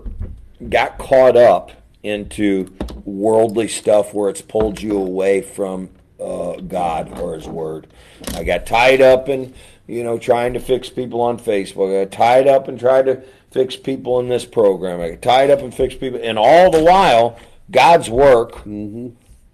got 0.70 0.98
caught 0.98 1.38
up 1.38 1.72
into 2.02 2.76
worldly 3.06 3.68
stuff 3.68 4.12
where 4.12 4.28
it's 4.28 4.42
pulled 4.42 4.82
you 4.82 4.98
away 4.98 5.42
from 5.42 5.92
uh, 6.20 6.54
God 6.54 7.20
or 7.20 7.36
His 7.36 7.46
Word? 7.48 7.86
I 8.34 8.44
got 8.44 8.66
tied 8.66 9.00
up 9.00 9.30
in, 9.30 9.54
you 9.86 10.04
know, 10.04 10.18
trying 10.18 10.54
to 10.54 10.60
fix 10.60 10.90
people 10.90 11.22
on 11.22 11.38
Facebook. 11.38 11.96
I 11.96 12.06
got 12.06 12.12
tied 12.12 12.48
up 12.48 12.68
and 12.68 12.80
tried 12.80 13.06
to 13.06 13.22
fix 13.52 13.76
people 13.76 14.20
in 14.20 14.30
this 14.30 14.46
program. 14.46 15.00
I 15.00 15.12
got 15.12 15.22
tied 15.22 15.52
up 15.52 15.60
and 15.60 15.72
fix 15.72 15.94
people, 15.94 16.20
and 16.24 16.40
all 16.40 16.72
the 16.72 16.84
while, 16.84 17.38
God's 17.70 18.10
work 18.10 18.54
mm-hmm. 18.64 19.10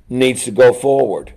needs 0.07 0.45
to 0.45 0.51
go 0.51 0.71
forward 0.71 1.33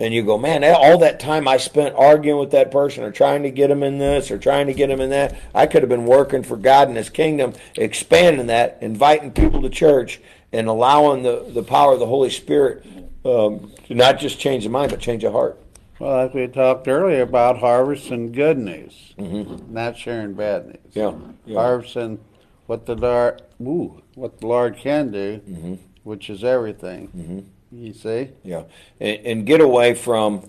and 0.00 0.14
you 0.14 0.22
go, 0.22 0.38
man, 0.38 0.64
all 0.64 0.96
that 0.98 1.20
time 1.20 1.46
I 1.46 1.58
spent 1.58 1.94
arguing 1.94 2.40
with 2.40 2.50
that 2.52 2.70
person 2.70 3.04
or 3.04 3.12
trying 3.12 3.42
to 3.42 3.50
get 3.50 3.70
him 3.70 3.82
in 3.82 3.98
this 3.98 4.30
or 4.30 4.38
trying 4.38 4.66
to 4.66 4.72
get 4.72 4.90
him 4.90 5.00
in 5.00 5.10
that, 5.10 5.38
I 5.54 5.66
could 5.66 5.82
have 5.82 5.90
been 5.90 6.06
working 6.06 6.42
for 6.42 6.56
God 6.56 6.88
and 6.88 6.96
His 6.96 7.10
kingdom, 7.10 7.52
expanding 7.76 8.46
that, 8.46 8.78
inviting 8.80 9.30
people 9.30 9.60
to 9.60 9.68
church, 9.68 10.20
and 10.52 10.66
allowing 10.68 11.22
the, 11.22 11.44
the 11.52 11.62
power 11.62 11.92
of 11.92 12.00
the 12.00 12.06
Holy 12.06 12.30
Spirit 12.30 12.84
um, 13.26 13.70
to 13.86 13.94
not 13.94 14.18
just 14.18 14.40
change 14.40 14.64
the 14.64 14.70
mind, 14.70 14.90
but 14.90 15.00
change 15.00 15.22
the 15.22 15.30
heart. 15.30 15.60
Well, 15.98 16.16
like 16.16 16.32
we 16.32 16.46
talked 16.46 16.88
earlier 16.88 17.20
about 17.20 17.58
harvesting 17.58 18.32
good 18.32 18.56
news, 18.56 19.12
mm-hmm. 19.18 19.72
not 19.72 19.98
sharing 19.98 20.32
bad 20.32 20.66
news. 20.66 20.78
Yeah, 20.94 21.12
yeah. 21.44 21.60
Harvesting 21.60 22.20
what 22.66 22.86
the 22.86 22.94
Lord, 22.94 23.42
ooh, 23.60 24.02
what 24.14 24.40
the 24.40 24.46
Lord 24.46 24.78
can 24.78 25.12
do, 25.12 25.40
mm-hmm. 25.46 25.74
which 26.04 26.30
is 26.30 26.42
everything. 26.42 27.08
Mm-hmm. 27.08 27.40
You 27.72 27.92
see? 27.92 28.30
Yeah, 28.42 28.64
and, 28.98 29.26
and, 29.26 29.46
get 29.46 29.60
away 29.60 29.94
from, 29.94 30.48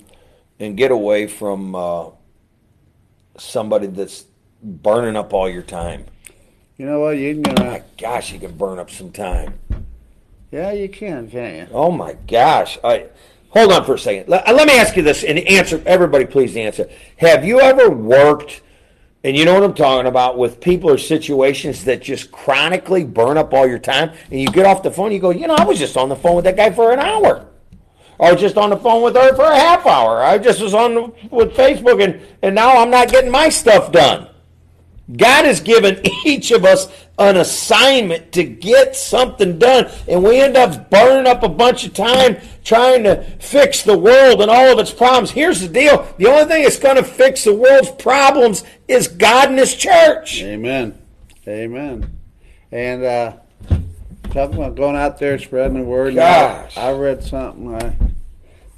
and 0.59 0.75
get 0.75 0.89
away 0.89 1.27
from 1.27 1.75
uh, 1.75 2.05
somebody 3.37 3.87
that's 3.87 4.25
burning 4.63 5.15
up 5.15 5.31
all 5.33 5.47
your 5.47 5.61
time. 5.61 6.05
You 6.77 6.87
know 6.87 6.99
what? 6.99 7.17
You 7.17 7.41
can. 7.41 7.59
Uh, 7.59 7.79
gosh, 7.97 8.33
you 8.33 8.39
can 8.39 8.57
burn 8.57 8.79
up 8.79 8.89
some 8.89 9.11
time. 9.11 9.59
Yeah, 10.51 10.71
you 10.71 10.89
can, 10.89 11.29
can't 11.29 11.69
you? 11.69 11.75
Oh 11.75 11.91
my 11.91 12.13
gosh! 12.27 12.79
I 12.83 13.05
hold 13.49 13.71
on 13.71 13.85
for 13.85 13.93
a 13.93 13.99
second. 13.99 14.27
Let, 14.27 14.47
let 14.47 14.67
me 14.67 14.79
ask 14.79 14.95
you 14.95 15.03
this 15.03 15.23
and 15.23 15.37
answer. 15.39 15.81
Everybody, 15.85 16.25
please 16.25 16.57
answer. 16.57 16.89
Have 17.17 17.45
you 17.45 17.59
ever 17.61 17.89
worked? 17.89 18.61
And 19.23 19.37
you 19.37 19.45
know 19.45 19.53
what 19.53 19.63
I'm 19.63 19.75
talking 19.75 20.07
about 20.07 20.37
with 20.37 20.59
people 20.59 20.89
or 20.89 20.97
situations 20.97 21.83
that 21.83 22.01
just 22.01 22.31
chronically 22.31 23.03
burn 23.03 23.37
up 23.37 23.53
all 23.53 23.67
your 23.67 23.79
time, 23.79 24.11
and 24.31 24.39
you 24.39 24.47
get 24.47 24.65
off 24.65 24.81
the 24.81 24.89
phone, 24.89 25.11
you 25.11 25.19
go, 25.19 25.29
you 25.29 25.47
know, 25.47 25.55
I 25.55 25.63
was 25.63 25.77
just 25.77 25.95
on 25.95 26.09
the 26.09 26.15
phone 26.15 26.35
with 26.37 26.45
that 26.45 26.57
guy 26.57 26.71
for 26.71 26.91
an 26.91 26.99
hour. 26.99 27.45
Was 28.17 28.39
just 28.39 28.55
on 28.57 28.69
the 28.69 28.77
phone 28.77 29.01
with 29.01 29.15
her 29.15 29.35
for 29.35 29.45
a 29.45 29.55
half 29.55 29.87
hour. 29.87 30.23
I 30.23 30.37
just 30.37 30.61
was 30.61 30.75
on 30.75 31.11
with 31.31 31.55
Facebook, 31.55 32.03
and, 32.03 32.21
and 32.43 32.53
now 32.53 32.77
I'm 32.77 32.91
not 32.91 33.09
getting 33.09 33.31
my 33.31 33.49
stuff 33.49 33.91
done. 33.91 34.27
God 35.17 35.45
has 35.45 35.59
given 35.59 35.99
each 36.25 36.51
of 36.51 36.63
us 36.63 36.87
an 37.29 37.37
assignment 37.37 38.31
to 38.33 38.43
get 38.43 38.95
something 38.95 39.59
done, 39.59 39.89
and 40.07 40.23
we 40.23 40.41
end 40.41 40.57
up 40.57 40.89
burning 40.89 41.27
up 41.27 41.43
a 41.43 41.49
bunch 41.49 41.85
of 41.85 41.93
time 41.93 42.37
trying 42.63 43.03
to 43.03 43.23
fix 43.39 43.83
the 43.83 43.97
world 43.97 44.41
and 44.41 44.49
all 44.49 44.71
of 44.73 44.79
its 44.79 44.91
problems. 44.91 45.31
Here's 45.31 45.61
the 45.61 45.67
deal 45.67 46.07
the 46.17 46.27
only 46.27 46.45
thing 46.45 46.63
that's 46.63 46.79
going 46.79 46.97
to 46.97 47.03
fix 47.03 47.43
the 47.43 47.55
world's 47.55 47.91
problems 47.91 48.63
is 48.87 49.07
God 49.07 49.49
and 49.49 49.59
His 49.59 49.75
church. 49.75 50.41
Amen. 50.41 50.97
Amen. 51.47 52.17
And 52.71 53.03
uh, 53.03 53.37
talking 54.31 54.55
about 54.55 54.75
going 54.75 54.95
out 54.95 55.17
there 55.17 55.37
spreading 55.39 55.77
the 55.77 55.83
word. 55.83 56.15
Gosh. 56.15 56.77
I, 56.77 56.89
I 56.89 56.93
read 56.93 57.23
something, 57.23 57.75
uh, 57.75 57.93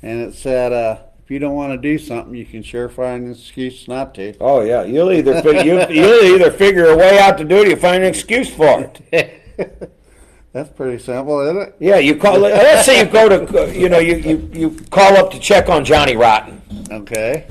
and 0.01 0.21
it 0.21 0.33
said, 0.33 0.73
uh, 0.73 0.99
if 1.23 1.31
you 1.31 1.39
don't 1.39 1.55
want 1.55 1.71
to 1.71 1.77
do 1.77 1.97
something, 1.97 2.35
you 2.35 2.45
can 2.45 2.63
sure 2.63 2.89
find 2.89 3.25
an 3.25 3.31
excuse 3.31 3.87
not 3.87 4.13
to. 4.15 4.35
Oh 4.39 4.61
yeah, 4.61 4.83
you'll 4.83 5.11
either 5.11 5.35
you, 5.63 5.75
will 5.75 6.35
either 6.35 6.51
figure 6.51 6.87
a 6.87 6.97
way 6.97 7.17
out 7.19 7.37
to 7.37 7.45
do 7.45 7.57
it, 7.57 7.67
or 7.67 7.69
you 7.69 7.75
find 7.77 8.03
an 8.03 8.09
excuse 8.09 8.49
for 8.49 8.91
it. 9.11 9.93
That's 10.51 10.69
pretty 10.69 11.01
simple, 11.01 11.39
isn't 11.41 11.61
it? 11.61 11.75
Yeah, 11.79 11.97
you 11.97 12.15
call. 12.15 12.37
let's 12.37 12.85
say 12.85 13.03
you 13.03 13.11
go 13.11 13.27
to, 13.27 13.73
you 13.73 13.89
know, 13.89 13.99
you, 13.99 14.17
you, 14.17 14.49
you 14.53 14.69
call 14.91 15.15
up 15.17 15.31
to 15.31 15.39
check 15.39 15.69
on 15.69 15.85
Johnny 15.85 16.15
Rotten. 16.15 16.61
Okay. 16.91 17.47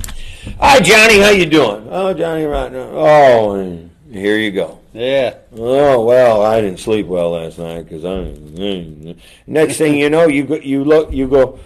Hi 0.60 0.78
Johnny, 0.80 1.20
how 1.20 1.30
you 1.30 1.46
doing? 1.46 1.86
Oh 1.90 2.12
Johnny 2.12 2.44
Rotten. 2.44 2.76
Oh, 2.76 3.88
here 4.10 4.36
you 4.36 4.50
go. 4.52 4.80
Yeah. 4.92 5.38
Oh 5.56 6.04
well, 6.04 6.42
I 6.42 6.60
didn't 6.60 6.78
sleep 6.78 7.06
well 7.06 7.30
last 7.30 7.58
night 7.58 7.84
because 7.84 8.04
I. 8.04 8.08
Mm, 8.08 8.96
mm. 8.96 9.18
Next 9.46 9.78
thing 9.78 9.94
you 9.94 10.10
know, 10.10 10.26
you 10.26 10.44
go, 10.44 10.56
you 10.56 10.84
look, 10.84 11.10
you 11.12 11.26
go. 11.26 11.58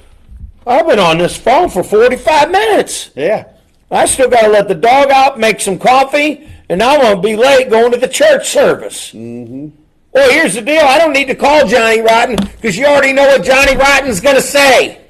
I've 0.67 0.87
been 0.87 0.99
on 0.99 1.19
this 1.19 1.37
phone 1.37 1.71
for 1.71 1.85
45 1.85 2.51
minutes. 2.51 3.11
Yeah. 3.15 3.49
I 3.91 4.07
still 4.07 4.29
got 4.29 4.43
to 4.43 4.49
let 4.49 4.67
the 4.67 4.75
dog 4.75 5.11
out, 5.11 5.39
make 5.39 5.61
some 5.61 5.79
coffee, 5.79 6.51
and 6.69 6.83
I'm 6.83 7.01
going 7.01 7.17
to 7.17 7.23
be 7.23 7.37
late 7.37 7.71
going 7.71 7.93
to 7.93 7.99
the 7.99 8.09
church 8.09 8.49
service. 8.49 9.13
Mm-hmm. 9.13 9.69
Well, 10.13 10.31
here's 10.31 10.55
the 10.55 10.63
deal. 10.63 10.83
I 10.83 10.99
don't 10.99 11.13
need 11.13 11.29
to 11.29 11.37
call 11.37 11.69
Johnny 11.69 12.01
Rotten 12.01 12.37
because 12.37 12.77
you 12.77 12.87
already 12.87 13.13
know 13.13 13.27
what 13.27 13.45
Johnny 13.45 13.77
Rotten's 13.77 14.21
going 14.21 14.35
to 14.35 14.43
say. 14.43 15.03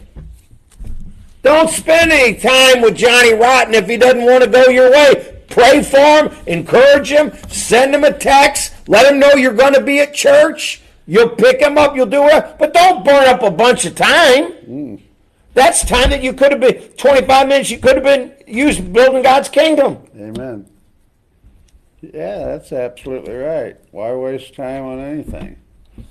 Don't 1.42 1.70
spend 1.70 2.12
any 2.12 2.36
time 2.36 2.82
with 2.82 2.96
Johnny 2.96 3.32
Rotten 3.32 3.72
if 3.72 3.86
he 3.86 3.96
doesn't 3.96 4.24
want 4.24 4.44
to 4.44 4.50
go 4.50 4.66
your 4.66 4.90
way. 4.90 5.44
Pray 5.48 5.82
for 5.82 5.96
him, 5.96 6.36
encourage 6.46 7.11
him, 7.11 7.32
send 7.48 7.94
him 7.94 8.04
a 8.04 8.12
text, 8.12 8.74
let 8.88 9.11
him 9.11 9.20
know 9.20 9.34
you're 9.34 9.54
going 9.54 9.72
to 9.74 9.80
be 9.80 10.00
at 10.00 10.12
church. 10.12 10.82
You'll 11.07 11.30
pick 11.30 11.61
him 11.61 11.78
up, 11.78 11.94
you'll 11.94 12.07
do 12.07 12.26
it, 12.26 12.57
but 12.59 12.74
don't 12.74 13.04
burn 13.04 13.28
up 13.28 13.42
a 13.42 13.50
bunch 13.50 13.84
of 13.84 13.94
time. 13.94 14.52
Mm. 14.52 15.00
That's 15.57 15.86
time 15.86 16.11
that 16.11 16.22
you 16.22 16.34
could 16.34 16.52
have 16.52 16.61
been 16.61 16.82
25 16.98 17.48
minutes 17.48 17.70
you 17.70 17.78
could 17.78 17.94
have 17.96 18.04
been 18.04 18.34
used 18.46 18.92
building 18.92 19.22
God's 19.22 19.48
kingdom. 19.48 20.07
Amen. 20.14 20.68
Yeah, 22.02 22.44
that's 22.44 22.72
absolutely 22.72 23.32
right. 23.32 23.74
Why 23.90 24.12
waste 24.12 24.54
time 24.54 24.84
on 24.84 25.00
anything? 25.00 25.57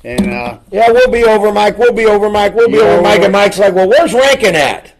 And 0.03 0.31
uh, 0.31 0.57
yeah, 0.71 0.89
we'll 0.89 1.11
be 1.11 1.23
over, 1.23 1.51
Mike. 1.53 1.77
We'll 1.77 1.93
be 1.93 2.07
over, 2.07 2.27
Mike. 2.27 2.55
We'll 2.55 2.69
be 2.69 2.79
over, 2.79 3.03
Mike. 3.03 3.21
And 3.21 3.31
Mike's 3.31 3.59
like, 3.59 3.75
well, 3.75 3.87
where's 3.87 4.15
Rankin 4.15 4.55
at? 4.55 4.95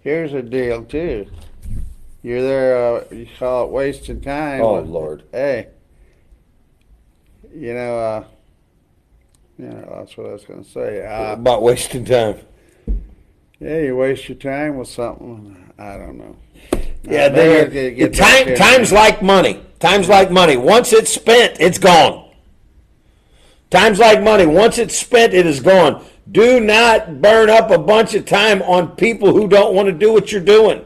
Here's 0.00 0.32
the 0.32 0.40
deal, 0.40 0.82
too. 0.84 1.26
You're 2.22 2.40
there. 2.40 2.78
Uh, 2.78 3.04
you 3.10 3.28
call 3.38 3.66
it 3.66 3.70
wasting 3.70 4.22
time. 4.22 4.62
Oh 4.62 4.80
Lord. 4.80 5.24
Hey, 5.30 5.68
you 7.54 7.74
know, 7.74 7.98
uh, 7.98 8.24
you 9.58 9.66
know, 9.66 9.94
that's 9.98 10.16
what 10.16 10.28
I 10.28 10.32
was 10.32 10.44
going 10.46 10.64
to 10.64 10.70
say. 10.70 11.06
Uh, 11.06 11.34
About 11.34 11.60
wasting 11.60 12.06
time. 12.06 12.38
Yeah, 13.64 13.78
you 13.78 13.96
waste 13.96 14.28
your 14.28 14.36
time 14.36 14.76
with 14.76 14.88
something. 14.88 15.72
I 15.78 15.96
don't 15.96 16.18
know. 16.18 16.36
Yeah, 17.02 17.28
uh, 17.28 18.08
time, 18.10 18.54
time's 18.56 18.92
like 18.92 19.22
money. 19.22 19.62
Time's 19.78 20.06
like 20.06 20.30
money. 20.30 20.58
Once 20.58 20.92
it's 20.92 21.10
spent, 21.10 21.56
it's 21.58 21.78
gone. 21.78 22.28
Time's 23.70 23.98
like 23.98 24.22
money. 24.22 24.44
Once 24.44 24.76
it's 24.76 24.94
spent, 24.94 25.32
it 25.32 25.46
is 25.46 25.60
gone. 25.60 26.04
Do 26.30 26.60
not 26.60 27.22
burn 27.22 27.48
up 27.48 27.70
a 27.70 27.78
bunch 27.78 28.12
of 28.12 28.26
time 28.26 28.60
on 28.60 28.96
people 28.96 29.32
who 29.32 29.48
don't 29.48 29.74
want 29.74 29.86
to 29.86 29.92
do 29.92 30.12
what 30.12 30.30
you're 30.30 30.42
doing. 30.42 30.84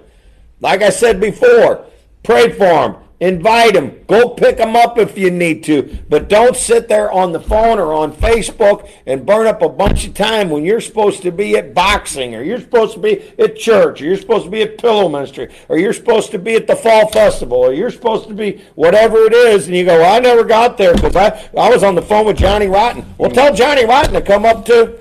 Like 0.60 0.80
I 0.80 0.90
said 0.90 1.20
before, 1.20 1.84
pray 2.22 2.52
for 2.52 2.58
them. 2.58 2.96
Invite 3.20 3.74
them. 3.74 4.04
Go 4.06 4.28
pick 4.28 4.58
them 4.58 4.76
up 4.76 4.96
if 4.96 5.18
you 5.18 5.28
need 5.28 5.64
to. 5.64 5.98
But 6.08 6.28
don't 6.28 6.56
sit 6.56 6.86
there 6.86 7.10
on 7.10 7.32
the 7.32 7.40
phone 7.40 7.80
or 7.80 7.92
on 7.92 8.12
Facebook 8.12 8.88
and 9.06 9.26
burn 9.26 9.48
up 9.48 9.60
a 9.60 9.68
bunch 9.68 10.06
of 10.06 10.14
time 10.14 10.50
when 10.50 10.64
you're 10.64 10.80
supposed 10.80 11.22
to 11.22 11.32
be 11.32 11.56
at 11.56 11.74
boxing 11.74 12.36
or 12.36 12.44
you're 12.44 12.60
supposed 12.60 12.94
to 12.94 13.00
be 13.00 13.20
at 13.36 13.56
church 13.56 14.00
or 14.00 14.04
you're 14.04 14.16
supposed 14.16 14.44
to 14.44 14.50
be 14.50 14.62
at 14.62 14.78
pillow 14.78 15.08
ministry 15.08 15.52
or 15.68 15.78
you're 15.78 15.92
supposed 15.92 16.30
to 16.30 16.38
be 16.38 16.54
at 16.54 16.68
the 16.68 16.76
fall 16.76 17.08
festival 17.08 17.58
or 17.58 17.72
you're 17.72 17.90
supposed 17.90 18.28
to 18.28 18.34
be 18.34 18.62
whatever 18.76 19.16
it 19.24 19.32
is. 19.32 19.66
And 19.66 19.74
you 19.74 19.84
go, 19.84 19.98
well, 19.98 20.14
I 20.14 20.20
never 20.20 20.44
got 20.44 20.78
there 20.78 20.94
because 20.94 21.16
I, 21.16 21.50
I 21.58 21.70
was 21.70 21.82
on 21.82 21.96
the 21.96 22.02
phone 22.02 22.24
with 22.24 22.36
Johnny 22.36 22.68
Rotten. 22.68 23.04
Well, 23.18 23.32
tell 23.32 23.52
Johnny 23.52 23.84
Rotten 23.84 24.14
to 24.14 24.22
come 24.22 24.44
up 24.44 24.64
to 24.66 24.96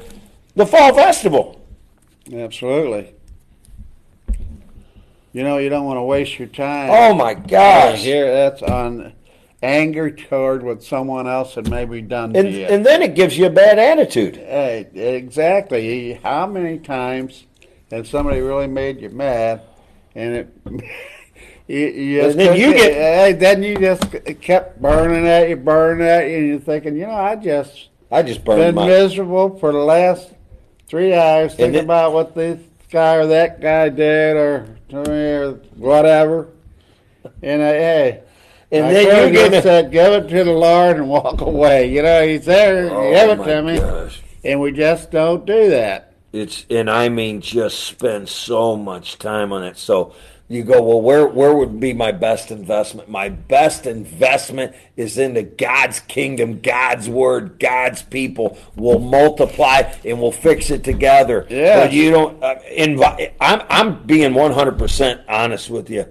the 0.55 0.65
fall 0.65 0.91
festival. 0.95 1.63
Absolutely. 2.33 3.13
You 5.37 5.43
know, 5.43 5.59
you 5.59 5.69
don't 5.69 5.85
want 5.85 5.97
to 5.97 6.01
waste 6.01 6.39
your 6.39 6.47
time. 6.47 6.89
Oh 6.91 7.13
my 7.13 7.35
gosh! 7.35 7.99
Here, 7.99 8.33
that's 8.33 8.63
on 8.63 9.13
anger 9.61 10.09
toward 10.09 10.63
what 10.63 10.81
someone 10.81 11.27
else 11.27 11.53
had 11.53 11.69
maybe 11.69 12.01
done 12.01 12.35
and, 12.35 12.47
to 12.47 12.51
you, 12.51 12.65
and 12.65 12.83
then 12.83 13.03
it 13.03 13.13
gives 13.13 13.37
you 13.37 13.45
a 13.45 13.51
bad 13.51 13.77
attitude. 13.77 14.37
Hey, 14.37 14.89
exactly. 14.95 16.13
How 16.23 16.47
many 16.47 16.79
times 16.79 17.45
has 17.91 18.09
somebody 18.09 18.41
really 18.41 18.65
made 18.65 18.99
you 18.99 19.11
mad, 19.11 19.61
and 20.15 20.35
it? 20.35 20.55
You, 21.69 21.79
you 21.87 22.21
and 22.21 22.39
then 22.39 22.57
you 22.57 22.73
get, 22.73 22.93
hey, 22.93 23.33
then 23.33 23.61
you 23.61 23.77
just 23.77 24.01
kept 24.39 24.81
burning 24.81 25.27
at 25.27 25.49
you, 25.49 25.57
burning 25.57 26.07
at 26.07 26.29
you, 26.29 26.37
and 26.37 26.47
you're 26.47 26.59
thinking, 26.59 26.95
you 26.95 27.05
know, 27.05 27.11
I 27.11 27.35
just, 27.35 27.89
I 28.09 28.23
just 28.23 28.45
burned 28.45 28.61
been 28.61 28.75
my... 28.75 28.87
miserable 28.87 29.59
for 29.59 29.73
the 29.73 29.79
last 29.79 30.29
three 30.87 31.13
hours 31.13 31.55
thinking 31.55 31.73
then, 31.73 31.83
about 31.83 32.13
what 32.13 32.35
this 32.35 32.61
guy 32.89 33.15
or 33.15 33.27
that 33.27 33.61
guy 33.61 33.89
did, 33.89 34.35
or 34.35 34.67
or 34.93 35.59
whatever. 35.75 36.49
And 37.41 37.61
uh, 37.61 37.65
hey, 37.65 38.23
and 38.71 38.85
I 38.85 38.93
then 38.93 39.33
you 39.33 39.49
just 39.49 39.63
said, 39.63 39.91
"Give 39.91 40.13
it 40.13 40.27
to 40.29 40.43
the 40.43 40.51
Lord 40.51 40.97
and 40.97 41.09
walk 41.09 41.41
away." 41.41 41.91
You 41.91 42.01
know, 42.01 42.25
He's 42.27 42.45
there. 42.45 42.89
Oh, 42.89 43.11
give 43.11 43.39
it 43.39 43.43
to 43.43 43.61
me, 43.61 43.79
gosh. 43.79 44.21
and 44.43 44.59
we 44.59 44.71
just 44.71 45.11
don't 45.11 45.45
do 45.45 45.69
that. 45.69 46.13
It's 46.33 46.65
and 46.69 46.89
I 46.89 47.09
mean, 47.09 47.41
just 47.41 47.83
spend 47.83 48.29
so 48.29 48.75
much 48.75 49.17
time 49.17 49.53
on 49.53 49.63
it. 49.63 49.77
So 49.77 50.13
you 50.49 50.63
go, 50.63 50.81
well, 50.81 51.01
where 51.01 51.27
where 51.27 51.53
would 51.53 51.77
be 51.77 51.91
my 51.91 52.13
best 52.13 52.51
investment? 52.51 53.09
My 53.09 53.27
best 53.27 53.85
investment 53.85 54.73
is 54.95 55.17
into 55.17 55.43
God's 55.43 55.99
kingdom, 55.99 56.61
God's 56.61 57.09
word, 57.09 57.59
God's 57.59 58.01
people. 58.01 58.57
We'll 58.77 58.99
multiply 58.99 59.93
and 60.05 60.21
we'll 60.21 60.31
fix 60.31 60.69
it 60.69 60.85
together. 60.85 61.45
Yeah. 61.49 61.83
But 61.83 61.91
you 61.91 62.11
don't 62.11 62.41
uh, 62.41 62.59
invite. 62.71 63.33
I'm 63.41 63.61
I'm 63.69 64.03
being 64.03 64.33
100 64.33 64.79
percent 64.79 65.21
honest 65.27 65.69
with 65.69 65.89
you. 65.89 66.05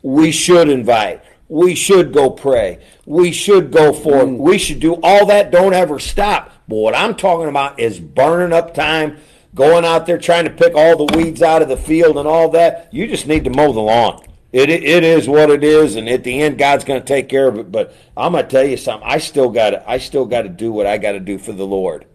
We 0.00 0.30
should 0.30 0.68
invite. 0.68 1.24
We 1.48 1.74
should 1.74 2.12
go 2.12 2.30
pray. 2.30 2.78
We 3.04 3.32
should 3.32 3.72
go 3.72 3.92
forth. 3.92 4.28
Mm. 4.28 4.38
We 4.38 4.58
should 4.58 4.78
do 4.78 4.94
all 5.02 5.26
that. 5.26 5.50
Don't 5.50 5.74
ever 5.74 5.98
stop. 5.98 6.52
But 6.68 6.76
what 6.76 6.94
I'm 6.94 7.16
talking 7.16 7.48
about 7.48 7.80
is 7.80 7.98
burning 7.98 8.52
up 8.52 8.74
time 8.74 9.18
going 9.56 9.84
out 9.84 10.06
there 10.06 10.18
trying 10.18 10.44
to 10.44 10.50
pick 10.50 10.76
all 10.76 11.04
the 11.04 11.16
weeds 11.16 11.42
out 11.42 11.62
of 11.62 11.68
the 11.68 11.76
field 11.76 12.16
and 12.16 12.28
all 12.28 12.50
that. 12.50 12.88
You 12.92 13.08
just 13.08 13.26
need 13.26 13.42
to 13.44 13.50
mow 13.50 13.72
the 13.72 13.80
lawn. 13.80 14.22
It, 14.52 14.70
it 14.70 15.02
is 15.02 15.28
what 15.28 15.50
it 15.50 15.64
is, 15.64 15.96
and 15.96 16.08
at 16.08 16.22
the 16.22 16.40
end, 16.40 16.56
God's 16.56 16.84
going 16.84 17.00
to 17.00 17.06
take 17.06 17.28
care 17.28 17.48
of 17.48 17.58
it. 17.58 17.72
But 17.72 17.92
I'm 18.16 18.32
going 18.32 18.44
to 18.44 18.50
tell 18.50 18.64
you 18.64 18.76
something. 18.76 19.08
I 19.08 19.18
still 19.18 19.50
got 19.50 19.70
to. 19.70 19.90
I 19.90 19.98
still 19.98 20.24
got 20.24 20.42
to 20.42 20.48
do 20.48 20.70
what 20.70 20.86
I 20.86 20.98
got 20.98 21.12
to 21.12 21.20
do 21.20 21.36
for 21.38 21.52
the 21.52 21.66
Lord. 21.66 22.06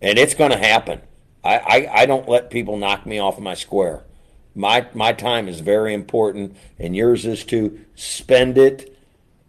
and 0.00 0.18
it's 0.18 0.34
going 0.34 0.50
to 0.50 0.58
happen. 0.58 1.00
I, 1.42 1.58
I, 1.58 2.02
I 2.02 2.06
don't 2.06 2.28
let 2.28 2.50
people 2.50 2.76
knock 2.76 3.06
me 3.06 3.18
off 3.18 3.38
my 3.38 3.54
square. 3.54 4.04
My 4.54 4.86
my 4.94 5.12
time 5.12 5.48
is 5.48 5.60
very 5.60 5.92
important, 5.94 6.56
and 6.78 6.94
yours 6.94 7.26
is 7.26 7.44
to 7.46 7.80
spend 7.96 8.56
it 8.56 8.96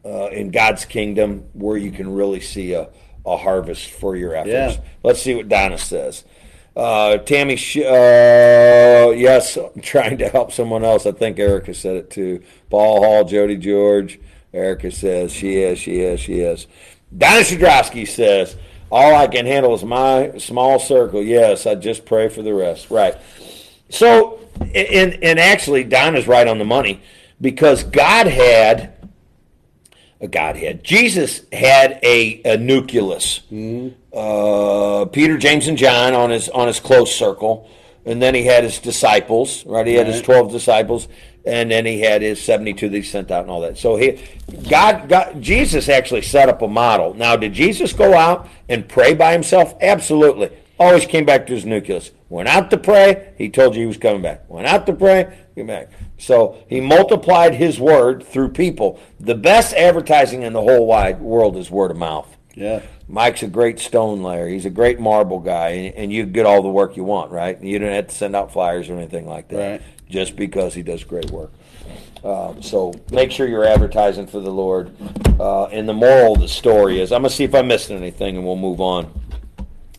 uh, 0.03 0.27
in 0.27 0.49
God's 0.51 0.85
kingdom 0.85 1.45
where 1.53 1.77
you 1.77 1.91
can 1.91 2.13
really 2.13 2.39
see 2.41 2.73
a, 2.73 2.89
a 3.25 3.37
harvest 3.37 3.89
for 3.91 4.15
your 4.15 4.35
efforts. 4.35 4.77
Yeah. 4.77 4.83
Let's 5.03 5.21
see 5.21 5.35
what 5.35 5.47
Donna 5.49 5.77
says. 5.77 6.23
Uh, 6.75 7.17
Tammy, 7.19 7.53
uh, 7.53 9.11
yes, 9.11 9.55
I'm 9.55 9.81
trying 9.81 10.17
to 10.17 10.27
help 10.27 10.51
someone 10.51 10.83
else. 10.83 11.05
I 11.05 11.13
think 11.13 11.39
Erica 11.39 11.73
said 11.73 11.95
it 11.95 12.09
too. 12.09 12.43
Paul 12.69 13.03
Hall, 13.03 13.23
Jody 13.23 13.55
George. 13.55 14.19
Erica 14.53 14.91
says 14.91 15.31
she 15.31 15.57
is, 15.57 15.79
she 15.79 15.99
is, 15.99 16.19
she 16.19 16.39
is. 16.39 16.67
Donna 17.17 17.41
Shadrowski 17.41 18.07
says, 18.07 18.57
all 18.91 19.15
I 19.15 19.27
can 19.27 19.45
handle 19.45 19.73
is 19.73 19.83
my 19.83 20.37
small 20.37 20.79
circle. 20.79 21.21
Yes, 21.21 21.65
I 21.65 21.75
just 21.75 22.05
pray 22.05 22.29
for 22.29 22.41
the 22.41 22.53
rest. 22.53 22.89
Right. 22.89 23.15
So, 23.89 24.39
and, 24.59 25.23
and 25.23 25.39
actually, 25.39 25.83
Donna's 25.83 26.27
right 26.27 26.47
on 26.47 26.57
the 26.57 26.65
money 26.65 27.01
because 27.41 27.83
God 27.83 28.27
had 28.27 28.93
a 30.21 30.27
Godhead. 30.27 30.83
Jesus 30.83 31.41
had 31.51 31.99
a, 32.03 32.41
a 32.45 32.57
nucleus. 32.57 33.41
Uh, 34.15 35.05
Peter, 35.05 35.37
James, 35.37 35.67
and 35.67 35.77
John 35.77 36.13
on 36.13 36.29
his 36.29 36.47
on 36.49 36.67
his 36.67 36.79
close 36.79 37.13
circle, 37.13 37.69
and 38.05 38.21
then 38.21 38.33
he 38.33 38.45
had 38.45 38.63
his 38.63 38.79
disciples. 38.79 39.65
Right, 39.65 39.85
he 39.85 39.95
had 39.95 40.07
his 40.07 40.21
twelve 40.21 40.53
disciples, 40.53 41.09
and 41.45 41.69
then 41.69 41.85
he 41.85 41.99
had 41.99 42.21
his 42.21 42.41
seventy-two 42.41 42.87
that 42.87 42.95
he 42.95 43.03
sent 43.03 43.29
out, 43.29 43.41
and 43.41 43.51
all 43.51 43.59
that. 43.61 43.77
So 43.77 43.97
he, 43.97 44.21
God, 44.69 45.09
God, 45.09 45.41
Jesus 45.41 45.89
actually 45.89 46.21
set 46.21 46.47
up 46.47 46.61
a 46.61 46.67
model. 46.67 47.13
Now, 47.13 47.35
did 47.35 47.51
Jesus 47.51 47.91
go 47.91 48.13
out 48.13 48.47
and 48.69 48.87
pray 48.87 49.13
by 49.15 49.33
himself? 49.33 49.75
Absolutely. 49.81 50.49
Always 50.79 51.05
came 51.05 51.25
back 51.25 51.47
to 51.47 51.53
his 51.53 51.65
nucleus. 51.65 52.11
Went 52.29 52.47
out 52.49 52.69
to 52.71 52.77
pray. 52.77 53.33
He 53.37 53.49
told 53.49 53.75
you 53.75 53.81
he 53.81 53.87
was 53.87 53.97
coming 53.97 54.21
back. 54.21 54.49
Went 54.49 54.67
out 54.67 54.85
to 54.87 54.93
pray. 54.93 55.37
Came 55.55 55.67
back. 55.67 55.89
So 56.17 56.57
he 56.67 56.81
multiplied 56.81 57.55
his 57.55 57.79
word 57.79 58.25
through 58.25 58.49
people. 58.49 58.99
The 59.19 59.35
best 59.35 59.73
advertising 59.73 60.41
in 60.41 60.53
the 60.53 60.61
whole 60.61 60.85
wide 60.85 61.21
world 61.21 61.55
is 61.57 61.69
word 61.69 61.91
of 61.91 61.97
mouth. 61.97 62.34
Yeah. 62.55 62.81
Mike's 63.07 63.43
a 63.43 63.47
great 63.47 63.79
stone 63.79 64.23
layer. 64.23 64.47
He's 64.47 64.65
a 64.65 64.69
great 64.69 64.99
marble 64.99 65.39
guy, 65.39 65.69
and, 65.69 65.95
and 65.95 66.13
you 66.13 66.25
get 66.25 66.45
all 66.45 66.61
the 66.63 66.69
work 66.69 66.95
you 66.97 67.03
want, 67.03 67.31
right? 67.31 67.61
You 67.61 67.77
don't 67.79 67.91
have 67.91 68.07
to 68.07 68.15
send 68.15 68.35
out 68.35 68.51
flyers 68.53 68.89
or 68.89 68.93
anything 68.95 69.27
like 69.27 69.49
that, 69.49 69.71
Right. 69.71 69.81
just 70.09 70.35
because 70.35 70.73
he 70.73 70.81
does 70.81 71.03
great 71.03 71.29
work. 71.31 71.51
Um, 72.23 72.63
so 72.63 72.93
make 73.11 73.29
sure 73.31 73.47
you're 73.47 73.67
advertising 73.67 74.25
for 74.25 74.39
the 74.39 74.49
Lord. 74.51 74.95
Uh, 75.39 75.65
and 75.65 75.87
the 75.87 75.93
moral 75.93 76.33
of 76.33 76.39
the 76.41 76.47
story 76.47 76.99
is 76.99 77.11
I'm 77.11 77.21
going 77.21 77.29
to 77.29 77.35
see 77.35 77.43
if 77.43 77.53
I 77.53 77.61
missed 77.61 77.91
anything, 77.91 78.37
and 78.37 78.45
we'll 78.45 78.55
move 78.55 78.79
on. 78.81 79.11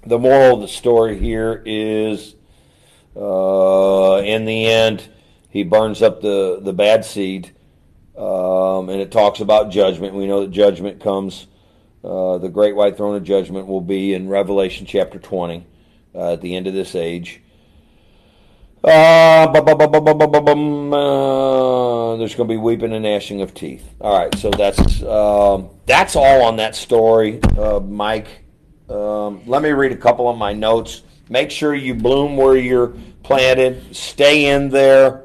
The 0.07 0.18
moral 0.18 0.54
of 0.54 0.61
the 0.62 0.68
story 0.68 1.18
here 1.18 1.62
is 1.66 2.34
uh, 3.16 4.22
in 4.24 4.44
the 4.44 4.66
end, 4.66 5.09
he 5.50 5.62
burns 5.62 6.02
up 6.02 6.20
the, 6.20 6.59
the 6.61 6.72
bad 6.72 7.04
seed, 7.04 7.52
um, 8.16 8.88
and 8.88 9.00
it 9.00 9.12
talks 9.12 9.40
about 9.40 9.70
judgment. 9.70 10.14
We 10.14 10.26
know 10.26 10.40
that 10.40 10.50
judgment 10.50 11.00
comes. 11.00 11.46
Uh, 12.07 12.38
the 12.38 12.48
great 12.48 12.76
white 12.76 12.96
throne 12.96 13.16
of 13.16 13.24
judgment 13.24 13.66
will 13.66 13.80
be 13.80 14.14
in 14.14 14.28
Revelation 14.28 14.86
chapter 14.86 15.18
20 15.18 15.66
uh, 16.14 16.34
at 16.34 16.40
the 16.40 16.54
end 16.54 16.68
of 16.68 16.74
this 16.74 16.94
age. 16.94 17.40
There's 22.18 22.36
going 22.36 22.48
to 22.48 22.54
be 22.54 22.59
weeping 22.59 22.92
and 22.92 23.02
gnashing 23.02 23.42
of 23.42 23.54
teeth. 23.54 23.84
All 24.00 24.16
right, 24.16 24.32
so 24.38 24.50
that's 24.50 25.02
um, 25.02 25.70
that's 25.86 26.14
all 26.14 26.42
on 26.42 26.57
that 26.59 26.76
story, 26.76 27.42
uh, 27.59 27.80
Mike. 27.80 28.44
Um, 28.88 29.42
let 29.46 29.62
me 29.62 29.70
read 29.70 29.90
a 29.90 29.96
couple 29.96 30.28
of 30.28 30.38
my 30.38 30.52
notes. 30.52 31.02
Make 31.28 31.50
sure 31.50 31.74
you 31.74 31.96
bloom 31.96 32.36
where 32.36 32.57
you're 32.57 32.94
planted. 33.24 33.96
Stay 33.96 34.46
in 34.46 34.68
there. 34.68 35.24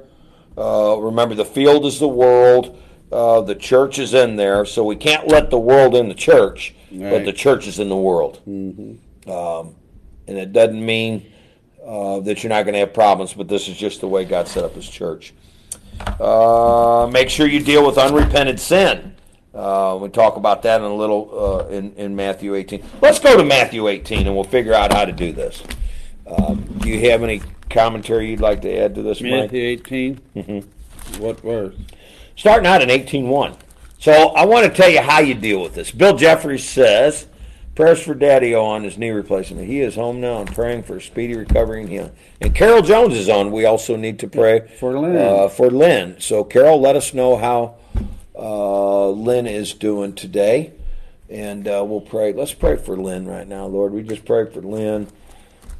Uh, 0.58 0.98
remember, 1.00 1.36
the 1.36 1.46
field 1.46 1.86
is 1.86 2.00
the 2.00 2.08
world. 2.08 2.81
Uh, 3.12 3.42
the 3.42 3.56
church 3.56 4.00
is 4.00 4.14
in 4.14 4.38
there, 4.38 4.64
so 4.66 4.84
we 4.86 4.96
can't 4.96 5.28
let 5.28 5.50
the 5.50 5.60
world 5.60 5.96
in 5.96 6.08
the 6.08 6.16
church, 6.16 6.74
but 6.92 7.26
the 7.26 7.34
church 7.34 7.68
is 7.68 7.80
in 7.80 7.90
the 7.90 7.96
world. 7.96 8.40
Um, 8.48 9.76
and 10.28 10.38
it 10.38 10.54
doesn't 10.54 10.84
mean 10.86 11.32
uh, 11.86 12.20
that 12.22 12.42
you're 12.44 12.50
not 12.50 12.64
going 12.64 12.74
to 12.74 12.80
have 12.80 12.94
problems, 12.94 13.34
but 13.34 13.48
this 13.48 13.68
is 13.68 13.76
just 13.76 14.02
the 14.02 14.08
way 14.08 14.24
God 14.24 14.48
set 14.48 14.64
up 14.64 14.76
His 14.76 14.90
church. 14.90 15.34
Uh, 16.20 17.10
make 17.12 17.30
sure 17.30 17.48
you 17.48 17.62
deal 17.62 17.86
with 17.86 17.98
unrepented 17.98 18.60
sin. 18.60 19.16
Uh, 19.54 19.98
we 20.02 20.08
talk 20.08 20.38
about 20.38 20.62
that 20.64 20.80
in 20.80 20.88
a 20.88 20.94
little 20.94 21.30
uh, 21.68 21.68
in, 21.68 21.94
in 21.96 22.16
Matthew 22.16 22.56
18. 22.56 22.84
Let's 23.02 23.20
go 23.20 23.36
to 23.36 23.44
Matthew 23.44 23.88
18 23.88 24.26
and 24.26 24.34
we'll 24.34 24.46
figure 24.46 24.74
out 24.74 24.94
how 24.94 25.04
to 25.04 25.12
do 25.12 25.34
this. 25.34 25.62
Um, 26.26 26.64
do 26.80 26.90
you 26.90 27.10
have 27.12 27.24
any 27.24 27.42
commentary 27.70 28.30
you'd 28.30 28.40
like 28.40 28.62
to 28.62 28.74
add 28.74 28.96
to 28.96 29.02
this, 29.02 29.20
Mike? 29.22 29.32
Matthew 29.32 29.62
18. 29.62 30.22
Mm-hmm. 30.36 31.22
What 31.22 31.42
verse? 31.42 31.76
Starting 32.42 32.66
out 32.66 32.82
in 32.82 32.90
18.1. 32.90 33.56
So 34.00 34.12
I 34.30 34.46
want 34.46 34.66
to 34.66 34.74
tell 34.76 34.90
you 34.90 35.00
how 35.00 35.20
you 35.20 35.36
deal 35.36 35.62
with 35.62 35.76
this. 35.76 35.92
Bill 35.92 36.18
Jeffries 36.18 36.68
says, 36.68 37.28
prayers 37.76 38.02
for 38.02 38.16
Daddy 38.16 38.56
on 38.56 38.84
his 38.84 38.98
knee 38.98 39.12
replacement. 39.12 39.68
He 39.68 39.80
is 39.80 39.94
home 39.94 40.20
now 40.20 40.42
and 40.42 40.52
praying 40.52 40.82
for 40.82 40.98
a 40.98 41.02
speedy 41.02 41.36
recovery 41.36 41.82
and 41.82 41.90
healing. 41.90 42.14
And 42.42 42.56
Carol 42.56 42.82
Jones 42.82 43.14
is 43.14 43.30
on. 43.30 43.52
We 43.52 43.66
also 43.66 43.96
need 43.96 44.18
to 44.22 44.28
pray 44.28 44.68
For 44.80 44.98
Lynn. 44.98 45.18
Uh, 45.18 45.50
for 45.50 45.70
Lynn. 45.70 46.20
So 46.20 46.44
Carol, 46.44 46.82
let 46.82 46.96
us 46.96 47.14
know 47.14 47.38
how 47.38 47.76
uh, 48.36 49.10
Lynn 49.10 49.46
is 49.46 49.76
doing 49.76 50.16
today. 50.16 50.74
And 51.30 51.68
uh, 51.68 51.86
we'll 51.88 52.02
pray. 52.02 52.34
Let's 52.34 52.56
pray 52.56 52.76
for 52.76 52.98
Lynn 52.98 53.28
right 53.28 53.48
now, 53.48 53.68
Lord. 53.68 53.94
We 53.94 54.02
just 54.02 54.26
pray 54.26 54.52
for 54.52 54.62
Lynn 54.62 55.06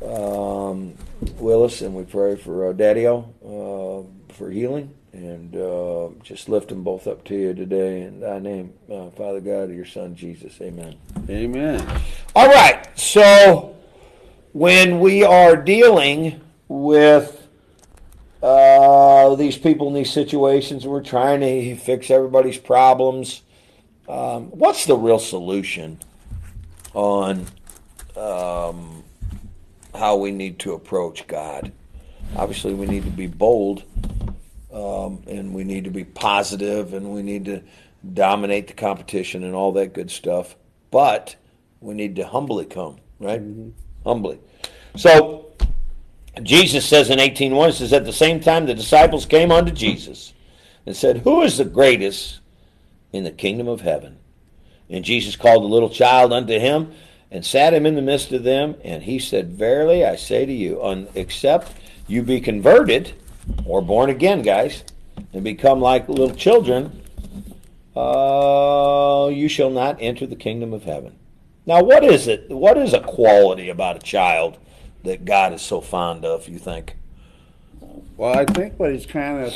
um, 0.06 0.94
Willis, 1.40 1.82
and 1.82 1.96
we 1.96 2.04
pray 2.04 2.36
for 2.36 2.70
uh, 2.70 2.74
Daddy-O 2.74 3.18
uh, 3.44 4.34
for 4.34 4.52
healing, 4.52 4.94
and 5.14 5.56
uh, 5.56 6.10
just 6.24 6.48
lift 6.50 6.70
them 6.70 6.84
both 6.84 7.08
up 7.08 7.24
to 7.26 7.36
you 7.36 7.54
today 7.54 8.04
in 8.04 8.20
Thy 8.22 8.40
name, 8.40 8.74
uh, 8.92 9.10
Father 9.10 9.42
God, 9.42 9.72
Your 9.72 9.86
Son 9.86 10.16
Jesus, 10.16 10.60
Amen. 10.62 10.96
Amen. 11.30 11.86
All 12.36 12.48
right, 12.48 12.88
so 12.98 13.76
when 14.54 15.00
we 15.00 15.24
are 15.24 15.56
dealing 15.56 16.42
with 16.68 17.48
uh, 18.42 19.36
these 19.36 19.58
people 19.58 19.88
in 19.88 19.94
these 19.94 20.12
situations, 20.12 20.88
we're 20.88 21.04
trying 21.04 21.42
to 21.42 21.76
fix 21.76 22.10
everybody's 22.10 22.58
problems. 22.58 23.42
Um, 24.08 24.46
what's 24.48 24.86
the 24.86 24.98
real 24.98 25.20
solution 25.20 26.00
on 26.94 27.48
um, 28.18 29.04
how 29.94 30.18
we 30.18 30.32
need 30.32 30.60
to 30.60 30.74
approach 30.74 31.28
God? 31.28 31.72
Obviously, 32.36 32.74
we 32.74 32.88
need 32.88 33.04
to 33.04 33.12
be 33.12 33.28
bold, 33.28 33.84
um, 34.74 35.24
and 35.28 35.54
we 35.54 35.64
need 35.64 35.84
to 35.86 35.90
be 35.90 36.04
positive, 36.04 36.94
and 36.94 37.14
we 37.14 37.22
need 37.22 37.46
to 37.46 37.62
dominate 38.14 38.68
the 38.68 38.74
competition 38.74 39.44
and 39.44 39.54
all 39.54 39.72
that 39.74 39.94
good 39.94 40.12
stuff. 40.12 40.56
But 40.90 41.36
we 41.80 41.94
need 41.94 42.16
to 42.18 42.28
humbly 42.28 42.66
come, 42.66 42.98
right? 43.20 43.42
Humbly. 44.06 44.40
So 44.96 45.52
Jesus 46.44 46.86
says 46.86 47.10
in 47.10 47.20
18.1, 47.20 47.70
it 47.70 47.74
says, 47.74 47.94
At 47.94 48.06
the 48.06 48.14
same 48.14 48.40
time 48.40 48.66
the 48.66 48.74
disciples 48.74 49.26
came 49.26 49.52
unto 49.52 49.72
Jesus 49.72 50.34
and 50.86 50.96
said, 50.96 51.20
Who 51.20 51.42
is 51.42 51.58
the 51.58 51.66
greatest 51.66 52.40
in 53.12 53.24
the 53.24 53.32
kingdom 53.32 53.68
of 53.68 53.82
heaven? 53.82 54.18
And 54.90 55.06
Jesus 55.06 55.36
called 55.36 55.64
a 55.64 55.68
little 55.68 55.90
child 55.90 56.34
unto 56.34 56.60
him 56.60 56.92
and 57.30 57.46
sat 57.46 57.74
him 57.74 57.86
in 57.86 57.96
the 57.96 58.02
midst 58.02 58.32
of 58.32 58.44
them. 58.44 58.76
And 58.84 59.04
he 59.04 59.20
said, 59.20 59.54
Verily 59.54 60.06
I 60.06 60.16
say 60.16 60.46
to 60.46 60.54
you, 60.54 60.84
un- 60.84 61.08
except 61.16 61.74
you 62.08 62.24
be 62.24 62.42
converted 62.42 63.14
or 63.66 63.82
born 63.82 64.10
again, 64.10 64.42
guys, 64.42 64.84
and 65.34 65.44
become 65.44 65.80
like 65.82 66.08
little 66.10 66.34
children, 66.36 67.02
uh, 67.96 69.30
you 69.32 69.48
shall 69.48 69.70
not 69.70 69.98
enter 70.00 70.26
the 70.26 70.36
kingdom 70.36 70.74
of 70.74 70.84
heaven. 70.84 71.16
Now, 71.66 71.84
what 71.84 72.04
is 72.04 72.28
it? 72.28 72.50
What 72.50 72.78
is 72.78 72.94
a 72.94 73.02
quality 73.02 73.70
about 73.70 73.98
a 73.98 74.00
child 74.00 74.58
that 75.04 75.26
God 75.26 75.54
is 75.54 75.62
so 75.62 75.82
fond 75.82 76.26
of? 76.26 76.48
You 76.48 76.58
think? 76.58 76.96
Well, 78.18 78.38
I 78.38 78.46
think 78.46 78.80
what 78.80 78.92
he's 78.94 79.06
kind 79.06 79.46
of, 79.46 79.54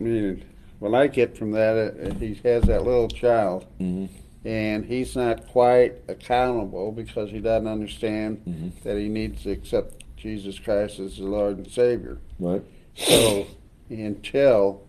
I 0.00 0.02
mean, 0.02 0.44
what 0.78 0.94
I 0.94 1.06
get 1.06 1.36
from 1.36 1.52
that, 1.52 1.76
uh, 1.76 2.14
he 2.18 2.34
has 2.44 2.64
that 2.64 2.84
little 2.84 3.08
child, 3.08 3.66
Mhm. 3.80 4.08
and 4.44 4.84
he's 4.84 5.16
not 5.16 5.46
quite 5.48 5.94
accountable 6.08 6.92
because 6.92 7.30
he 7.30 7.40
doesn't 7.40 7.68
understand 7.68 8.42
Mhm. 8.46 8.70
that 8.84 8.98
he 8.98 9.08
needs 9.08 9.42
to 9.44 9.50
accept 9.50 10.03
Jesus 10.24 10.58
Christ 10.58 11.00
as 11.00 11.18
the 11.18 11.24
Lord 11.24 11.58
and 11.58 11.70
Savior. 11.70 12.16
Right. 12.40 12.62
So 12.96 13.46
until 13.90 14.80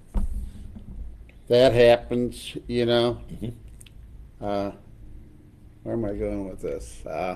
that 1.50 1.74
happens, 1.74 2.56
you 2.68 2.86
know, 2.86 3.18
Mhm. 3.34 3.52
uh, 4.42 4.72
where 5.84 5.94
am 5.96 6.06
I 6.06 6.14
going 6.14 6.48
with 6.48 6.62
this? 6.62 7.06
Uh, 7.06 7.36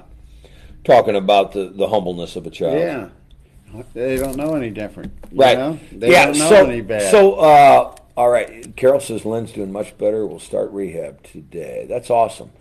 Talking 0.85 1.17
about 1.17 1.51
the, 1.51 1.65
the 1.75 1.89
humbleness 1.89 2.37
of 2.37 2.47
a 2.47 2.49
child. 2.49 2.79
yeah, 2.79 3.09
they 3.93 4.15
don't 4.15 4.37
know 4.37 4.55
any 4.55 4.69
different. 4.69 5.11
you 5.29 5.37
Right. 5.37 5.57
know? 5.57 5.77
They 5.91 6.11
yeah. 6.13 6.27
don't 6.27 6.37
know 6.39 6.49
so, 6.49 6.65
any 6.67 6.79
bad. 6.79 7.11
so 7.11 7.33
uh, 7.33 7.95
all 8.15 8.29
right. 8.29 8.73
Carol 8.77 9.01
says 9.01 9.25
Lynn's 9.25 9.51
doing 9.51 9.73
much 9.73 9.97
better. 9.97 10.25
We'll 10.25 10.39
start 10.39 10.71
rehab 10.71 11.21
today. 11.23 11.85
That's 11.89 12.09
awesome. 12.09 12.51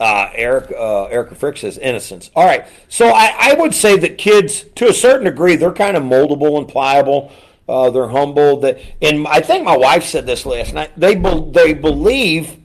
Uh, 0.00 0.28
Eric 0.34 0.72
uh, 0.72 1.04
Erica 1.04 1.34
Frick 1.36 1.56
says 1.56 1.78
innocence. 1.78 2.30
All 2.34 2.44
right, 2.44 2.66
so 2.88 3.08
I, 3.08 3.34
I 3.38 3.54
would 3.54 3.74
say 3.74 3.96
that 3.98 4.18
kids, 4.18 4.64
to 4.74 4.88
a 4.88 4.92
certain 4.94 5.24
degree, 5.24 5.56
they're 5.56 5.72
kind 5.72 5.96
of 5.96 6.02
moldable 6.02 6.58
and 6.58 6.68
pliable. 6.68 7.32
Uh, 7.68 7.90
they're 7.90 8.08
humble. 8.08 8.60
That, 8.60 8.80
and 9.00 9.26
I 9.28 9.40
think 9.40 9.64
my 9.64 9.76
wife 9.76 10.04
said 10.04 10.26
this 10.26 10.44
last 10.44 10.74
night. 10.74 10.90
They 10.96 11.14
be, 11.14 11.50
they 11.52 11.74
believe 11.74 12.56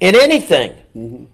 in 0.00 0.14
anything. 0.14 0.72
Mm-hmm. 0.96 1.24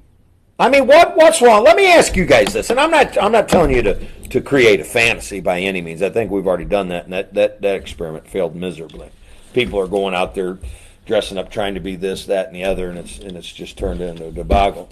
I 0.58 0.68
mean, 0.68 0.86
what 0.86 1.16
what's 1.16 1.42
wrong? 1.42 1.64
Let 1.64 1.76
me 1.76 1.90
ask 1.90 2.14
you 2.14 2.26
guys 2.26 2.52
this, 2.52 2.70
and 2.70 2.78
I'm 2.78 2.90
not 2.90 3.16
I'm 3.18 3.32
not 3.32 3.48
telling 3.48 3.74
you 3.74 3.82
to, 3.82 4.06
to 4.28 4.40
create 4.40 4.80
a 4.80 4.84
fantasy 4.84 5.40
by 5.40 5.60
any 5.60 5.80
means. 5.80 6.02
I 6.02 6.10
think 6.10 6.30
we've 6.30 6.46
already 6.46 6.66
done 6.66 6.88
that, 6.88 7.04
and 7.04 7.12
that, 7.12 7.34
that, 7.34 7.62
that 7.62 7.76
experiment 7.76 8.28
failed 8.28 8.54
miserably. 8.54 9.10
People 9.54 9.80
are 9.80 9.88
going 9.88 10.14
out 10.14 10.34
there 10.34 10.58
dressing 11.04 11.36
up, 11.36 11.50
trying 11.50 11.74
to 11.74 11.80
be 11.80 11.96
this, 11.96 12.26
that, 12.26 12.46
and 12.46 12.54
the 12.54 12.64
other, 12.64 12.90
and 12.90 12.98
it's 12.98 13.18
and 13.18 13.36
it's 13.36 13.50
just 13.50 13.76
turned 13.76 14.00
into 14.00 14.26
a 14.26 14.30
debacle. 14.30 14.88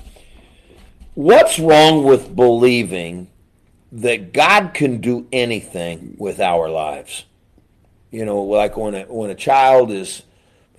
What's 1.15 1.59
wrong 1.59 2.05
with 2.05 2.35
believing 2.35 3.29
that 3.93 4.33
God 4.33 4.75
can 4.75 5.01
do 5.01 5.27
anything 5.33 6.17
with 6.19 6.41
our 6.41 6.69
lives? 6.69 7.25
You 8.11 8.25
know, 8.25 8.43
like 8.43 8.77
when 8.77 8.95
a, 8.95 9.03
when 9.05 9.31
a 9.31 9.35
child 9.35 9.91
is 9.91 10.23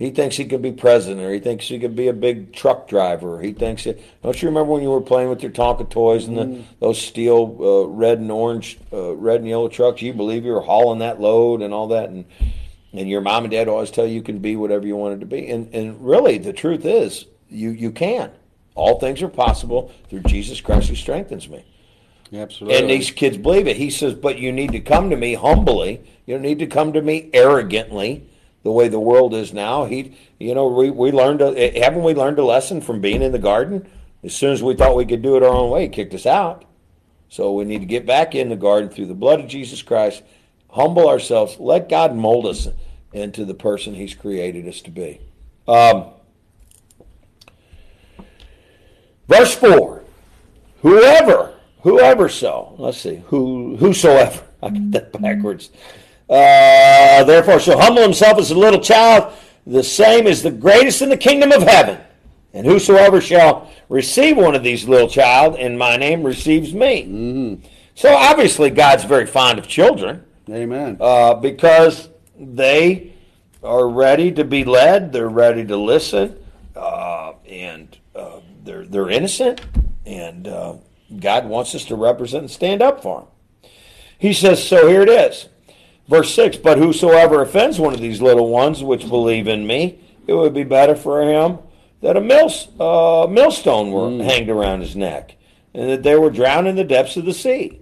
he 0.02 0.10
thinks 0.10 0.36
he 0.36 0.46
could 0.46 0.62
be 0.62 0.72
president, 0.72 1.20
or 1.20 1.32
he 1.32 1.38
thinks 1.38 1.68
he 1.68 1.78
could 1.78 1.94
be 1.94 2.08
a 2.08 2.12
big 2.12 2.52
truck 2.52 2.88
driver. 2.88 3.40
He 3.40 3.52
thinks. 3.52 3.86
It, 3.86 4.02
don't 4.22 4.40
you 4.42 4.48
remember 4.48 4.72
when 4.72 4.82
you 4.82 4.90
were 4.90 5.00
playing 5.00 5.28
with 5.28 5.42
your 5.42 5.52
Tonka 5.52 5.88
toys 5.88 6.26
and 6.26 6.36
the, 6.36 6.44
mm. 6.44 6.64
those 6.80 7.00
steel 7.00 7.56
uh, 7.60 7.86
red 7.86 8.18
and 8.18 8.32
orange, 8.32 8.78
uh, 8.92 9.14
red 9.14 9.40
and 9.40 9.48
yellow 9.48 9.68
trucks? 9.68 10.02
You 10.02 10.12
believe 10.12 10.44
you 10.44 10.52
were 10.52 10.60
hauling 10.60 10.98
that 10.98 11.20
load 11.20 11.62
and 11.62 11.72
all 11.72 11.86
that, 11.88 12.08
and 12.08 12.24
and 12.92 13.08
your 13.08 13.20
mom 13.20 13.44
and 13.44 13.52
dad 13.52 13.68
always 13.68 13.92
tell 13.92 14.04
you 14.04 14.14
you 14.14 14.22
can 14.22 14.40
be 14.40 14.56
whatever 14.56 14.86
you 14.86 14.96
wanted 14.96 15.20
to 15.20 15.26
be. 15.26 15.48
And 15.48 15.72
and 15.72 16.04
really, 16.04 16.36
the 16.38 16.52
truth 16.52 16.84
is, 16.84 17.26
you 17.48 17.70
you 17.70 17.92
can. 17.92 18.32
All 18.74 18.98
things 18.98 19.22
are 19.22 19.28
possible 19.28 19.92
through 20.08 20.20
Jesus 20.20 20.60
Christ 20.60 20.88
who 20.88 20.94
strengthens 20.94 21.48
me. 21.48 21.64
Absolutely. 22.32 22.78
And 22.78 22.88
these 22.88 23.10
kids 23.10 23.36
believe 23.36 23.68
it. 23.68 23.76
He 23.76 23.90
says, 23.90 24.14
but 24.14 24.38
you 24.38 24.52
need 24.52 24.72
to 24.72 24.80
come 24.80 25.10
to 25.10 25.16
me 25.16 25.34
humbly. 25.34 26.02
You 26.24 26.34
don't 26.34 26.42
need 26.42 26.60
to 26.60 26.66
come 26.66 26.94
to 26.94 27.02
me 27.02 27.28
arrogantly 27.34 28.26
the 28.62 28.72
way 28.72 28.88
the 28.88 29.00
world 29.00 29.34
is 29.34 29.52
now. 29.52 29.84
He, 29.84 30.16
you 30.38 30.54
know, 30.54 30.68
we, 30.68 30.90
we 30.90 31.12
learned, 31.12 31.42
a, 31.42 31.80
haven't 31.80 32.02
we 32.02 32.14
learned 32.14 32.38
a 32.38 32.44
lesson 32.44 32.80
from 32.80 33.00
being 33.00 33.20
in 33.22 33.32
the 33.32 33.38
garden? 33.38 33.86
As 34.24 34.34
soon 34.34 34.52
as 34.52 34.62
we 34.62 34.74
thought 34.74 34.96
we 34.96 35.04
could 35.04 35.20
do 35.20 35.36
it 35.36 35.42
our 35.42 35.52
own 35.52 35.70
way, 35.70 35.82
he 35.82 35.88
kicked 35.88 36.14
us 36.14 36.26
out. 36.26 36.64
So 37.28 37.52
we 37.52 37.64
need 37.64 37.80
to 37.80 37.86
get 37.86 38.06
back 38.06 38.34
in 38.34 38.50
the 38.50 38.56
garden 38.56 38.88
through 38.88 39.06
the 39.06 39.14
blood 39.14 39.40
of 39.40 39.48
Jesus 39.48 39.82
Christ, 39.82 40.22
humble 40.70 41.08
ourselves, 41.08 41.56
let 41.58 41.88
God 41.88 42.14
mold 42.14 42.46
us 42.46 42.68
into 43.12 43.44
the 43.44 43.54
person 43.54 43.94
He's 43.94 44.14
created 44.14 44.68
us 44.68 44.80
to 44.82 44.90
be. 44.90 45.20
Um, 45.66 46.06
verse 49.32 49.54
four: 49.54 50.04
Whoever, 50.82 51.54
whoever 51.82 52.28
so. 52.28 52.74
Let's 52.78 52.98
see, 52.98 53.22
who, 53.26 53.76
whosoever. 53.76 54.42
I 54.62 54.70
get 54.70 54.92
that 54.92 55.20
backwards. 55.20 55.70
Uh, 56.28 57.24
therefore 57.24 57.60
shall 57.60 57.78
humble 57.78 58.02
himself 58.02 58.38
as 58.38 58.50
a 58.50 58.58
little 58.58 58.80
child, 58.80 59.34
the 59.66 59.82
same 59.82 60.26
is 60.26 60.42
the 60.42 60.50
greatest 60.50 61.02
in 61.02 61.08
the 61.08 61.16
kingdom 61.16 61.52
of 61.52 61.62
heaven. 61.62 62.00
And 62.54 62.66
whosoever 62.66 63.20
shall 63.20 63.70
receive 63.88 64.36
one 64.36 64.54
of 64.54 64.62
these 64.62 64.86
little 64.86 65.08
child 65.08 65.56
in 65.56 65.76
my 65.76 65.96
name 65.96 66.22
receives 66.22 66.74
me. 66.74 67.04
Mm-hmm. 67.04 67.66
So 67.94 68.14
obviously, 68.14 68.70
God's 68.70 69.04
very 69.04 69.26
fond 69.26 69.58
of 69.58 69.68
children. 69.68 70.24
Amen. 70.50 70.96
Uh, 71.00 71.34
because 71.34 72.08
they 72.38 73.12
are 73.62 73.88
ready 73.88 74.32
to 74.32 74.44
be 74.44 74.64
led, 74.64 75.12
they're 75.12 75.28
ready 75.28 75.64
to 75.66 75.76
listen, 75.76 76.36
uh, 76.74 77.32
and 77.48 77.91
they're 78.62 78.84
they're 78.84 79.10
innocent, 79.10 79.60
and 80.06 80.48
uh, 80.48 80.74
God 81.18 81.46
wants 81.46 81.74
us 81.74 81.84
to 81.86 81.96
represent 81.96 82.42
and 82.42 82.50
stand 82.50 82.82
up 82.82 83.02
for 83.02 83.20
them. 83.20 83.70
He 84.18 84.32
says, 84.32 84.62
so 84.66 84.88
here 84.88 85.02
it 85.02 85.08
is. 85.08 85.48
Verse 86.08 86.34
6 86.34 86.58
But 86.58 86.78
whosoever 86.78 87.42
offends 87.42 87.78
one 87.78 87.94
of 87.94 88.00
these 88.00 88.22
little 88.22 88.48
ones 88.48 88.82
which 88.82 89.08
believe 89.08 89.48
in 89.48 89.66
me, 89.66 89.98
it 90.26 90.34
would 90.34 90.54
be 90.54 90.64
better 90.64 90.94
for 90.94 91.22
him 91.22 91.58
that 92.02 92.16
a 92.16 92.20
mill, 92.20 92.50
uh, 92.80 93.26
millstone 93.28 93.90
were 93.90 94.08
mm. 94.08 94.24
hanged 94.24 94.48
around 94.48 94.80
his 94.80 94.94
neck, 94.94 95.36
and 95.74 95.88
that 95.90 96.02
they 96.02 96.16
were 96.16 96.30
drowned 96.30 96.68
in 96.68 96.76
the 96.76 96.84
depths 96.84 97.16
of 97.16 97.24
the 97.24 97.34
sea. 97.34 97.80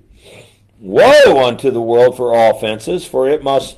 Woe 0.79 1.45
unto 1.47 1.71
the 1.71 1.83
world 1.83 2.17
for 2.17 2.35
all 2.35 2.57
offenses, 2.57 3.05
for 3.05 3.29
it 3.29 3.43
must 3.43 3.77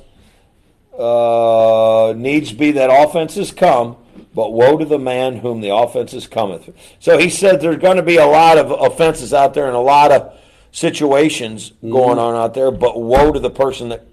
uh, 0.97 2.13
needs 2.15 2.53
be 2.53 2.71
that 2.71 2.89
offenses 2.89 3.51
come, 3.51 3.97
but 4.33 4.53
woe 4.53 4.77
to 4.77 4.85
the 4.85 4.99
man 4.99 5.37
whom 5.37 5.61
the 5.61 5.73
offenses 5.73 6.27
cometh. 6.27 6.69
So 6.99 7.17
he 7.17 7.29
said 7.29 7.61
there's 7.61 7.77
going 7.77 7.97
to 7.97 8.03
be 8.03 8.17
a 8.17 8.25
lot 8.25 8.57
of 8.57 8.71
offenses 8.71 9.33
out 9.33 9.53
there 9.53 9.67
and 9.67 9.75
a 9.75 9.79
lot 9.79 10.11
of 10.11 10.37
situations 10.71 11.71
mm. 11.83 11.91
going 11.91 12.17
on 12.19 12.35
out 12.35 12.53
there, 12.53 12.71
but 12.71 12.99
woe 12.99 13.31
to 13.31 13.39
the 13.39 13.49
person 13.49 13.89
that 13.89 14.05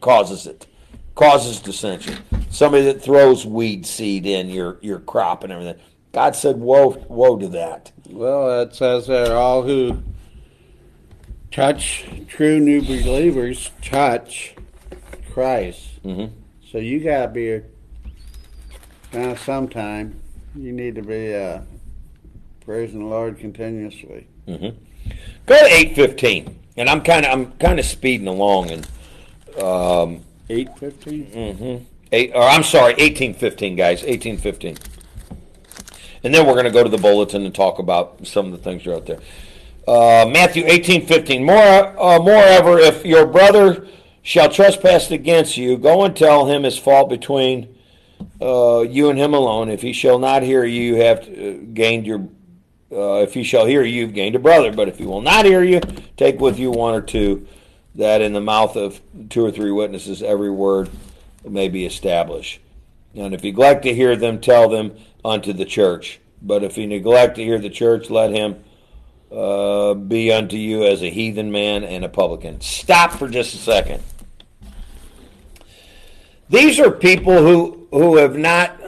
causes 0.00 0.46
it, 0.46 0.66
causes 1.14 1.60
dissension. 1.60 2.18
Somebody 2.50 2.84
that 2.84 3.02
throws 3.02 3.46
weed 3.46 3.86
seed 3.86 4.26
in 4.26 4.50
your, 4.50 4.78
your 4.80 4.98
crop 4.98 5.44
and 5.44 5.52
everything. 5.52 5.80
God 6.12 6.34
said, 6.34 6.56
woe, 6.56 7.04
woe 7.08 7.36
to 7.38 7.48
that. 7.48 7.92
Well, 8.08 8.62
it 8.62 8.74
says 8.74 9.06
that 9.06 9.30
all 9.30 9.62
who 9.62 10.02
touch 11.50 12.04
true 12.28 12.58
new 12.58 12.80
believers 12.80 13.70
touch 13.82 14.54
Christ. 15.30 16.02
Mm-hmm. 16.02 16.34
So 16.70 16.78
you 16.78 17.00
got 17.00 17.26
to 17.26 17.28
be, 17.28 17.60
uh, 19.16 19.34
sometime, 19.36 20.20
you 20.54 20.72
need 20.72 20.94
to 20.96 21.02
be 21.02 21.34
uh, 21.34 21.60
praising 22.64 23.00
the 23.00 23.06
Lord 23.06 23.38
continuously. 23.38 24.26
Mm-hmm. 24.46 24.78
Go 25.46 25.58
to 25.58 25.74
eight 25.74 25.94
fifteen, 25.94 26.58
and 26.76 26.88
I'm 26.88 27.00
kind 27.00 27.24
of 27.24 27.32
I'm 27.32 27.52
kind 27.52 27.78
of 27.78 27.86
speeding 27.86 28.28
along, 28.28 28.70
and 28.70 28.88
um, 29.62 30.22
Eight 30.48 30.68
fifteen? 30.78 31.26
Mm-hmm. 31.26 31.84
Eight, 32.12 32.32
or 32.34 32.42
I'm 32.42 32.62
sorry, 32.62 32.94
eighteen 32.98 33.34
fifteen, 33.34 33.74
guys, 33.74 34.04
eighteen 34.04 34.38
fifteen. 34.38 34.76
And 36.22 36.34
then 36.34 36.46
we're 36.46 36.54
going 36.54 36.64
to 36.64 36.70
go 36.70 36.82
to 36.82 36.88
the 36.88 36.98
bulletin 36.98 37.44
and 37.44 37.54
talk 37.54 37.78
about 37.78 38.26
some 38.26 38.46
of 38.46 38.52
the 38.52 38.58
things 38.58 38.84
that 38.84 38.92
are 38.92 38.96
out 38.96 39.06
there. 39.06 39.20
Uh, 39.86 40.28
Matthew 40.28 40.64
eighteen 40.66 41.06
fifteen. 41.06 41.44
More, 41.44 41.56
uh, 41.56 42.18
moreover, 42.18 42.78
if 42.78 43.04
your 43.04 43.26
brother 43.26 43.86
shall 44.22 44.48
trespass 44.48 45.10
against 45.10 45.56
you, 45.56 45.76
go 45.76 46.04
and 46.04 46.16
tell 46.16 46.46
him 46.46 46.62
his 46.64 46.78
fault 46.78 47.08
between 47.08 47.75
uh, 48.40 48.80
you 48.80 49.10
and 49.10 49.18
him 49.18 49.34
alone. 49.34 49.68
If 49.68 49.82
he 49.82 49.92
shall 49.92 50.18
not 50.18 50.42
hear 50.42 50.64
you, 50.64 50.96
have 50.96 51.20
uh, 51.20 51.52
gained 51.72 52.06
your. 52.06 52.28
Uh, 52.90 53.22
if 53.22 53.34
he 53.34 53.42
shall 53.42 53.66
hear 53.66 53.82
you, 53.82 54.02
you've 54.02 54.14
gained 54.14 54.36
a 54.36 54.38
brother. 54.38 54.72
But 54.72 54.88
if 54.88 54.98
he 54.98 55.04
will 55.04 55.20
not 55.20 55.44
hear 55.44 55.62
you, 55.62 55.80
take 56.16 56.40
with 56.40 56.58
you 56.58 56.70
one 56.70 56.94
or 56.94 57.00
two 57.00 57.46
that 57.96 58.20
in 58.20 58.32
the 58.32 58.40
mouth 58.40 58.76
of 58.76 59.00
two 59.30 59.44
or 59.44 59.50
three 59.50 59.70
witnesses 59.70 60.22
every 60.22 60.50
word 60.50 60.90
may 61.44 61.68
be 61.68 61.86
established. 61.86 62.60
And 63.14 63.34
if 63.34 63.42
he 63.42 63.50
neglect 63.50 63.82
to 63.84 63.94
hear 63.94 64.14
them, 64.14 64.40
tell 64.40 64.68
them 64.68 64.96
unto 65.24 65.52
the 65.52 65.64
church. 65.64 66.20
But 66.42 66.62
if 66.62 66.76
he 66.76 66.86
neglect 66.86 67.36
to 67.36 67.44
hear 67.44 67.58
the 67.58 67.70
church, 67.70 68.10
let 68.10 68.30
him 68.30 68.62
uh, 69.32 69.94
be 69.94 70.30
unto 70.30 70.56
you 70.56 70.84
as 70.84 71.02
a 71.02 71.10
heathen 71.10 71.50
man 71.50 71.82
and 71.82 72.04
a 72.04 72.08
publican. 72.08 72.60
Stop 72.60 73.12
for 73.12 73.28
just 73.28 73.54
a 73.54 73.58
second. 73.58 74.02
These 76.48 76.80
are 76.80 76.90
people 76.90 77.36
who 77.38 77.88
who 77.90 78.16
have 78.16 78.36
not. 78.36 78.80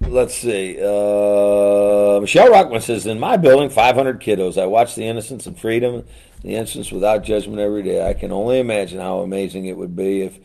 Let's 0.00 0.34
see. 0.34 0.76
Uh, 0.78 2.20
Michelle 2.20 2.50
Rockman 2.50 2.82
says, 2.82 3.06
"In 3.06 3.18
my 3.18 3.36
building, 3.36 3.70
500 3.70 4.20
kiddos. 4.20 4.60
I 4.60 4.66
watch 4.66 4.94
the 4.94 5.04
Innocence 5.04 5.46
and 5.46 5.58
Freedom 5.58 6.04
the 6.44 6.54
innocence 6.54 6.92
without 6.92 7.24
judgment 7.24 7.58
every 7.58 7.82
day. 7.82 8.06
I 8.06 8.12
can 8.12 8.30
only 8.30 8.60
imagine 8.60 9.00
how 9.00 9.20
amazing 9.20 9.64
it 9.64 9.76
would 9.76 9.96
be 9.96 10.20
if 10.20 10.38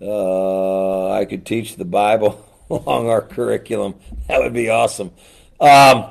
uh, 0.00 1.10
I 1.10 1.24
could 1.24 1.46
teach 1.46 1.76
the 1.76 1.84
Bible 1.86 2.46
along 2.70 3.08
our 3.08 3.22
curriculum. 3.22 3.94
That 4.28 4.40
would 4.40 4.52
be 4.52 4.68
awesome. 4.68 5.10
Um, 5.58 6.10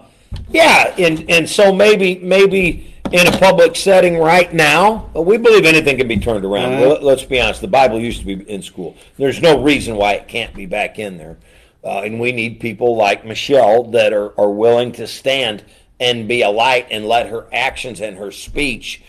yeah, 0.49 0.95
and 0.97 1.29
and 1.29 1.49
so 1.49 1.73
maybe 1.73 2.19
maybe 2.19 2.88
in 3.11 3.27
a 3.27 3.37
public 3.37 3.75
setting 3.75 4.17
right 4.17 4.53
now, 4.53 5.09
we 5.13 5.37
believe 5.37 5.65
anything 5.65 5.97
can 5.97 6.07
be 6.07 6.17
turned 6.17 6.45
around. 6.45 6.73
Uh-huh. 6.73 6.81
Well, 6.81 7.01
let's 7.01 7.23
be 7.23 7.39
honest. 7.39 7.61
The 7.61 7.67
Bible 7.67 7.99
used 7.99 8.19
to 8.19 8.25
be 8.25 8.49
in 8.49 8.61
school. 8.61 8.95
There's 9.17 9.41
no 9.41 9.61
reason 9.61 9.95
why 9.95 10.13
it 10.13 10.27
can't 10.27 10.53
be 10.53 10.65
back 10.65 10.99
in 10.99 11.17
there. 11.17 11.37
Uh, 11.83 12.01
and 12.01 12.19
we 12.19 12.31
need 12.31 12.59
people 12.59 12.95
like 12.95 13.25
Michelle 13.25 13.83
that 13.91 14.13
are, 14.13 14.37
are 14.39 14.51
willing 14.51 14.91
to 14.93 15.07
stand 15.07 15.63
and 15.99 16.27
be 16.27 16.41
a 16.41 16.49
light 16.49 16.87
and 16.91 17.05
let 17.05 17.27
her 17.27 17.47
actions 17.53 18.01
and 18.01 18.17
her 18.17 18.31
speech 18.31 19.01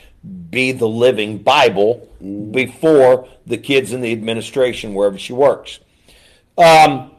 be 0.51 0.72
the 0.72 0.88
living 0.88 1.38
Bible 1.38 2.09
before 2.51 3.28
the 3.46 3.57
kids 3.57 3.92
in 3.92 4.01
the 4.01 4.12
administration 4.12 4.94
wherever 4.94 5.18
she 5.18 5.32
works. 5.32 5.80
Um, 6.59 7.12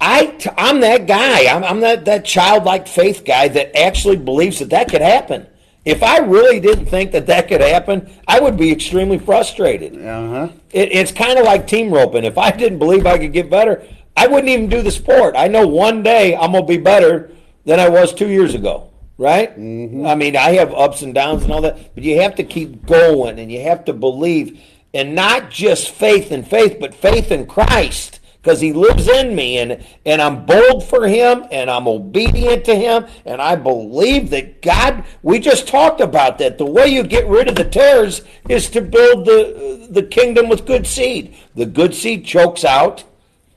I, 0.00 0.36
I'm 0.58 0.80
that 0.80 1.06
guy. 1.06 1.46
I'm, 1.46 1.64
I'm 1.64 1.80
that, 1.80 2.04
that 2.04 2.24
childlike 2.24 2.86
faith 2.86 3.24
guy 3.24 3.48
that 3.48 3.76
actually 3.76 4.16
believes 4.16 4.58
that 4.58 4.70
that 4.70 4.88
could 4.88 5.00
happen. 5.00 5.46
If 5.84 6.02
I 6.02 6.18
really 6.18 6.60
didn't 6.60 6.86
think 6.86 7.12
that 7.12 7.26
that 7.26 7.48
could 7.48 7.60
happen, 7.60 8.10
I 8.26 8.40
would 8.40 8.56
be 8.56 8.72
extremely 8.72 9.18
frustrated. 9.18 9.94
Uh-huh. 9.94 10.48
It, 10.72 10.92
it's 10.92 11.12
kind 11.12 11.38
of 11.38 11.44
like 11.44 11.66
team 11.66 11.92
roping. 11.92 12.24
If 12.24 12.38
I 12.38 12.50
didn't 12.50 12.78
believe 12.78 13.06
I 13.06 13.18
could 13.18 13.32
get 13.32 13.50
better, 13.50 13.86
I 14.16 14.26
wouldn't 14.26 14.48
even 14.48 14.68
do 14.68 14.82
the 14.82 14.90
sport. 14.90 15.34
I 15.36 15.48
know 15.48 15.66
one 15.66 16.02
day 16.02 16.34
I'm 16.36 16.52
going 16.52 16.64
to 16.64 16.68
be 16.68 16.78
better 16.78 17.32
than 17.64 17.80
I 17.80 17.88
was 17.88 18.14
two 18.14 18.28
years 18.28 18.54
ago. 18.54 18.90
Right? 19.16 19.50
I 19.52 20.16
mean, 20.16 20.34
I 20.36 20.54
have 20.54 20.74
ups 20.74 21.02
and 21.02 21.14
downs 21.14 21.44
and 21.44 21.52
all 21.52 21.60
that, 21.60 21.94
but 21.94 22.02
you 22.02 22.20
have 22.20 22.34
to 22.34 22.42
keep 22.42 22.84
going 22.84 23.38
and 23.38 23.52
you 23.52 23.60
have 23.60 23.84
to 23.84 23.92
believe, 23.92 24.60
and 24.92 25.14
not 25.14 25.50
just 25.50 25.90
faith 25.90 26.32
in 26.32 26.42
faith, 26.42 26.78
but 26.80 26.92
faith 26.92 27.30
in 27.30 27.46
Christ 27.46 28.18
because 28.44 28.60
he 28.60 28.74
lives 28.74 29.08
in 29.08 29.34
me 29.34 29.58
and 29.58 29.82
and 30.04 30.20
I'm 30.20 30.44
bold 30.44 30.84
for 30.84 31.08
him 31.08 31.44
and 31.50 31.70
I'm 31.70 31.88
obedient 31.88 32.64
to 32.66 32.74
him 32.74 33.06
and 33.24 33.40
I 33.40 33.56
believe 33.56 34.28
that 34.30 34.60
God 34.60 35.04
we 35.22 35.38
just 35.38 35.66
talked 35.66 36.02
about 36.02 36.36
that 36.38 36.58
the 36.58 36.66
way 36.66 36.86
you 36.86 37.02
get 37.02 37.26
rid 37.26 37.48
of 37.48 37.54
the 37.54 37.64
tares 37.64 38.20
is 38.48 38.68
to 38.70 38.82
build 38.82 39.24
the 39.24 39.88
the 39.90 40.02
kingdom 40.02 40.50
with 40.50 40.66
good 40.66 40.86
seed 40.86 41.34
the 41.54 41.64
good 41.64 41.94
seed 41.94 42.26
chokes 42.26 42.64
out 42.64 43.04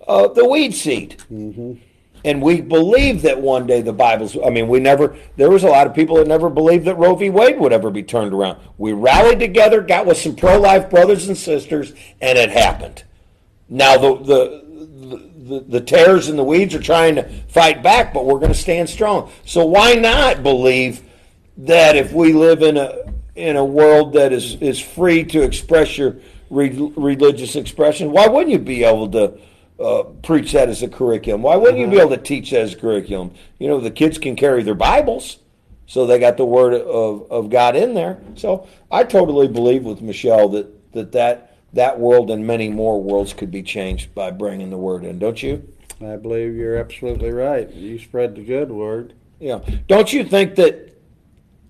uh, 0.08 0.30
the 0.30 0.48
weed 0.48 0.74
seed 0.74 1.22
and 2.24 2.42
we 2.42 2.62
believe 2.62 3.22
that 3.24 3.40
one 3.40 3.68
day 3.68 3.82
the 3.82 3.94
Bible's. 3.94 4.36
I 4.44 4.50
mean, 4.50 4.68
we 4.68 4.80
never. 4.80 5.16
There 5.38 5.52
was 5.52 5.64
a 5.64 5.68
lot 5.68 5.88
of 5.88 5.94
people 5.94 6.18
that 6.18 6.28
never 6.28 6.50
believed 6.50 6.86
that 6.86 6.98
Roe 6.98 7.16
v. 7.16 7.30
Wade 7.30 7.60
would 7.60 7.72
ever 7.72 7.92
be 7.92 8.04
turned 8.04 8.34
around. 8.34 8.60
We 8.78 8.92
rallied 8.92 9.40
together, 9.40 9.82
got 9.82 10.06
with 10.08 10.18
some 10.18 10.36
pro-life 10.36 10.90
brothers 10.90 11.28
and 11.28 11.38
sisters, 11.38 11.94
and 12.20 12.38
it 12.38 12.50
happened. 12.50 13.04
Now 13.70 13.98
the 13.98 14.16
the 14.18 14.67
the, 14.78 15.66
the 15.68 15.82
tares 15.82 16.30
and 16.30 16.38
the 16.38 16.44
weeds 16.44 16.76
are 16.76 16.82
trying 16.82 17.16
to 17.16 17.24
fight 17.48 17.82
back, 17.82 18.14
but 18.14 18.26
we're 18.26 18.40
going 18.40 18.52
to 18.52 18.58
stand 18.58 18.90
strong. 18.90 19.32
So 19.46 19.66
why 19.66 19.96
not 19.96 20.44
believe 20.44 21.02
that 21.58 21.96
if 21.96 22.14
we 22.14 22.34
live 22.34 22.62
in 22.62 22.78
a 22.78 23.12
in 23.36 23.56
a 23.56 23.66
world 23.66 24.14
that 24.14 24.34
is 24.34 24.56
is 24.62 24.80
free 24.80 25.24
to 25.24 25.42
express 25.42 25.98
your 25.98 26.18
re- 26.50 26.92
religious 26.96 27.56
expression, 27.56 28.12
why 28.12 28.28
wouldn't 28.28 28.52
you 28.52 28.60
be 28.60 28.84
able 28.84 29.10
to? 29.12 29.40
uh, 29.80 30.04
preach 30.24 30.54
that 30.54 30.70
as 30.70 30.82
a 30.82 30.88
curriculum. 30.88 31.44
Why 31.44 31.56
wouldn't 31.56 31.78
you 31.78 31.88
be 31.88 32.00
able 32.00 32.12
to 32.12 32.18
teach 32.18 32.52
that 32.52 32.62
as 32.62 32.74
a 32.74 32.78
curriculum? 32.78 33.34
You 33.60 33.68
know, 33.68 33.80
the 33.80 33.92
kids 33.92 34.18
can 34.18 34.36
carry 34.36 34.64
their 34.64 34.74
Bibles, 34.74 35.38
so 35.86 36.06
they 36.06 36.20
got 36.20 36.38
the 36.38 36.46
Word 36.46 36.74
of, 36.74 37.32
of 37.32 37.50
God 37.50 37.76
in 37.76 37.94
there. 37.94 38.20
So 38.36 38.68
I 38.92 39.04
totally 39.04 39.48
believe 39.48 39.84
with 39.84 40.02
Michelle 40.02 40.50
that 40.50 40.94
that, 40.94 41.12
that 41.12 41.47
that 41.78 42.00
world 42.00 42.30
and 42.30 42.46
many 42.46 42.70
more 42.70 43.02
worlds 43.02 43.34
could 43.34 43.52
be 43.52 43.64
changed 43.64 44.14
by 44.14 44.32
bringing 44.32 44.70
the 44.70 44.78
Word 44.78 45.04
in. 45.06 45.18
Don't 45.20 45.42
you? 45.42 45.68
I 46.02 46.16
believe 46.16 46.56
you're 46.56 46.78
absolutely 46.78 47.32
right. 47.32 47.72
You 47.72 47.98
spread 47.98 48.36
the 48.36 48.44
good 48.44 48.70
word. 48.72 49.14
Yeah. 49.40 49.60
Don't 49.88 50.14
you 50.14 50.24
think 50.24 50.56
that 50.56 50.94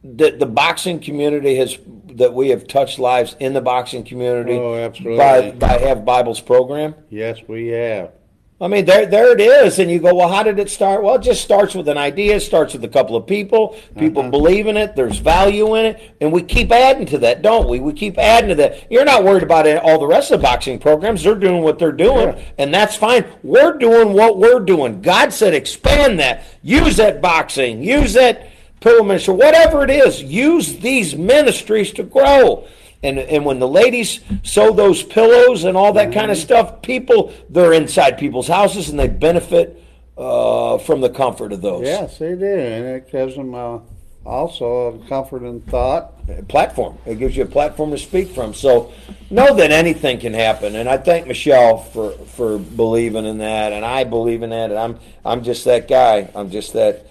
that 0.04 0.40
the 0.40 0.46
boxing 0.46 1.00
community 1.00 1.56
has 1.56 1.78
that 2.14 2.34
we 2.34 2.50
have 2.50 2.68
touched 2.68 3.00
lives 3.00 3.36
in 3.40 3.54
the 3.54 3.62
boxing 3.62 4.04
community 4.04 4.54
Oh, 4.54 4.76
absolutely. 4.76 5.18
by 5.18 5.52
by 5.52 5.78
have 5.80 6.04
Bibles 6.04 6.42
program? 6.42 6.96
Yes, 7.10 7.40
we 7.48 7.68
have. 7.68 8.12
I 8.60 8.68
mean, 8.68 8.86
there, 8.86 9.06
there 9.06 9.34
it 9.34 9.40
is, 9.40 9.78
and 9.78 9.92
you 9.92 10.00
go, 10.00 10.16
well, 10.16 10.30
how 10.30 10.42
did 10.42 10.58
it 10.58 10.72
start? 10.72 11.04
Well, 11.04 11.14
it 11.14 11.22
just 11.22 11.44
starts 11.44 11.76
with 11.76 11.88
an 11.90 11.98
idea. 12.00 12.38
It 12.38 12.40
starts 12.40 12.74
with 12.74 12.84
a 12.84 12.88
couple 12.88 13.16
of 13.16 13.28
people. 13.28 13.78
People 14.00 14.24
Uh-huh. 14.24 14.32
believe 14.32 14.66
in 14.66 14.76
it. 14.78 14.96
There's 14.96 15.20
value 15.20 15.76
in 15.76 15.86
it, 15.86 16.00
and 16.22 16.32
we 16.32 16.42
keep 16.42 16.72
adding 16.72 17.06
to 17.08 17.20
that, 17.20 17.44
don't 17.44 17.70
we? 17.70 17.80
We 17.80 17.94
keep 17.94 18.18
adding 18.18 18.50
to 18.50 18.56
that. 18.56 18.92
You're 18.92 19.06
not 19.06 19.24
worried 19.24 19.44
about 19.44 19.68
it, 19.68 19.78
all 19.84 20.00
the 20.00 20.08
rest 20.08 20.32
of 20.32 20.40
the 20.40 20.44
boxing 20.44 20.80
programs. 20.80 21.22
They're 21.22 21.36
doing 21.36 21.62
what 21.62 21.78
they're 21.78 21.92
doing, 21.92 22.30
Yeah. 22.30 22.40
and 22.58 22.74
that's 22.74 22.96
fine. 22.96 23.26
We're 23.44 23.78
doing 23.78 24.14
what 24.14 24.40
we're 24.40 24.60
doing. 24.62 25.02
God 25.04 25.32
said, 25.32 25.54
expand 25.54 26.20
that. 26.20 26.44
Use 26.64 26.98
that 26.98 27.22
boxing. 27.22 27.84
Use 27.84 28.14
that 28.14 28.48
pillow 28.80 29.04
ministry. 29.04 29.36
Whatever 29.36 29.84
it 29.84 29.92
is, 29.92 30.24
use 30.24 30.78
these 30.78 31.16
ministries 31.16 31.92
to 31.94 32.02
grow. 32.02 32.66
And, 33.04 33.20
and 33.20 33.46
when 33.46 33.60
the 33.60 33.68
ladies 33.68 34.22
sew 34.44 34.72
those 34.74 35.04
pillows 35.04 35.64
and 35.64 35.78
all 35.78 35.94
that 35.94 36.12
kind 36.14 36.32
of 36.32 36.38
stuff, 36.38 36.82
people 36.82 37.34
they're 37.50 37.74
inside 37.74 38.18
people's 38.18 38.48
houses 38.48 38.90
and 38.90 39.00
they 39.00 39.08
benefit 39.08 39.84
uh, 40.18 40.78
from 40.80 41.02
the 41.02 41.10
comfort 41.10 41.54
of 41.54 41.62
those. 41.62 41.84
Yes, 41.84 42.18
they 42.18 42.36
do, 42.36 42.46
and 42.46 42.86
it 42.86 43.12
gives 43.12 43.36
them 43.36 43.54
uh, 43.54 43.80
also 44.26 45.00
a 45.00 45.08
comfort 45.08 45.44
and 45.44 45.66
thought. 45.68 46.14
platform. 46.48 46.98
It 47.06 47.20
gives 47.20 47.38
you 47.38 47.44
a 47.44 47.48
platform 47.48 47.92
to 47.92 47.98
speak 47.98 48.30
from. 48.30 48.54
So 48.54 48.92
know 49.30 49.56
that 49.56 49.72
anything 49.72 50.20
can 50.20 50.34
happen. 50.34 50.76
And 50.76 50.90
I 50.90 50.98
thank 50.98 51.28
Michelle 51.28 51.78
for 51.78 52.12
for 52.12 52.58
believing 52.58 53.26
in 53.26 53.38
that, 53.40 53.74
and 53.74 53.86
I 53.86 54.04
believe 54.04 54.44
in 54.44 54.50
that. 54.50 54.72
And 54.72 54.80
I'm 54.80 55.00
I'm 55.24 55.44
just 55.44 55.66
that 55.66 55.88
guy. 55.88 56.30
I'm 56.36 56.50
just 56.50 56.74
that 56.74 57.06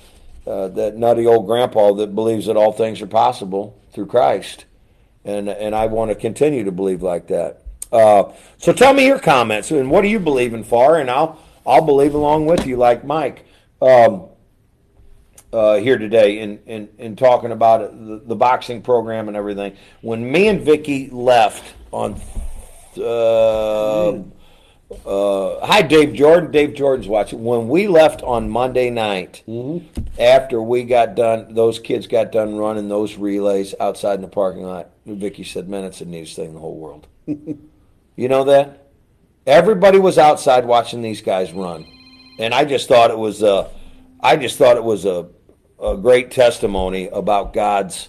uh, 0.46 0.68
that 0.68 0.96
nutty 0.96 1.26
old 1.26 1.46
grandpa 1.46 1.92
that 1.94 2.14
believes 2.14 2.46
that 2.46 2.56
all 2.56 2.72
things 2.72 3.00
are 3.00 3.06
possible 3.06 3.80
through 3.92 4.06
Christ, 4.06 4.66
and 5.26 5.48
and 5.48 5.74
I 5.74 5.86
want 5.86 6.10
to 6.10 6.14
continue 6.14 6.64
to 6.64 6.72
believe 6.72 7.02
like 7.02 7.26
that. 7.28 7.62
Uh, 7.92 8.32
so 8.58 8.72
tell 8.72 8.94
me 8.94 9.06
your 9.06 9.18
comments 9.18 9.70
and 9.70 9.90
what 9.90 10.04
are 10.04 10.08
you 10.08 10.20
believing 10.20 10.64
for, 10.64 10.98
and 10.98 11.10
I'll 11.10 11.42
I'll 11.66 11.84
believe 11.84 12.14
along 12.14 12.46
with 12.46 12.66
you, 12.66 12.76
like 12.76 13.04
Mike. 13.04 13.44
Um, 13.82 14.28
uh, 15.52 15.76
here 15.76 15.96
today 15.96 16.40
in, 16.40 16.58
in, 16.66 16.88
in 16.98 17.16
talking 17.16 17.50
about 17.50 17.80
it, 17.80 18.06
the, 18.06 18.22
the 18.26 18.36
boxing 18.36 18.82
program 18.82 19.28
and 19.28 19.36
everything. 19.36 19.76
When 20.02 20.30
me 20.30 20.48
and 20.48 20.60
Vicky 20.60 21.08
left 21.08 21.74
on, 21.92 22.20
uh, 22.98 24.18
uh, 25.04 25.66
hi 25.66 25.82
Dave 25.82 26.14
Jordan. 26.14 26.50
Dave 26.50 26.74
Jordan's 26.74 27.08
watching. 27.08 27.44
When 27.44 27.68
we 27.68 27.88
left 27.88 28.22
on 28.22 28.48
Monday 28.48 28.90
night, 28.90 29.42
after 30.18 30.62
we 30.62 30.84
got 30.84 31.16
done, 31.16 31.54
those 31.54 31.78
kids 31.78 32.06
got 32.06 32.30
done 32.30 32.56
running 32.56 32.88
those 32.88 33.16
relays 33.16 33.74
outside 33.80 34.14
in 34.14 34.22
the 34.22 34.28
parking 34.28 34.62
lot. 34.62 34.90
Vicky 35.04 35.44
said, 35.44 35.68
"Man, 35.68 35.84
it's 35.84 35.98
the 35.98 36.04
neatest 36.04 36.36
thing 36.36 36.48
in 36.48 36.54
the 36.54 36.60
whole 36.60 36.76
world." 36.76 37.06
you 37.26 38.28
know 38.28 38.44
that? 38.44 38.88
Everybody 39.46 39.98
was 39.98 40.18
outside 40.18 40.66
watching 40.66 41.02
these 41.02 41.20
guys 41.20 41.52
run, 41.52 41.86
and 42.38 42.54
I 42.54 42.64
just 42.64 42.88
thought 42.88 43.10
it 43.10 43.18
was 43.18 43.42
a, 43.42 43.68
I 44.20 44.36
just 44.36 44.56
thought 44.56 44.76
it 44.76 44.84
was 44.84 45.04
a, 45.04 45.28
a 45.82 45.96
great 45.96 46.30
testimony 46.30 47.08
about 47.08 47.52
God's 47.52 48.08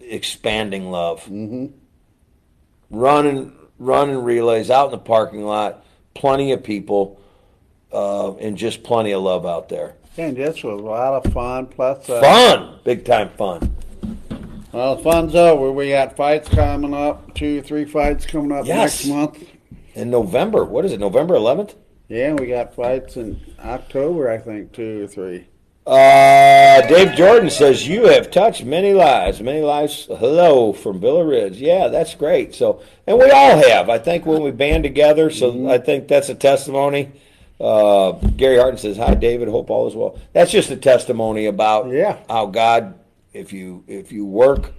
expanding 0.00 0.90
love. 0.90 1.24
Mm-hmm. 1.24 1.66
Running, 2.90 3.56
running 3.82 4.22
relays 4.22 4.70
out 4.70 4.86
in 4.86 4.90
the 4.92 4.98
parking 4.98 5.44
lot, 5.44 5.84
plenty 6.14 6.52
of 6.52 6.62
people, 6.62 7.20
uh, 7.92 8.34
and 8.36 8.56
just 8.56 8.82
plenty 8.82 9.12
of 9.12 9.22
love 9.22 9.44
out 9.44 9.68
there. 9.68 9.94
And 10.16 10.36
this 10.36 10.62
was 10.62 10.80
a 10.80 10.84
lot 10.84 11.24
of 11.24 11.32
fun. 11.32 11.66
Plus, 11.66 12.08
uh, 12.08 12.20
Fun, 12.20 12.78
big 12.84 13.04
time 13.04 13.30
fun. 13.36 13.74
well, 14.72 14.96
fun's 14.98 15.34
over. 15.34 15.72
We 15.72 15.90
got 15.90 16.16
fights 16.16 16.48
coming 16.48 16.94
up. 16.94 17.34
Two, 17.34 17.62
three 17.62 17.84
fights 17.84 18.26
coming 18.26 18.52
up 18.52 18.66
Yes. 18.66 19.04
next 19.04 19.06
month. 19.14 19.44
In 19.94 20.10
November, 20.10 20.64
what 20.64 20.84
is 20.84 20.92
it? 20.92 21.00
November 21.00 21.34
11th. 21.34 21.74
Yeah, 22.08 22.34
we 22.34 22.46
got 22.46 22.74
fights 22.74 23.16
in 23.16 23.40
October, 23.62 24.30
I 24.30 24.38
think, 24.38 24.72
two 24.72 25.04
or 25.04 25.06
three. 25.06 25.46
Uh, 25.84 26.80
Dave 26.82 27.14
Jordan 27.16 27.50
says 27.50 27.88
you 27.88 28.06
have 28.06 28.30
touched 28.30 28.64
many 28.64 28.94
lives, 28.94 29.40
many 29.40 29.62
lives. 29.62 30.06
Hello 30.06 30.72
from 30.72 31.00
Villa 31.00 31.24
Ridge. 31.24 31.56
Yeah, 31.56 31.88
that's 31.88 32.14
great. 32.14 32.54
So, 32.54 32.80
and 33.06 33.18
we 33.18 33.28
all 33.30 33.56
have. 33.68 33.90
I 33.90 33.98
think 33.98 34.24
when 34.24 34.42
we 34.42 34.52
band 34.52 34.84
together, 34.84 35.28
so 35.30 35.68
I 35.68 35.78
think 35.78 36.06
that's 36.06 36.28
a 36.28 36.36
testimony. 36.36 37.10
Uh, 37.60 38.12
Gary 38.12 38.58
Harden 38.58 38.78
says, 38.78 38.96
"Hi, 38.96 39.14
David. 39.14 39.48
Hope 39.48 39.70
all 39.70 39.88
is 39.88 39.94
well." 39.96 40.18
That's 40.32 40.52
just 40.52 40.70
a 40.70 40.76
testimony 40.76 41.46
about 41.46 41.90
Yeah. 41.90 42.18
how 42.28 42.46
God, 42.46 42.94
if 43.32 43.52
you 43.52 43.82
if 43.88 44.12
you 44.12 44.24
work 44.24 44.72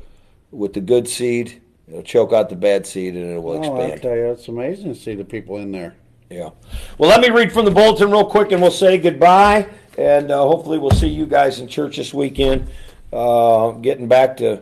with 0.51 0.71
the 0.71 0.81
good 0.81 1.09
seed, 1.09 1.61
it'll 1.89 2.03
choke 2.03 2.31
out 2.31 2.47
the 2.49 2.55
bad 2.55 2.85
seed 2.87 3.15
and 3.15 3.29
it 3.29 3.43
will 3.43 3.57
Oh, 3.65 3.81
I'll 3.81 3.97
tell 3.97 4.15
you, 4.15 4.31
it's 4.31 4.47
amazing 4.47 4.93
to 4.93 4.99
see 4.99 5.15
the 5.15 5.25
people 5.25 5.57
in 5.57 5.71
there. 5.73 5.95
Yeah. 6.29 6.49
Well, 6.97 7.09
let 7.09 7.19
me 7.21 7.29
read 7.29 7.51
from 7.51 7.65
the 7.65 7.71
bulletin 7.71 8.09
real 8.09 8.25
quick, 8.25 8.51
and 8.53 8.61
we'll 8.61 8.71
say 8.71 8.97
goodbye. 8.97 9.67
And 9.97 10.31
uh, 10.31 10.39
hopefully, 10.39 10.79
we'll 10.79 10.91
see 10.91 11.07
you 11.07 11.25
guys 11.25 11.59
in 11.59 11.67
church 11.67 11.97
this 11.97 12.13
weekend. 12.13 12.69
Uh, 13.11 13.71
getting 13.71 14.07
back 14.07 14.37
to 14.37 14.61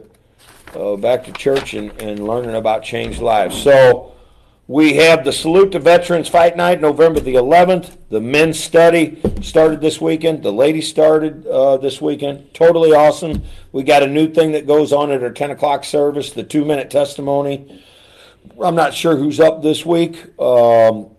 uh, 0.75 0.95
back 0.95 1.23
to 1.25 1.31
church 1.31 1.73
and, 1.73 1.91
and 2.01 2.27
learning 2.27 2.55
about 2.55 2.83
changed 2.83 3.21
lives. 3.21 3.61
So 3.61 4.13
we 4.67 4.95
have 4.95 5.25
the 5.25 5.33
salute 5.33 5.71
to 5.73 5.79
veterans 5.79 6.29
fight 6.29 6.55
night, 6.55 6.79
November 6.79 7.19
the 7.19 7.35
11th. 7.35 7.97
The 8.09 8.21
men's 8.21 8.59
study 8.59 9.21
started 9.41 9.81
this 9.81 9.99
weekend. 9.99 10.43
The 10.43 10.53
ladies 10.53 10.89
started 10.89 11.45
uh, 11.47 11.77
this 11.77 12.01
weekend. 12.01 12.53
Totally 12.53 12.93
awesome. 12.93 13.43
We 13.71 13.83
got 13.83 14.03
a 14.03 14.07
new 14.07 14.31
thing 14.31 14.53
that 14.53 14.67
goes 14.67 14.93
on 14.93 15.11
at 15.11 15.23
our 15.23 15.31
10 15.31 15.51
o'clock 15.51 15.83
service, 15.83 16.31
the 16.31 16.43
two 16.43 16.63
minute 16.63 16.89
testimony. 16.89 17.83
I'm 18.61 18.75
not 18.75 18.93
sure 18.93 19.17
who's 19.17 19.39
up 19.39 19.61
this 19.61 19.85
week. 19.85 20.39
Um, 20.39 21.09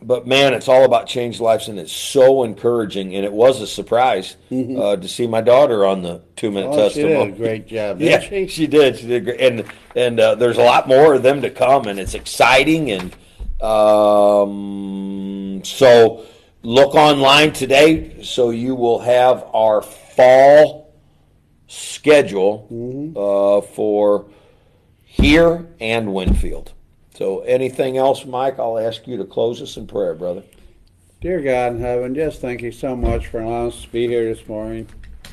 but 0.00 0.26
man, 0.26 0.54
it's 0.54 0.68
all 0.68 0.84
about 0.84 1.06
changed 1.06 1.40
lives, 1.40 1.68
and 1.68 1.78
it's 1.78 1.92
so 1.92 2.44
encouraging. 2.44 3.14
And 3.16 3.24
it 3.24 3.32
was 3.32 3.60
a 3.60 3.66
surprise 3.66 4.36
uh, 4.50 4.96
to 4.96 5.08
see 5.08 5.26
my 5.26 5.40
daughter 5.40 5.84
on 5.86 6.02
the 6.02 6.22
two 6.36 6.50
minute 6.50 6.68
Oh, 6.68 6.88
she 6.88 7.02
testimony. 7.02 7.32
did 7.32 7.34
a 7.34 7.38
great 7.38 7.66
job, 7.66 8.00
Yeah, 8.00 8.20
she? 8.20 8.46
she 8.46 8.66
did. 8.66 8.98
She 8.98 9.06
did 9.06 9.24
great, 9.24 9.40
and 9.40 9.64
and 9.96 10.20
uh, 10.20 10.34
there's 10.36 10.58
a 10.58 10.62
lot 10.62 10.88
more 10.88 11.14
of 11.14 11.22
them 11.22 11.42
to 11.42 11.50
come, 11.50 11.86
and 11.86 11.98
it's 11.98 12.14
exciting. 12.14 12.90
And 12.90 13.12
um, 13.62 15.62
so, 15.64 16.24
look 16.62 16.94
online 16.94 17.52
today, 17.52 18.22
so 18.22 18.50
you 18.50 18.74
will 18.74 19.00
have 19.00 19.44
our 19.52 19.82
fall 19.82 20.94
schedule 21.66 22.66
uh, 23.16 23.66
for 23.74 24.26
here 25.04 25.66
and 25.80 26.14
Winfield. 26.14 26.72
So, 27.18 27.40
anything 27.40 27.96
else, 27.96 28.24
Mike? 28.24 28.60
I'll 28.60 28.78
ask 28.78 29.08
you 29.08 29.16
to 29.16 29.24
close 29.24 29.60
us 29.60 29.76
in 29.76 29.88
prayer, 29.88 30.14
brother. 30.14 30.44
Dear 31.20 31.40
God 31.40 31.72
in 31.72 31.80
heaven, 31.80 32.14
just 32.14 32.40
thank 32.40 32.62
you 32.62 32.70
so 32.70 32.94
much 32.94 33.26
for 33.26 33.40
allowing 33.40 33.72
us 33.72 33.82
to 33.82 33.88
be 33.88 34.06
here 34.06 34.32
this 34.32 34.46
morning. 34.46 34.86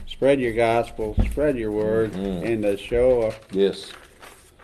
Spread 0.08 0.42
your 0.42 0.54
gospel, 0.54 1.16
spread 1.30 1.60
your 1.60 1.72
word, 1.72 2.14
Mhm. 2.14 2.44
and 2.44 2.64
to 2.64 2.76
show 2.76 3.22
of 3.22 3.40
Yes. 3.52 3.92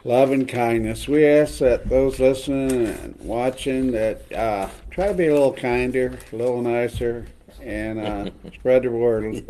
love 0.04 0.32
and 0.32 0.48
kindness. 0.48 1.08
We 1.08 1.24
ask 1.24 1.60
that 1.60 1.88
those 1.88 2.20
listening 2.20 2.88
and 2.88 3.16
watching 3.22 3.92
that 3.92 4.24
uh, 4.34 4.70
try 4.90 5.10
to 5.10 5.14
be 5.14 5.28
a 5.28 5.34
little 5.34 5.54
kinder, 5.54 6.14
a 6.34 6.36
little 6.36 6.64
nicer, 6.64 7.28
and 7.64 8.00
uh, 8.00 8.32
spread 8.56 8.82
the 8.82 8.90
word, 8.90 9.44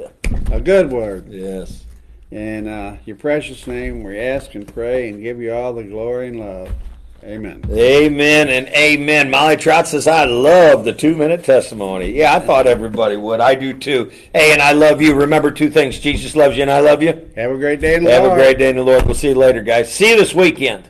a 0.51 0.59
good 0.59 0.91
word. 0.91 1.27
Yes. 1.29 1.85
In 2.31 2.67
uh, 2.67 2.97
your 3.05 3.15
precious 3.15 3.65
name, 3.65 4.03
we 4.03 4.19
ask 4.19 4.55
and 4.55 4.67
pray 4.67 5.07
and 5.07 5.21
give 5.23 5.39
you 5.39 5.53
all 5.53 5.71
the 5.71 5.83
glory 5.83 6.27
and 6.27 6.41
love. 6.41 6.69
Amen. 7.23 7.63
Amen 7.69 8.49
and 8.49 8.67
amen. 8.69 9.29
Molly 9.29 9.55
Trout 9.55 9.87
says, 9.87 10.07
I 10.07 10.25
love 10.25 10.83
the 10.83 10.93
two 10.93 11.15
minute 11.15 11.43
testimony. 11.43 12.11
Yeah, 12.11 12.35
I 12.35 12.39
thought 12.39 12.65
everybody 12.65 13.15
would. 13.15 13.39
I 13.39 13.53
do 13.53 13.77
too. 13.77 14.11
Hey, 14.33 14.53
and 14.53 14.61
I 14.61 14.71
love 14.71 15.01
you. 15.03 15.13
Remember 15.13 15.51
two 15.51 15.69
things 15.69 15.99
Jesus 15.99 16.35
loves 16.35 16.55
you 16.57 16.63
and 16.63 16.71
I 16.71 16.79
love 16.79 17.03
you. 17.03 17.29
Have 17.35 17.51
a 17.51 17.57
great 17.57 17.79
day 17.79 17.95
in 17.95 18.03
the 18.03 18.11
Have 18.11 18.23
a 18.23 18.33
great 18.33 18.57
day 18.57 18.71
in 18.71 18.75
the 18.75 18.83
Lord. 18.83 19.05
We'll 19.05 19.13
see 19.13 19.29
you 19.29 19.35
later, 19.35 19.61
guys. 19.61 19.93
See 19.93 20.09
you 20.09 20.17
this 20.17 20.33
weekend. 20.33 20.89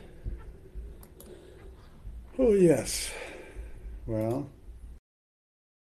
Oh, 2.38 2.54
yes. 2.54 3.12
Well, 4.06 4.48